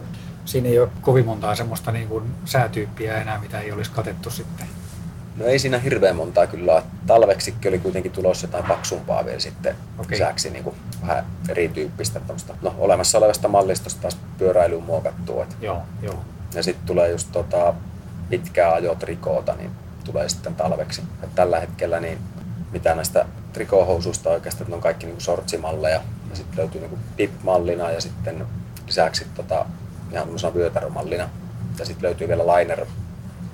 Siinä 0.45 0.69
ei 0.69 0.79
ole 0.79 0.89
kovin 1.01 1.25
montaa 1.25 1.55
semmoista 1.55 1.91
niin 1.91 2.07
kuin 2.07 2.23
säätyyppiä 2.45 3.21
enää, 3.21 3.39
mitä 3.39 3.59
ei 3.59 3.71
olisi 3.71 3.91
katettu 3.91 4.29
sitten. 4.29 4.67
No 5.39 5.45
ei 5.45 5.59
siinä 5.59 5.79
hirveän 5.79 6.15
montaa 6.15 6.47
kyllä. 6.47 6.73
ole. 6.73 6.83
Talveksikin 7.07 7.69
oli 7.69 7.79
kuitenkin 7.79 8.11
tulossa 8.11 8.47
jotain 8.47 8.65
paksumpaa 8.65 9.25
vielä 9.25 9.39
sitten 9.39 9.75
Okei. 9.97 10.11
lisäksi 10.11 10.49
niin 10.49 10.63
kuin 10.63 10.75
vähän 11.01 11.25
erityyppistä 11.49 12.19
tämmöistä, 12.19 12.53
no, 12.61 12.75
olemassa 12.77 13.17
olevasta 13.17 13.47
mallistosta 13.47 14.01
taas 14.01 14.17
pyöräilyyn 14.37 14.83
muokattua. 14.83 15.45
Joo, 15.61 15.81
joo. 16.01 16.19
ja 16.53 16.63
sitten 16.63 16.85
tulee 16.85 17.11
just 17.11 17.31
tota, 17.31 17.73
pitkää 18.29 18.73
ajotrikoota, 18.73 19.55
niin 19.55 19.71
tulee 20.03 20.29
sitten 20.29 20.55
talveksi. 20.55 21.01
Et 21.23 21.35
tällä 21.35 21.59
hetkellä 21.59 21.99
niin 21.99 22.17
mitä 22.71 22.95
näistä 22.95 23.25
trikohousuista 23.53 24.29
oikeastaan, 24.29 24.61
että 24.61 24.71
ne 24.71 24.75
on 24.75 24.81
kaikki 24.81 25.05
niin 25.05 25.21
sortsimalleja. 25.21 26.01
Ja 26.29 26.35
sitten 26.35 26.57
löytyy 26.57 26.81
niin 26.81 26.99
pip-mallina 27.17 27.91
ja 27.91 28.01
sitten 28.01 28.45
lisäksi 28.87 29.25
tota, 29.35 29.65
ihan 30.11 30.23
tämmöisenä 30.23 30.53
vyötärömallina. 30.53 31.29
Ja 31.79 31.85
sitten 31.85 32.03
löytyy 32.03 32.27
vielä 32.27 32.43
liner, 32.47 32.85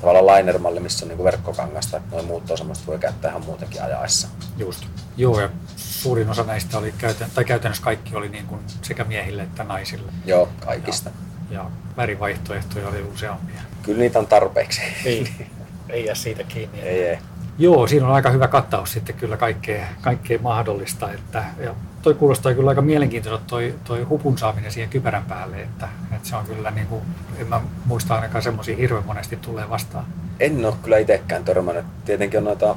tavallaan 0.01 0.37
liner-malli, 0.37 0.79
missä 0.79 1.05
on 1.05 1.09
niin 1.09 1.17
kuin 1.17 1.25
verkkokangasta, 1.25 1.97
että 1.97 2.15
noin 2.15 2.27
muut 2.27 2.51
on 2.51 2.57
semmoista 2.57 2.87
voi 2.87 2.99
käyttää 2.99 3.29
ihan 3.29 3.45
muutenkin 3.45 3.83
ajaessa. 3.83 4.27
Just. 4.57 4.85
Joo, 5.17 5.39
ja 5.39 5.49
suurin 5.75 6.29
osa 6.29 6.43
näistä 6.43 6.77
oli, 6.77 6.93
käytän, 6.97 7.29
tai 7.35 7.45
käytännössä 7.45 7.83
kaikki 7.83 8.15
oli 8.15 8.29
niin 8.29 8.45
kuin 8.45 8.61
sekä 8.81 9.03
miehille 9.03 9.43
että 9.43 9.63
naisille. 9.63 10.11
Joo, 10.25 10.49
kaikista. 10.65 11.09
Ja, 11.49 11.57
ja 11.57 11.65
värivaihtoehtoja 11.97 12.87
oli 12.87 13.01
useampia. 13.13 13.61
Kyllä 13.81 13.99
niitä 13.99 14.19
on 14.19 14.27
tarpeeksi. 14.27 14.81
Ei, 15.05 15.29
ei 15.89 16.05
jää 16.05 16.15
siitä 16.15 16.43
kiinni. 16.43 16.79
ei, 16.79 17.03
ei. 17.03 17.17
Joo, 17.57 17.87
siinä 17.87 18.07
on 18.07 18.13
aika 18.13 18.29
hyvä 18.29 18.47
kattaus 18.47 18.91
sitten 18.91 19.15
kyllä 19.15 19.37
kaikkea, 19.37 19.85
kaikkea 20.01 20.39
mahdollista. 20.39 21.11
Että, 21.11 21.43
ja 21.59 21.75
toi 22.01 22.13
kuulostaa 22.13 22.53
kyllä 22.53 22.69
aika 22.69 22.81
mielenkiintoiselta 22.81 23.43
toi, 23.47 23.75
toi 23.83 24.03
hupun 24.03 24.37
saaminen 24.37 24.71
siihen 24.71 24.89
kypärän 24.89 25.25
päälle, 25.25 25.61
että, 25.61 25.89
että 26.25 26.29
se 26.29 26.51
on 26.51 26.55
kyllä 26.55 26.71
niin 26.71 26.87
kuin, 26.87 27.01
en 27.37 27.47
mä 27.47 27.61
muista 27.85 28.15
ainakaan 28.15 28.41
semmoisia 28.41 28.75
hirveän 28.75 29.05
monesti 29.05 29.35
tulee 29.35 29.69
vastaan. 29.69 30.05
En 30.39 30.65
ole 30.65 30.73
kyllä 30.83 30.97
itsekään 30.97 31.43
törmännyt. 31.43 31.85
Tietenkin 32.05 32.37
on 32.37 32.43
noita 32.43 32.75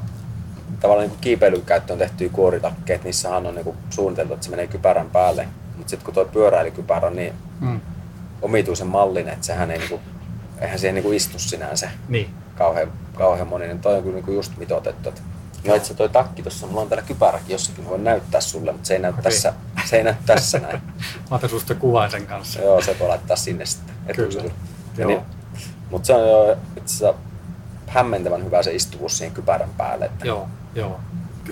tavallaan 0.81 1.09
niin 1.09 1.19
kiipeilyn 1.21 1.63
käyttöön 1.63 1.99
tehtyjä 1.99 2.31
kuoritakkeet, 2.31 3.05
niissähän 3.05 3.47
on 3.47 3.55
niin 3.55 3.75
suunniteltu, 3.91 4.35
että 4.35 4.45
se 4.45 4.51
menee 4.51 4.67
kypärän 4.67 5.11
päälle. 5.11 5.49
Mutta 5.77 5.91
sitten 5.91 6.05
kun 6.05 6.15
tuo 6.15 6.25
pyöräilykypärä 6.25 7.07
on 7.07 7.17
niin 7.17 7.33
mm. 7.61 7.81
omituisen 8.43 8.87
mallinen, 8.87 9.33
että 9.33 9.47
sehän 9.47 9.71
ei, 9.71 9.79
niin 9.79 9.89
kuin, 9.89 10.01
eihän 10.61 10.79
siihen 10.79 10.95
niin 10.95 11.05
kuin 11.05 11.17
istu 11.17 11.39
sinänsä 11.39 11.91
niin. 12.09 12.31
kauhean, 12.55 12.93
kauhean 13.15 13.49
moni, 13.49 13.67
niin 13.67 13.81
toi 13.81 13.97
on 13.97 14.03
kyllä 14.03 14.15
niin 14.15 14.25
kuin 14.25 14.35
just 14.35 14.57
mitoitettu. 14.57 15.13
No 15.67 15.75
itse 15.75 15.95
toi 15.95 16.09
takki 16.09 16.43
tuossa, 16.43 16.67
mulla 16.67 16.81
on 16.81 16.89
täällä 16.89 17.07
kypäräkin 17.07 17.51
jossakin, 17.51 17.89
voin 17.89 18.05
näyttää 18.05 18.41
sulle, 18.41 18.73
mutta 18.73 18.87
se 18.87 18.95
ei 18.95 19.01
näy, 19.01 19.11
okay. 19.11 19.23
tässä, 19.23 19.53
se 19.85 19.97
ei 19.97 20.05
näy 20.05 20.15
tässä 20.27 20.59
näin. 20.69 20.83
Mä 21.31 21.37
otan 21.37 21.51
susta 21.51 21.75
kuvaan 21.75 22.11
sen 22.11 22.27
kanssa. 22.27 22.61
Joo, 22.61 22.83
se 22.83 22.97
voi 23.01 23.09
laittaa 23.09 23.37
sinne 23.37 23.67
sitten. 23.67 24.17
Kyllä. 24.17 24.51
Joo. 24.99 25.09
Niin, 25.09 25.21
mutta 25.91 26.07
se 26.07 26.15
on 26.15 26.29
jo 26.29 26.57
itse 26.77 27.15
hämmentävän 27.87 28.45
hyvä 28.45 28.63
se 28.63 28.75
istuvuus 28.75 29.19
siihen 29.19 29.35
kypärän 29.35 29.71
päälle. 29.77 30.05
Että... 30.05 30.27
Joo, 30.27 30.49
joo. 30.75 31.01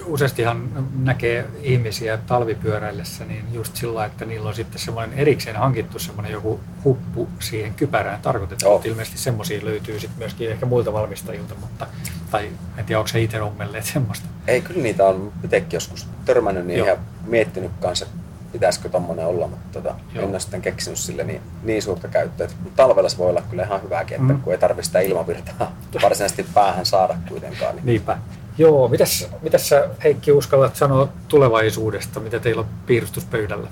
Useastihan 0.04 0.68
näkee 1.02 1.44
ihmisiä 1.62 2.16
talvipyöräillessä 2.16 3.24
niin 3.24 3.44
just 3.52 3.76
sillä, 3.76 4.04
että 4.04 4.24
niillä 4.24 4.48
on 4.48 4.54
sitten 4.54 4.78
semmoinen 4.78 5.18
erikseen 5.18 5.56
hankittu 5.56 5.98
semmoinen 5.98 6.32
joku 6.32 6.60
huppu 6.84 7.28
siihen 7.38 7.74
kypärään 7.74 8.20
tarkoitettu. 8.22 8.68
Oh. 8.68 8.80
Ilmeisesti 8.84 9.18
semmoisia 9.18 9.64
löytyy 9.64 10.00
sitten 10.00 10.18
myöskin 10.18 10.50
ehkä 10.50 10.66
muilta 10.66 10.92
valmistajilta, 10.92 11.54
mutta 11.60 11.86
tai 12.30 12.50
en 12.78 12.84
tiedä, 12.84 12.98
onko 12.98 13.08
se 13.08 13.22
itse 13.22 13.42
ommelleet 13.42 13.84
semmoista. 13.84 14.26
Ei, 14.46 14.60
kyllä 14.60 14.82
niitä 14.82 15.04
on 15.04 15.32
itsekin 15.44 15.72
joskus 15.72 16.06
törmännyt 16.24 16.66
niin 16.66 16.86
ja 16.86 16.96
miettinyt 17.26 17.72
kanssa, 17.80 18.06
pitäisikö 18.52 18.88
tommonen 18.88 19.26
olla, 19.26 19.46
mutta 19.46 19.82
tota, 19.82 19.94
en 20.14 20.24
ole 20.24 20.40
sitten 20.40 20.62
keksinyt 20.62 20.98
sille 20.98 21.24
niin, 21.24 21.40
niin 21.62 21.82
suurta 21.82 22.08
käyttöä. 22.08 22.48
Mutta 22.62 22.76
talvella 22.76 23.08
se 23.08 23.18
voi 23.18 23.30
olla 23.30 23.42
kyllä 23.50 23.62
ihan 23.62 23.82
hyväkin, 23.82 24.20
että 24.20 24.32
mm. 24.32 24.40
kun 24.40 24.52
ei 24.52 24.58
tarvitse 24.58 24.86
sitä 24.86 25.00
ilmavirtaa 25.00 25.72
varsinaisesti 26.02 26.46
päähän 26.54 26.86
saada 26.86 27.14
kuitenkaan. 27.28 27.76
Niin. 27.76 27.86
Niinpä. 27.86 28.18
Joo, 28.58 28.88
mitäs, 28.88 29.28
mitäs 29.42 29.68
sä 29.68 29.88
Heikki 30.04 30.32
uskallat 30.32 30.76
sanoa 30.76 31.08
tulevaisuudesta, 31.28 32.20
mitä 32.20 32.38
teillä 32.38 32.60
on 32.60 32.68
piirustuspöydällä? 32.86 33.68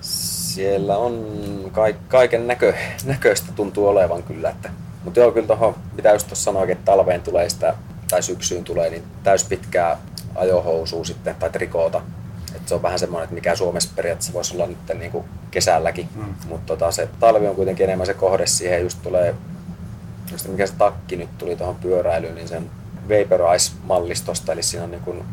Siellä 0.00 0.96
on 0.96 1.26
kaiken 2.08 2.46
näkö, 2.46 2.74
näköistä 3.04 3.52
tuntuu 3.52 3.88
olevan 3.88 4.22
kyllä. 4.22 4.50
Että, 4.50 4.70
mutta 5.04 5.20
joo, 5.20 5.32
kyllä 5.32 5.46
tuohon, 5.46 5.74
mitä 5.96 6.12
just 6.12 6.26
tuossa 6.26 6.44
sanoin, 6.44 6.70
että 6.70 6.84
talveen 6.84 7.22
tulee 7.22 7.48
sitä, 7.48 7.74
tai 8.10 8.22
syksyyn 8.22 8.64
tulee, 8.64 8.90
niin 8.90 9.02
täys 9.22 9.44
pitkää 9.44 9.98
ajohousua 10.34 11.04
sitten, 11.04 11.34
tai 11.34 11.50
trikoota. 11.50 12.00
Et 12.56 12.68
se 12.68 12.74
on 12.74 12.82
vähän 12.82 12.98
semmoinen, 12.98 13.24
että 13.24 13.34
mikä 13.34 13.56
Suomessa 13.56 13.90
periaatteessa 13.96 14.32
voisi 14.32 14.54
olla 14.54 14.66
nyt 14.66 14.78
niin 14.98 15.12
kuin 15.12 15.24
kesälläkin. 15.50 16.08
Mm. 16.14 16.34
Mutta 16.48 16.66
tota, 16.66 16.92
se 16.92 17.08
talvi 17.20 17.46
on 17.46 17.56
kuitenkin 17.56 17.84
enemmän 17.84 18.06
se 18.06 18.14
kohde 18.14 18.46
siihen, 18.46 18.82
just 18.82 18.98
tulee, 19.02 19.34
just 20.32 20.48
mikä 20.48 20.66
se 20.66 20.74
takki 20.78 21.16
nyt 21.16 21.38
tuli 21.38 21.56
tuohon 21.56 21.76
pyöräilyyn, 21.76 22.34
niin 22.34 22.48
sen 22.48 22.70
Vaporize-mallistosta, 23.08 24.52
eli 24.52 24.62
siinä 24.62 24.84
on 24.84 24.90
niin 24.90 25.02
kuin 25.02 25.24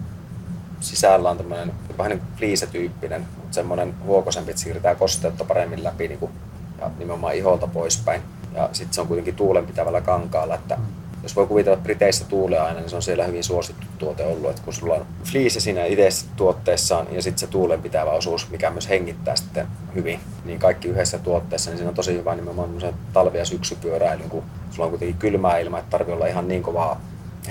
sisällä 0.80 1.30
on 1.30 1.38
tämmöinen 1.38 1.74
vähän 1.98 2.10
niin 2.10 2.22
fliise-tyyppinen, 2.36 3.26
mutta 3.36 3.54
semmoinen 3.54 3.94
huokosempi, 4.06 4.52
että 4.52 4.62
siirtää 4.62 4.96
kosteutta 4.96 5.46
paremmin 5.46 5.84
läpi 5.84 6.08
niin 6.08 6.20
kuin, 6.20 6.32
ja 6.80 6.92
nimenomaan 6.98 7.36
iholta 7.36 7.68
poispäin. 7.68 8.22
Ja 8.56 8.70
sitten 8.72 8.94
se 8.94 9.02
on 9.02 9.08
kuitenkin 9.08 9.36
tuulenpitävällä 9.36 10.02
kankaalla, 10.02 10.56
että 10.56 10.78
jos 11.24 11.36
voi 11.36 11.48
kuvitella, 11.48 11.78
Briteissä 11.78 12.26
tuulee 12.26 12.60
aina, 12.60 12.80
niin 12.80 12.90
se 12.90 12.96
on 12.96 13.02
siellä 13.02 13.24
hyvin 13.24 13.44
suosittu 13.44 13.88
tuote 13.98 14.26
ollut. 14.26 14.50
Että 14.50 14.62
kun 14.62 14.74
sulla 14.74 14.94
on 14.94 15.06
fliise 15.24 15.60
siinä 15.60 15.86
itse 15.86 16.26
tuotteessaan 16.36 17.08
ja 17.12 17.22
sitten 17.22 17.40
se 17.40 17.48
tuulenpitävä 17.48 18.12
osuus, 18.12 18.50
mikä 18.50 18.70
myös 18.70 18.90
hengittää 18.90 19.36
sitten 19.36 19.68
hyvin, 19.96 20.20
niin 20.46 20.60
kaikki 20.60 20.88
yhdessä 20.88 21.20
tuotteessa, 21.20 21.70
niin 21.70 21.78
siinä 21.78 21.90
on 21.90 21.96
tosi 21.96 22.14
hyvä 22.14 22.36
nimenomaan 22.36 22.96
talvi- 23.14 23.38
ja 23.38 23.46
syksypyöräily, 23.46 24.24
kun 24.30 24.44
sulla 24.72 24.86
on 24.86 24.90
kuitenkin 24.90 25.18
kylmää 25.18 25.58
ilma, 25.58 25.80
että 25.80 25.92
tarvii 25.92 26.14
olla 26.14 26.28
ihan 26.28 26.48
niin 26.48 26.64
kovaa 26.64 27.02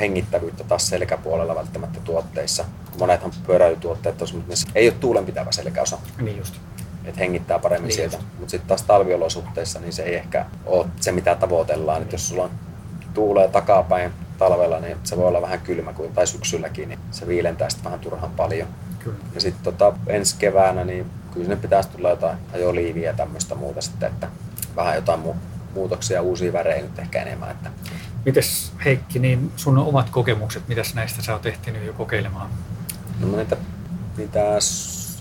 hengittävyyttä 0.00 0.64
taas 0.64 0.88
selkäpuolella 0.88 1.54
välttämättä 1.54 2.00
tuotteissa. 2.04 2.64
Monethan 2.98 3.32
pyöräilytuotteet 3.46 4.22
on 4.22 4.44
missä 4.46 4.68
ei 4.74 4.88
ole 4.88 4.96
tuulenpitävä 5.00 5.52
selkäosa. 5.52 5.98
Niin 6.20 6.38
just. 6.38 6.54
Että 7.04 7.18
hengittää 7.18 7.58
paremmin 7.58 7.88
niin 7.88 7.96
sieltä. 7.96 8.18
Mutta 8.38 8.50
sitten 8.50 8.68
taas 8.68 8.82
talviolosuhteissa 8.82 9.80
niin 9.80 9.92
se 9.92 10.02
ei 10.02 10.14
ehkä 10.14 10.46
ole 10.66 10.86
se 11.00 11.12
mitä 11.12 11.34
tavoitellaan. 11.34 12.02
Et 12.02 12.12
jos 12.12 12.28
sulla 12.28 12.42
on 12.42 12.50
tuulee 13.14 13.48
takapäin 13.48 14.12
talvella, 14.38 14.80
niin 14.80 14.96
se 15.04 15.16
voi 15.16 15.28
olla 15.28 15.42
vähän 15.42 15.60
kylmä 15.60 15.92
kuin 15.92 16.12
tai 16.12 16.26
syksylläkin, 16.26 16.88
niin 16.88 16.98
se 17.10 17.28
viilentää 17.28 17.70
sitten 17.70 17.84
vähän 17.84 18.00
turhan 18.00 18.30
paljon. 18.30 18.68
Kyllä. 18.98 19.18
Ja 19.34 19.40
sitten 19.40 19.64
tota, 19.64 19.92
ensi 20.06 20.36
keväänä, 20.38 20.84
niin 20.84 21.06
kyllä 21.32 21.44
sinne 21.44 21.56
pitäisi 21.56 21.88
tulla 21.88 22.10
jotain 22.10 22.38
ajoliiviä 22.54 23.10
ja 23.10 23.16
tämmöistä 23.16 23.54
muuta 23.54 23.80
sitten, 23.80 24.12
että 24.12 24.28
vähän 24.76 24.94
jotain 24.94 25.20
mu- 25.24 25.36
muutoksia, 25.74 26.22
uusia 26.22 26.52
värejä 26.52 26.82
nyt 26.82 26.98
ehkä 26.98 27.22
enemmän. 27.22 27.50
Että 27.50 27.70
Mites 28.24 28.72
Heikki, 28.84 29.18
niin 29.18 29.52
sun 29.56 29.78
omat 29.78 30.10
kokemukset, 30.10 30.68
mitäs 30.68 30.94
näistä 30.94 31.22
sä 31.22 31.32
oot 31.32 31.46
ehtinyt 31.46 31.86
jo 31.86 31.92
kokeilemaan? 31.92 32.50
No 33.20 33.36
niitä, 33.36 33.56
niitä 34.16 34.40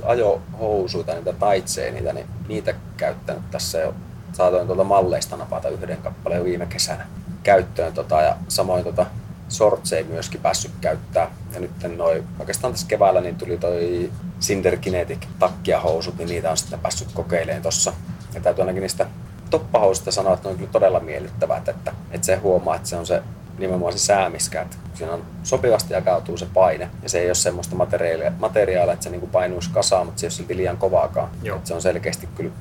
ajohousuita, 0.03 1.13
niitä 1.13 1.33
taitseja, 1.33 1.91
niitä, 1.91 2.13
niin, 2.13 2.25
niitä 2.47 2.73
käyttänyt 2.97 3.51
tässä 3.51 3.77
jo. 3.77 3.93
Saatoin 4.33 4.67
tuolta 4.67 4.83
malleista 4.83 5.37
napata 5.37 5.69
yhden 5.69 5.97
kappaleen 5.97 6.43
viime 6.43 6.65
kesänä 6.65 7.07
käyttöön. 7.43 7.93
Tota, 7.93 8.21
ja 8.21 8.37
samoin 8.47 8.83
tota, 8.83 9.05
sortseja 9.49 10.05
myöskin 10.05 10.41
päässyt 10.41 10.71
käyttää. 10.81 11.31
Ja 11.53 11.59
nyt 11.59 11.71
noin, 11.97 12.23
oikeastaan 12.39 12.73
tässä 12.73 12.87
keväällä 12.87 13.21
niin 13.21 13.35
tuli 13.35 13.57
toi 13.57 14.11
Cinder 14.41 14.77
Kinetic 14.77 15.19
takkia 15.39 15.79
housut, 15.79 16.17
niin 16.17 16.29
niitä 16.29 16.51
on 16.51 16.57
sitten 16.57 16.79
päässyt 16.79 17.11
kokeilemaan 17.13 17.61
tuossa. 17.61 17.93
Ja 18.33 18.41
täytyy 18.41 18.61
ainakin 18.61 18.81
niistä 18.81 19.07
toppahoususta 19.51 20.11
sanoa, 20.11 20.33
että 20.33 20.47
ne 20.47 20.51
on 20.51 20.57
kyllä 20.57 20.71
todella 20.71 20.99
miellyttävät, 20.99 21.69
että, 21.69 21.93
että 22.11 22.25
se 22.25 22.35
huomaa, 22.35 22.75
että 22.75 22.89
se 22.89 22.95
on 22.95 23.05
se 23.05 23.23
nimenomaan 23.59 23.93
se 23.93 23.99
säämiskä, 23.99 24.61
että 24.61 24.77
siinä 24.93 25.13
on 25.13 25.23
sopivasti 25.43 25.93
jakautuu 25.93 26.37
se 26.37 26.47
paine 26.53 26.89
ja 27.03 27.09
se 27.09 27.19
ei 27.19 27.27
ole 27.27 27.35
semmoista 27.35 27.75
materiaalia, 27.75 28.31
materiaalia 28.39 28.93
että 28.93 29.03
se 29.03 29.09
niin 29.09 29.29
painuisi 29.29 29.69
kasaan, 29.69 30.05
mutta 30.05 30.19
se 30.19 30.25
ei 30.25 30.27
ole 30.27 30.33
silti 30.33 30.57
liian 30.57 30.77
kovaakaan. 30.77 31.29
Joo. 31.43 31.57
Että 31.57 31.67
se 31.67 31.73
on 31.73 31.81
selkeästi 31.81 32.29
kyllä, 32.35 32.51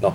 no 0.00 0.14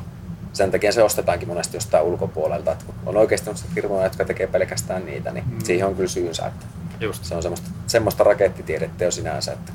sen 0.54 0.72
takia 0.72 0.92
se 0.92 1.04
ostetaankin 1.04 1.48
monesti 1.48 1.78
jostain 1.78 2.04
ulkopuolelta. 2.04 2.72
Että 2.72 2.86
on 3.06 3.18
oikeasti 3.18 3.50
firmoja, 3.76 4.04
jotka 4.04 4.26
tekee 4.26 4.48
pelkästään 4.48 5.06
niitä, 5.06 5.32
niin 5.32 5.46
mm. 5.52 5.60
siihen 5.64 5.88
on 5.88 5.96
kyllä 5.96 6.10
syynsä. 6.10 6.48
Että 6.48 6.66
Just. 7.00 7.26
Se 7.26 7.36
on 7.36 7.42
semmoista, 7.42 7.70
semmoista 7.88 8.24
rakettitiedettä 8.24 9.04
jo 9.04 9.12
sinänsä. 9.12 9.52
Että. 9.52 9.72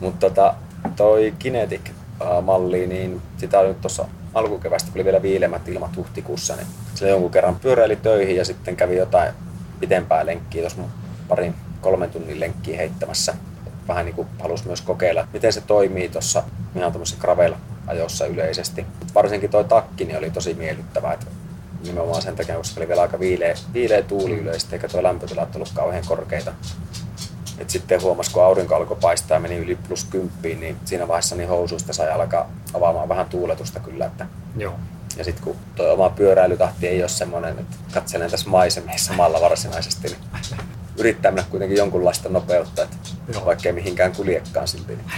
Mutta 0.00 0.30
tota, 0.30 0.54
toi 0.96 1.34
Kinetic-malli, 1.38 2.86
niin 2.86 3.22
sitä 3.36 3.60
on 3.60 3.68
nyt 3.68 3.80
tuossa 3.80 4.08
alkukevästä, 4.34 4.90
kun 4.90 4.96
oli 4.96 5.04
vielä 5.04 5.22
viilemät 5.22 5.68
ilmat 5.68 5.96
huhtikuussa, 5.96 6.56
niin 6.56 6.66
se 6.94 7.08
jonkun 7.08 7.30
kerran 7.30 7.56
pyöräili 7.56 7.96
töihin 7.96 8.36
ja 8.36 8.44
sitten 8.44 8.76
kävi 8.76 8.96
jotain 8.96 9.32
pitempää 9.80 10.26
lenkkiä 10.26 10.60
tuossa 10.60 10.82
parin 11.28 11.54
kolmen 11.80 12.10
tunnin 12.10 12.40
lenkkiä 12.40 12.76
heittämässä. 12.76 13.34
Vähän 13.88 14.04
niin 14.04 14.14
kuin 14.14 14.28
halusi 14.40 14.66
myös 14.66 14.80
kokeilla, 14.80 15.28
miten 15.32 15.52
se 15.52 15.60
toimii 15.60 16.08
tuossa 16.08 16.42
ihan 16.76 16.92
tämmöisessä 16.92 17.20
gravel-ajossa 17.20 18.26
yleisesti. 18.26 18.86
Varsinkin 19.14 19.50
toi 19.50 19.64
takki 19.64 20.04
niin 20.04 20.18
oli 20.18 20.30
tosi 20.30 20.54
miellyttävää, 20.54 21.12
että 21.12 21.26
nimenomaan 21.84 22.22
sen 22.22 22.36
takia, 22.36 22.56
koska 22.56 22.80
oli 22.80 22.88
vielä 22.88 23.02
aika 23.02 23.20
viileä, 23.20 23.54
viileä 23.72 24.02
tuuli 24.02 24.38
yleisesti, 24.38 24.74
eikä 24.74 24.88
tuo 24.88 25.02
lämpötilat 25.02 25.54
ollut 25.54 25.72
kauhean 25.74 26.04
korkeita. 26.06 26.52
Et 27.60 27.70
sitten 27.70 28.02
huomas, 28.02 28.28
kun 28.28 28.44
aurinko 28.44 28.74
alkoi 28.74 28.96
paistaa 29.00 29.36
ja 29.36 29.40
meni 29.40 29.56
yli 29.56 29.76
plus 29.88 30.04
kymppiin, 30.04 30.60
niin 30.60 30.76
siinä 30.84 31.08
vaiheessa 31.08 31.36
niin 31.36 31.48
housuista 31.48 31.92
sai 31.92 32.10
alkaa 32.10 32.50
avaamaan 32.74 33.08
vähän 33.08 33.26
tuuletusta 33.26 33.80
kyllä. 33.80 34.06
Että 34.06 34.26
Joo. 34.56 34.74
Ja 35.16 35.24
sitten 35.24 35.44
kun 35.44 35.56
tuo 35.74 35.92
oma 35.92 36.10
pyöräilytahti 36.10 36.88
ei 36.88 37.02
ole 37.02 37.08
semmoinen, 37.08 37.58
että 37.58 37.76
katselen 37.94 38.30
tässä 38.30 38.50
maisemia 38.50 38.98
samalla 38.98 39.40
varsinaisesti, 39.40 40.08
niin 40.08 40.18
yrittää 40.98 41.30
mennä 41.30 41.50
kuitenkin 41.50 41.78
jonkunlaista 41.78 42.28
nopeutta, 42.28 42.82
että 42.82 42.96
Joo. 43.32 43.46
vaikkei 43.46 43.72
mihinkään 43.72 44.12
kuljekaan 44.12 44.68
silti. 44.68 44.96
Niin. 44.96 45.10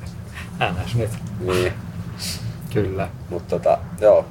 Äänes 0.60 0.94
nyt. 0.94 1.10
Niin. 1.40 1.72
Kyllä. 2.72 3.08
Mutta 3.30 3.58
tota, 3.58 3.78
joo, 4.00 4.26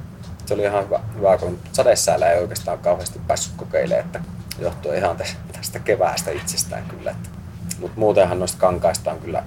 se 0.46 0.54
oli 0.54 0.62
ihan 0.62 0.84
hyvä, 0.84 1.00
hyvä 1.16 1.38
kun 1.38 1.58
sadesäällä 1.72 2.30
ei 2.30 2.40
oikeastaan 2.40 2.78
kauheasti 2.78 3.20
päässyt 3.26 3.54
kokeilemaan, 3.56 4.06
että 4.06 4.20
johtuu 4.58 4.92
ihan 4.92 5.16
tästä 5.52 5.78
keväästä 5.78 6.30
itsestään 6.30 6.84
kyllä. 6.84 7.10
Että 7.10 7.28
mutta 7.80 8.00
muutenhan 8.00 8.38
noista 8.38 8.58
kankaista 8.58 9.12
on 9.12 9.18
kyllä, 9.18 9.42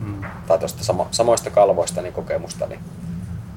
mm. 0.00 0.24
tai 0.46 0.58
tuosta 0.58 0.84
samo, 0.84 1.08
samoista 1.10 1.50
kalvoista 1.50 2.02
niin 2.02 2.12
kokemusta, 2.12 2.66
niin 2.66 2.80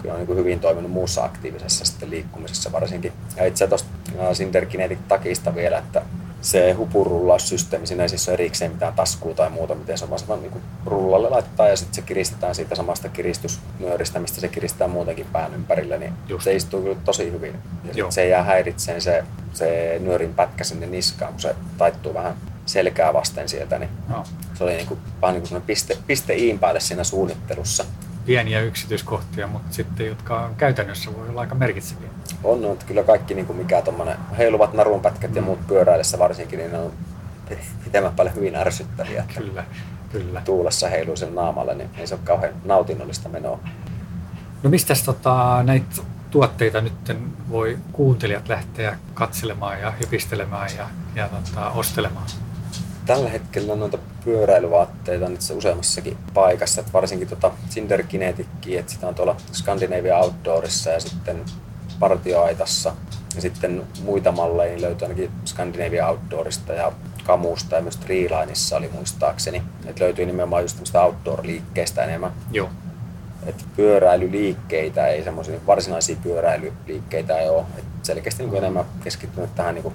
kyllä 0.01 0.13
on 0.13 0.19
niin 0.19 0.37
hyvin 0.37 0.59
toiminut 0.59 0.91
muussa 0.91 1.23
aktiivisessa 1.23 1.85
sitten 1.85 2.09
liikkumisessa 2.09 2.71
varsinkin. 2.71 3.13
Ja 3.35 3.45
itse 3.45 3.67
tuosta 3.67 3.89
Sinderkinetic 4.33 4.99
takista 5.07 5.55
vielä, 5.55 5.77
että 5.77 6.01
se 6.45 6.71
hupurullaussysteemi, 6.71 7.87
siinä 7.87 8.03
ei 8.03 8.09
siis 8.09 8.29
ole 8.29 8.33
erikseen 8.33 8.71
mitään 8.71 8.93
taskua 8.93 9.33
tai 9.33 9.49
muuta, 9.49 9.75
miten 9.75 9.97
se 9.97 10.03
on 10.03 10.09
vaan 10.09 10.19
se 10.19 10.35
niin 10.35 10.61
rullalle 10.85 11.29
laitetaan 11.29 11.69
ja 11.69 11.77
sitten 11.77 11.95
se 11.95 12.01
kiristetään 12.01 12.55
siitä 12.55 12.75
samasta 12.75 13.09
kiristysnyöristä, 13.09 14.19
mistä 14.19 14.41
se 14.41 14.47
kiristää 14.47 14.87
muutenkin 14.87 15.25
pään 15.31 15.53
ympärille, 15.53 15.97
niin 15.97 16.13
Just. 16.27 16.43
se 16.43 16.55
istuu 16.55 16.81
kyllä 16.81 16.97
tosi 17.05 17.31
hyvin. 17.31 17.55
Ja 17.93 18.11
se 18.11 18.21
ei 18.21 18.29
jää 18.29 18.43
häiritseen 18.43 19.01
se, 19.01 19.23
se 19.53 19.97
nyörin 19.99 20.33
pätkä 20.33 20.63
sinne 20.63 20.85
niskaan, 20.85 21.31
kun 21.31 21.41
se 21.41 21.55
taittuu 21.77 22.13
vähän 22.13 22.35
selkää 22.65 23.13
vasten 23.13 23.49
sieltä, 23.49 23.79
niin 23.79 23.89
no. 24.07 24.23
se 24.53 24.63
oli 24.63 24.73
niin 24.73 24.87
kuin, 24.87 24.99
vähän 25.21 25.35
niin 25.35 25.49
kuin 25.49 25.61
piste, 25.61 25.97
piste 26.07 26.35
iin 26.35 26.59
päälle 26.59 26.79
siinä 26.79 27.03
suunnittelussa 27.03 27.85
pieniä 28.25 28.61
yksityiskohtia, 28.61 29.47
mutta 29.47 29.73
sitten, 29.73 30.07
jotka 30.07 30.39
on 30.39 30.55
käytännössä 30.55 31.13
voi 31.17 31.29
olla 31.29 31.41
aika 31.41 31.55
merkitseviä. 31.55 32.09
On, 32.43 32.61
no, 32.61 32.73
että 32.73 32.85
kyllä 32.85 33.03
kaikki 33.03 33.33
niin 33.33 33.45
kuin 33.45 33.57
mikä 33.57 33.81
tuommoinen 33.81 34.17
heiluvat 34.37 34.73
narunpätkät 34.73 35.31
mm. 35.31 35.35
ja 35.35 35.41
muut 35.41 35.67
pyöräillessä 35.67 36.19
varsinkin, 36.19 36.59
niin 36.59 36.71
ne 36.71 36.79
on 36.79 36.91
pitemmän 37.83 38.15
paljon 38.15 38.35
hyvin 38.35 38.55
ärsyttäviä. 38.55 39.21
Että 39.21 39.41
kyllä, 39.41 39.63
kyllä. 40.11 40.41
Tuulessa 40.45 40.89
heiluu 40.89 41.15
sen 41.15 41.35
naamalle, 41.35 41.75
niin 41.75 41.89
ei 41.97 42.07
se 42.07 42.13
ole 42.13 42.21
kauhean 42.23 42.53
nautinnollista 42.65 43.29
menoa. 43.29 43.59
No 44.63 44.69
mistä 44.69 44.93
tota, 45.05 45.63
näitä 45.63 46.01
tuotteita 46.31 46.81
nyt 46.81 47.17
voi 47.49 47.77
kuuntelijat 47.91 48.49
lähteä 48.49 48.97
katselemaan 49.13 49.81
ja 49.81 49.91
hypistelemään 49.91 50.69
ja, 50.77 50.89
ja 51.15 51.29
tota, 51.29 51.69
ostelemaan? 51.69 52.27
Tällä 53.05 53.29
hetkellä 53.29 53.75
noita 53.75 53.97
pyöräilyvaatteita 54.25 55.27
itse 55.27 55.53
useammassakin 55.53 56.17
paikassa, 56.33 56.81
että 56.81 56.93
varsinkin 56.93 57.27
tuota 57.27 57.51
Cinder 57.69 58.03
Kinetickiä, 58.03 58.79
että 58.79 58.91
sitä 58.91 59.07
on 59.07 59.15
tuolla 59.15 59.35
Scandinavia 59.53 60.17
Outdoorissa 60.17 60.89
ja 60.89 60.99
sitten 60.99 61.43
partioaitassa. 61.99 62.93
Ja 63.35 63.41
sitten 63.41 63.83
muita 64.03 64.31
malleja 64.31 64.69
niin 64.69 64.81
löytyy 64.81 65.05
ainakin 65.05 65.31
Scandinavia 65.45 66.07
Outdoorista 66.07 66.73
ja 66.73 66.91
Kamusta 67.23 67.75
ja 67.75 67.81
myös 67.81 67.97
Treelineissa 67.97 68.77
oli 68.77 68.89
muistaakseni. 68.93 69.63
Että 69.85 70.03
löytyy 70.03 70.25
nimenomaan 70.25 70.61
just 70.61 70.75
tämmöistä 70.75 71.01
outdoor-liikkeistä 71.01 72.03
enemmän. 72.03 72.31
Joo. 72.51 72.69
Et 73.45 73.65
pyöräilyliikkeitä 73.75 75.07
ei 75.07 75.23
semmoisia 75.23 75.59
varsinaisia 75.67 76.15
pyöräilyliikkeitä 76.23 77.39
ei 77.39 77.49
ole. 77.49 77.65
Et 77.77 77.85
selkeästi 78.03 78.43
niin 78.43 78.55
enemmän 78.55 78.85
keskittynyt 79.03 79.55
tähän 79.55 79.75
niin 79.75 79.93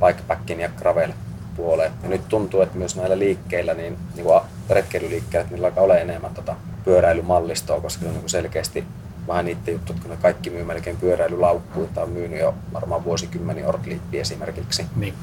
bikepackin 0.00 0.60
ja 0.60 0.68
gravel 0.68 1.12
puoleen. 1.56 1.92
Ja 2.02 2.08
nyt 2.08 2.28
tuntuu, 2.28 2.60
että 2.60 2.78
myös 2.78 2.96
näillä 2.96 3.18
liikkeillä, 3.18 3.74
niin, 3.74 3.98
niin 4.14 4.24
kuin 4.24 4.40
retkeilyliikkeillä, 4.70 5.48
niillä 5.50 5.66
alkaa 5.66 5.84
olla 5.84 5.96
enemmän 5.96 6.34
tota 6.34 6.56
pyöräilymallistoa, 6.84 7.80
koska 7.80 8.04
ne 8.04 8.10
on 8.10 8.16
niin 8.16 8.28
selkeästi 8.28 8.84
vähän 9.28 9.44
niitä 9.44 9.70
juttuja, 9.70 9.98
kun 10.02 10.10
ne 10.10 10.16
kaikki 10.16 10.50
myy 10.50 10.64
melkein 10.64 10.96
pyöräilylaukkuja, 10.96 11.88
tai 11.94 12.04
on 12.04 12.10
myynyt 12.10 12.40
jo 12.40 12.54
varmaan 12.72 13.04
vuosikymmeni 13.04 13.64
Ortliippi 13.64 14.20
esimerkiksi. 14.20 14.86
Niin. 14.96 15.14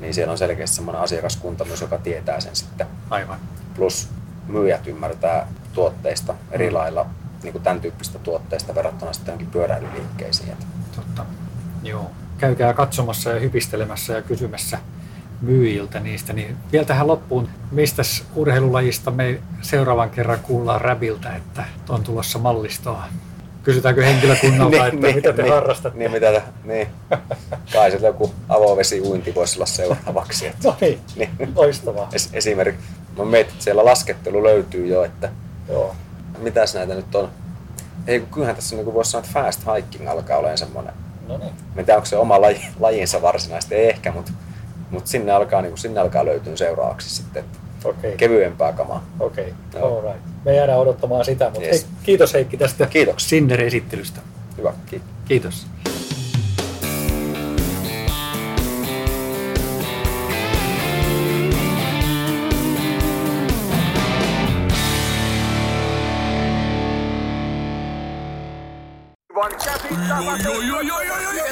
niin 0.00 0.14
siellä 0.14 0.32
on 0.32 0.38
selkeästi 0.38 0.76
semmoinen 0.76 1.02
asiakaskunta 1.02 1.64
myös, 1.64 1.80
joka 1.80 1.98
tietää 1.98 2.40
sen 2.40 2.56
sitten. 2.56 2.86
Aivan. 3.10 3.38
Plus 3.76 4.08
myyjät 4.48 4.86
ymmärtää 4.86 5.46
tuotteista 5.72 6.34
eri 6.50 6.68
mm. 6.68 6.74
lailla, 6.74 7.06
niin 7.42 7.52
kuin 7.52 7.62
tämän 7.62 7.80
tyyppistä 7.80 8.18
tuotteista 8.18 8.74
verrattuna 8.74 9.12
sitten 9.12 9.32
jonkin 9.32 9.50
pyöräilyliikkeisiin. 9.50 10.56
Totta. 10.96 11.26
Joo. 11.82 12.10
Käykää 12.38 12.74
katsomassa 12.74 13.30
ja 13.30 13.40
hypistelemässä 13.40 14.12
ja 14.12 14.22
kysymässä 14.22 14.78
myyjiltä 15.42 16.00
niistä. 16.00 16.32
Niin 16.32 16.56
vielä 16.72 16.86
tähän 16.86 17.06
loppuun, 17.06 17.48
mistä 17.70 18.02
urheilulajista 18.34 19.10
me 19.10 19.40
seuraavan 19.62 20.10
kerran 20.10 20.40
kuullaan 20.40 20.80
Räbiltä, 20.80 21.36
että 21.36 21.64
on 21.88 22.04
tulossa 22.04 22.38
mallistoa? 22.38 23.04
Kysytäänkö 23.62 24.04
henkilökunnalta, 24.04 24.76
niin, 24.76 24.84
että 24.84 25.06
niin, 25.06 25.14
mitä 25.16 25.32
te 25.32 25.42
niin, 25.42 25.54
harrastatte? 25.54 25.98
Niin, 25.98 26.10
mitä 26.10 26.32
te, 26.32 26.42
niin. 26.64 26.88
Kai 27.72 27.90
se 27.90 27.96
joku 27.96 28.34
avovesi-uinti 28.48 29.34
voisi 29.34 29.58
olla 29.58 29.66
seuraavaksi. 29.66 30.46
Että, 30.46 30.68
no 30.68 30.76
niin, 30.80 31.00
niin. 31.16 31.52
loistavaa. 31.56 32.08
Es, 32.12 32.30
esimerkiksi, 32.32 32.86
mä 33.18 33.24
mietin, 33.24 33.52
että 33.52 33.64
siellä 33.64 33.84
laskettelu 33.84 34.42
löytyy 34.44 34.86
jo, 34.86 35.04
että 35.04 35.30
Joo. 35.68 35.94
mitäs 36.38 36.74
näitä 36.74 36.94
nyt 36.94 37.14
on. 37.14 37.28
Ei, 38.06 38.20
kun 38.20 38.28
kyllähän 38.28 38.56
tässä 38.56 38.76
niin 38.76 38.94
voisi 38.94 39.10
sanoa, 39.10 39.24
että 39.24 39.40
fast 39.40 39.60
hiking 39.76 40.10
alkaa 40.10 40.38
olemaan 40.38 40.58
semmoinen. 40.58 40.94
No 41.28 41.38
niin. 41.38 41.52
Tiedä, 41.74 41.94
onko 41.94 42.06
se 42.06 42.16
oma 42.16 42.40
laji, 42.40 42.60
lajinsa 42.80 43.22
varsinaisesti, 43.22 43.74
ei 43.74 43.88
ehkä, 43.88 44.12
mutta 44.12 44.32
mutta 44.92 45.10
sinne 45.10 45.32
alkaa, 45.32 45.62
niin 45.62 45.78
sinne 45.78 46.00
alkaa 46.00 46.24
löytyä 46.24 46.56
seuraavaksi 46.56 47.10
sitten 47.10 47.44
okay. 47.84 48.16
kevyempää 48.16 48.72
kamaa. 48.72 49.06
Okei, 49.20 49.54
okay. 49.74 49.90
all 49.90 50.02
right. 50.02 50.26
Me 50.44 50.56
jäädään 50.56 50.78
odottamaan 50.78 51.24
sitä, 51.24 51.44
mutta 51.44 51.60
yes. 51.60 51.82
hei, 51.82 51.90
kiitos 52.02 52.34
Heikki 52.34 52.56
tästä 52.56 52.86
Kiitoksia. 52.86 53.28
Sinner-esittelystä. 53.28 54.20
Hyvä, 54.58 54.72
kiitos. 54.90 55.08
Kiitos. 55.28 55.66
No, 70.08 71.51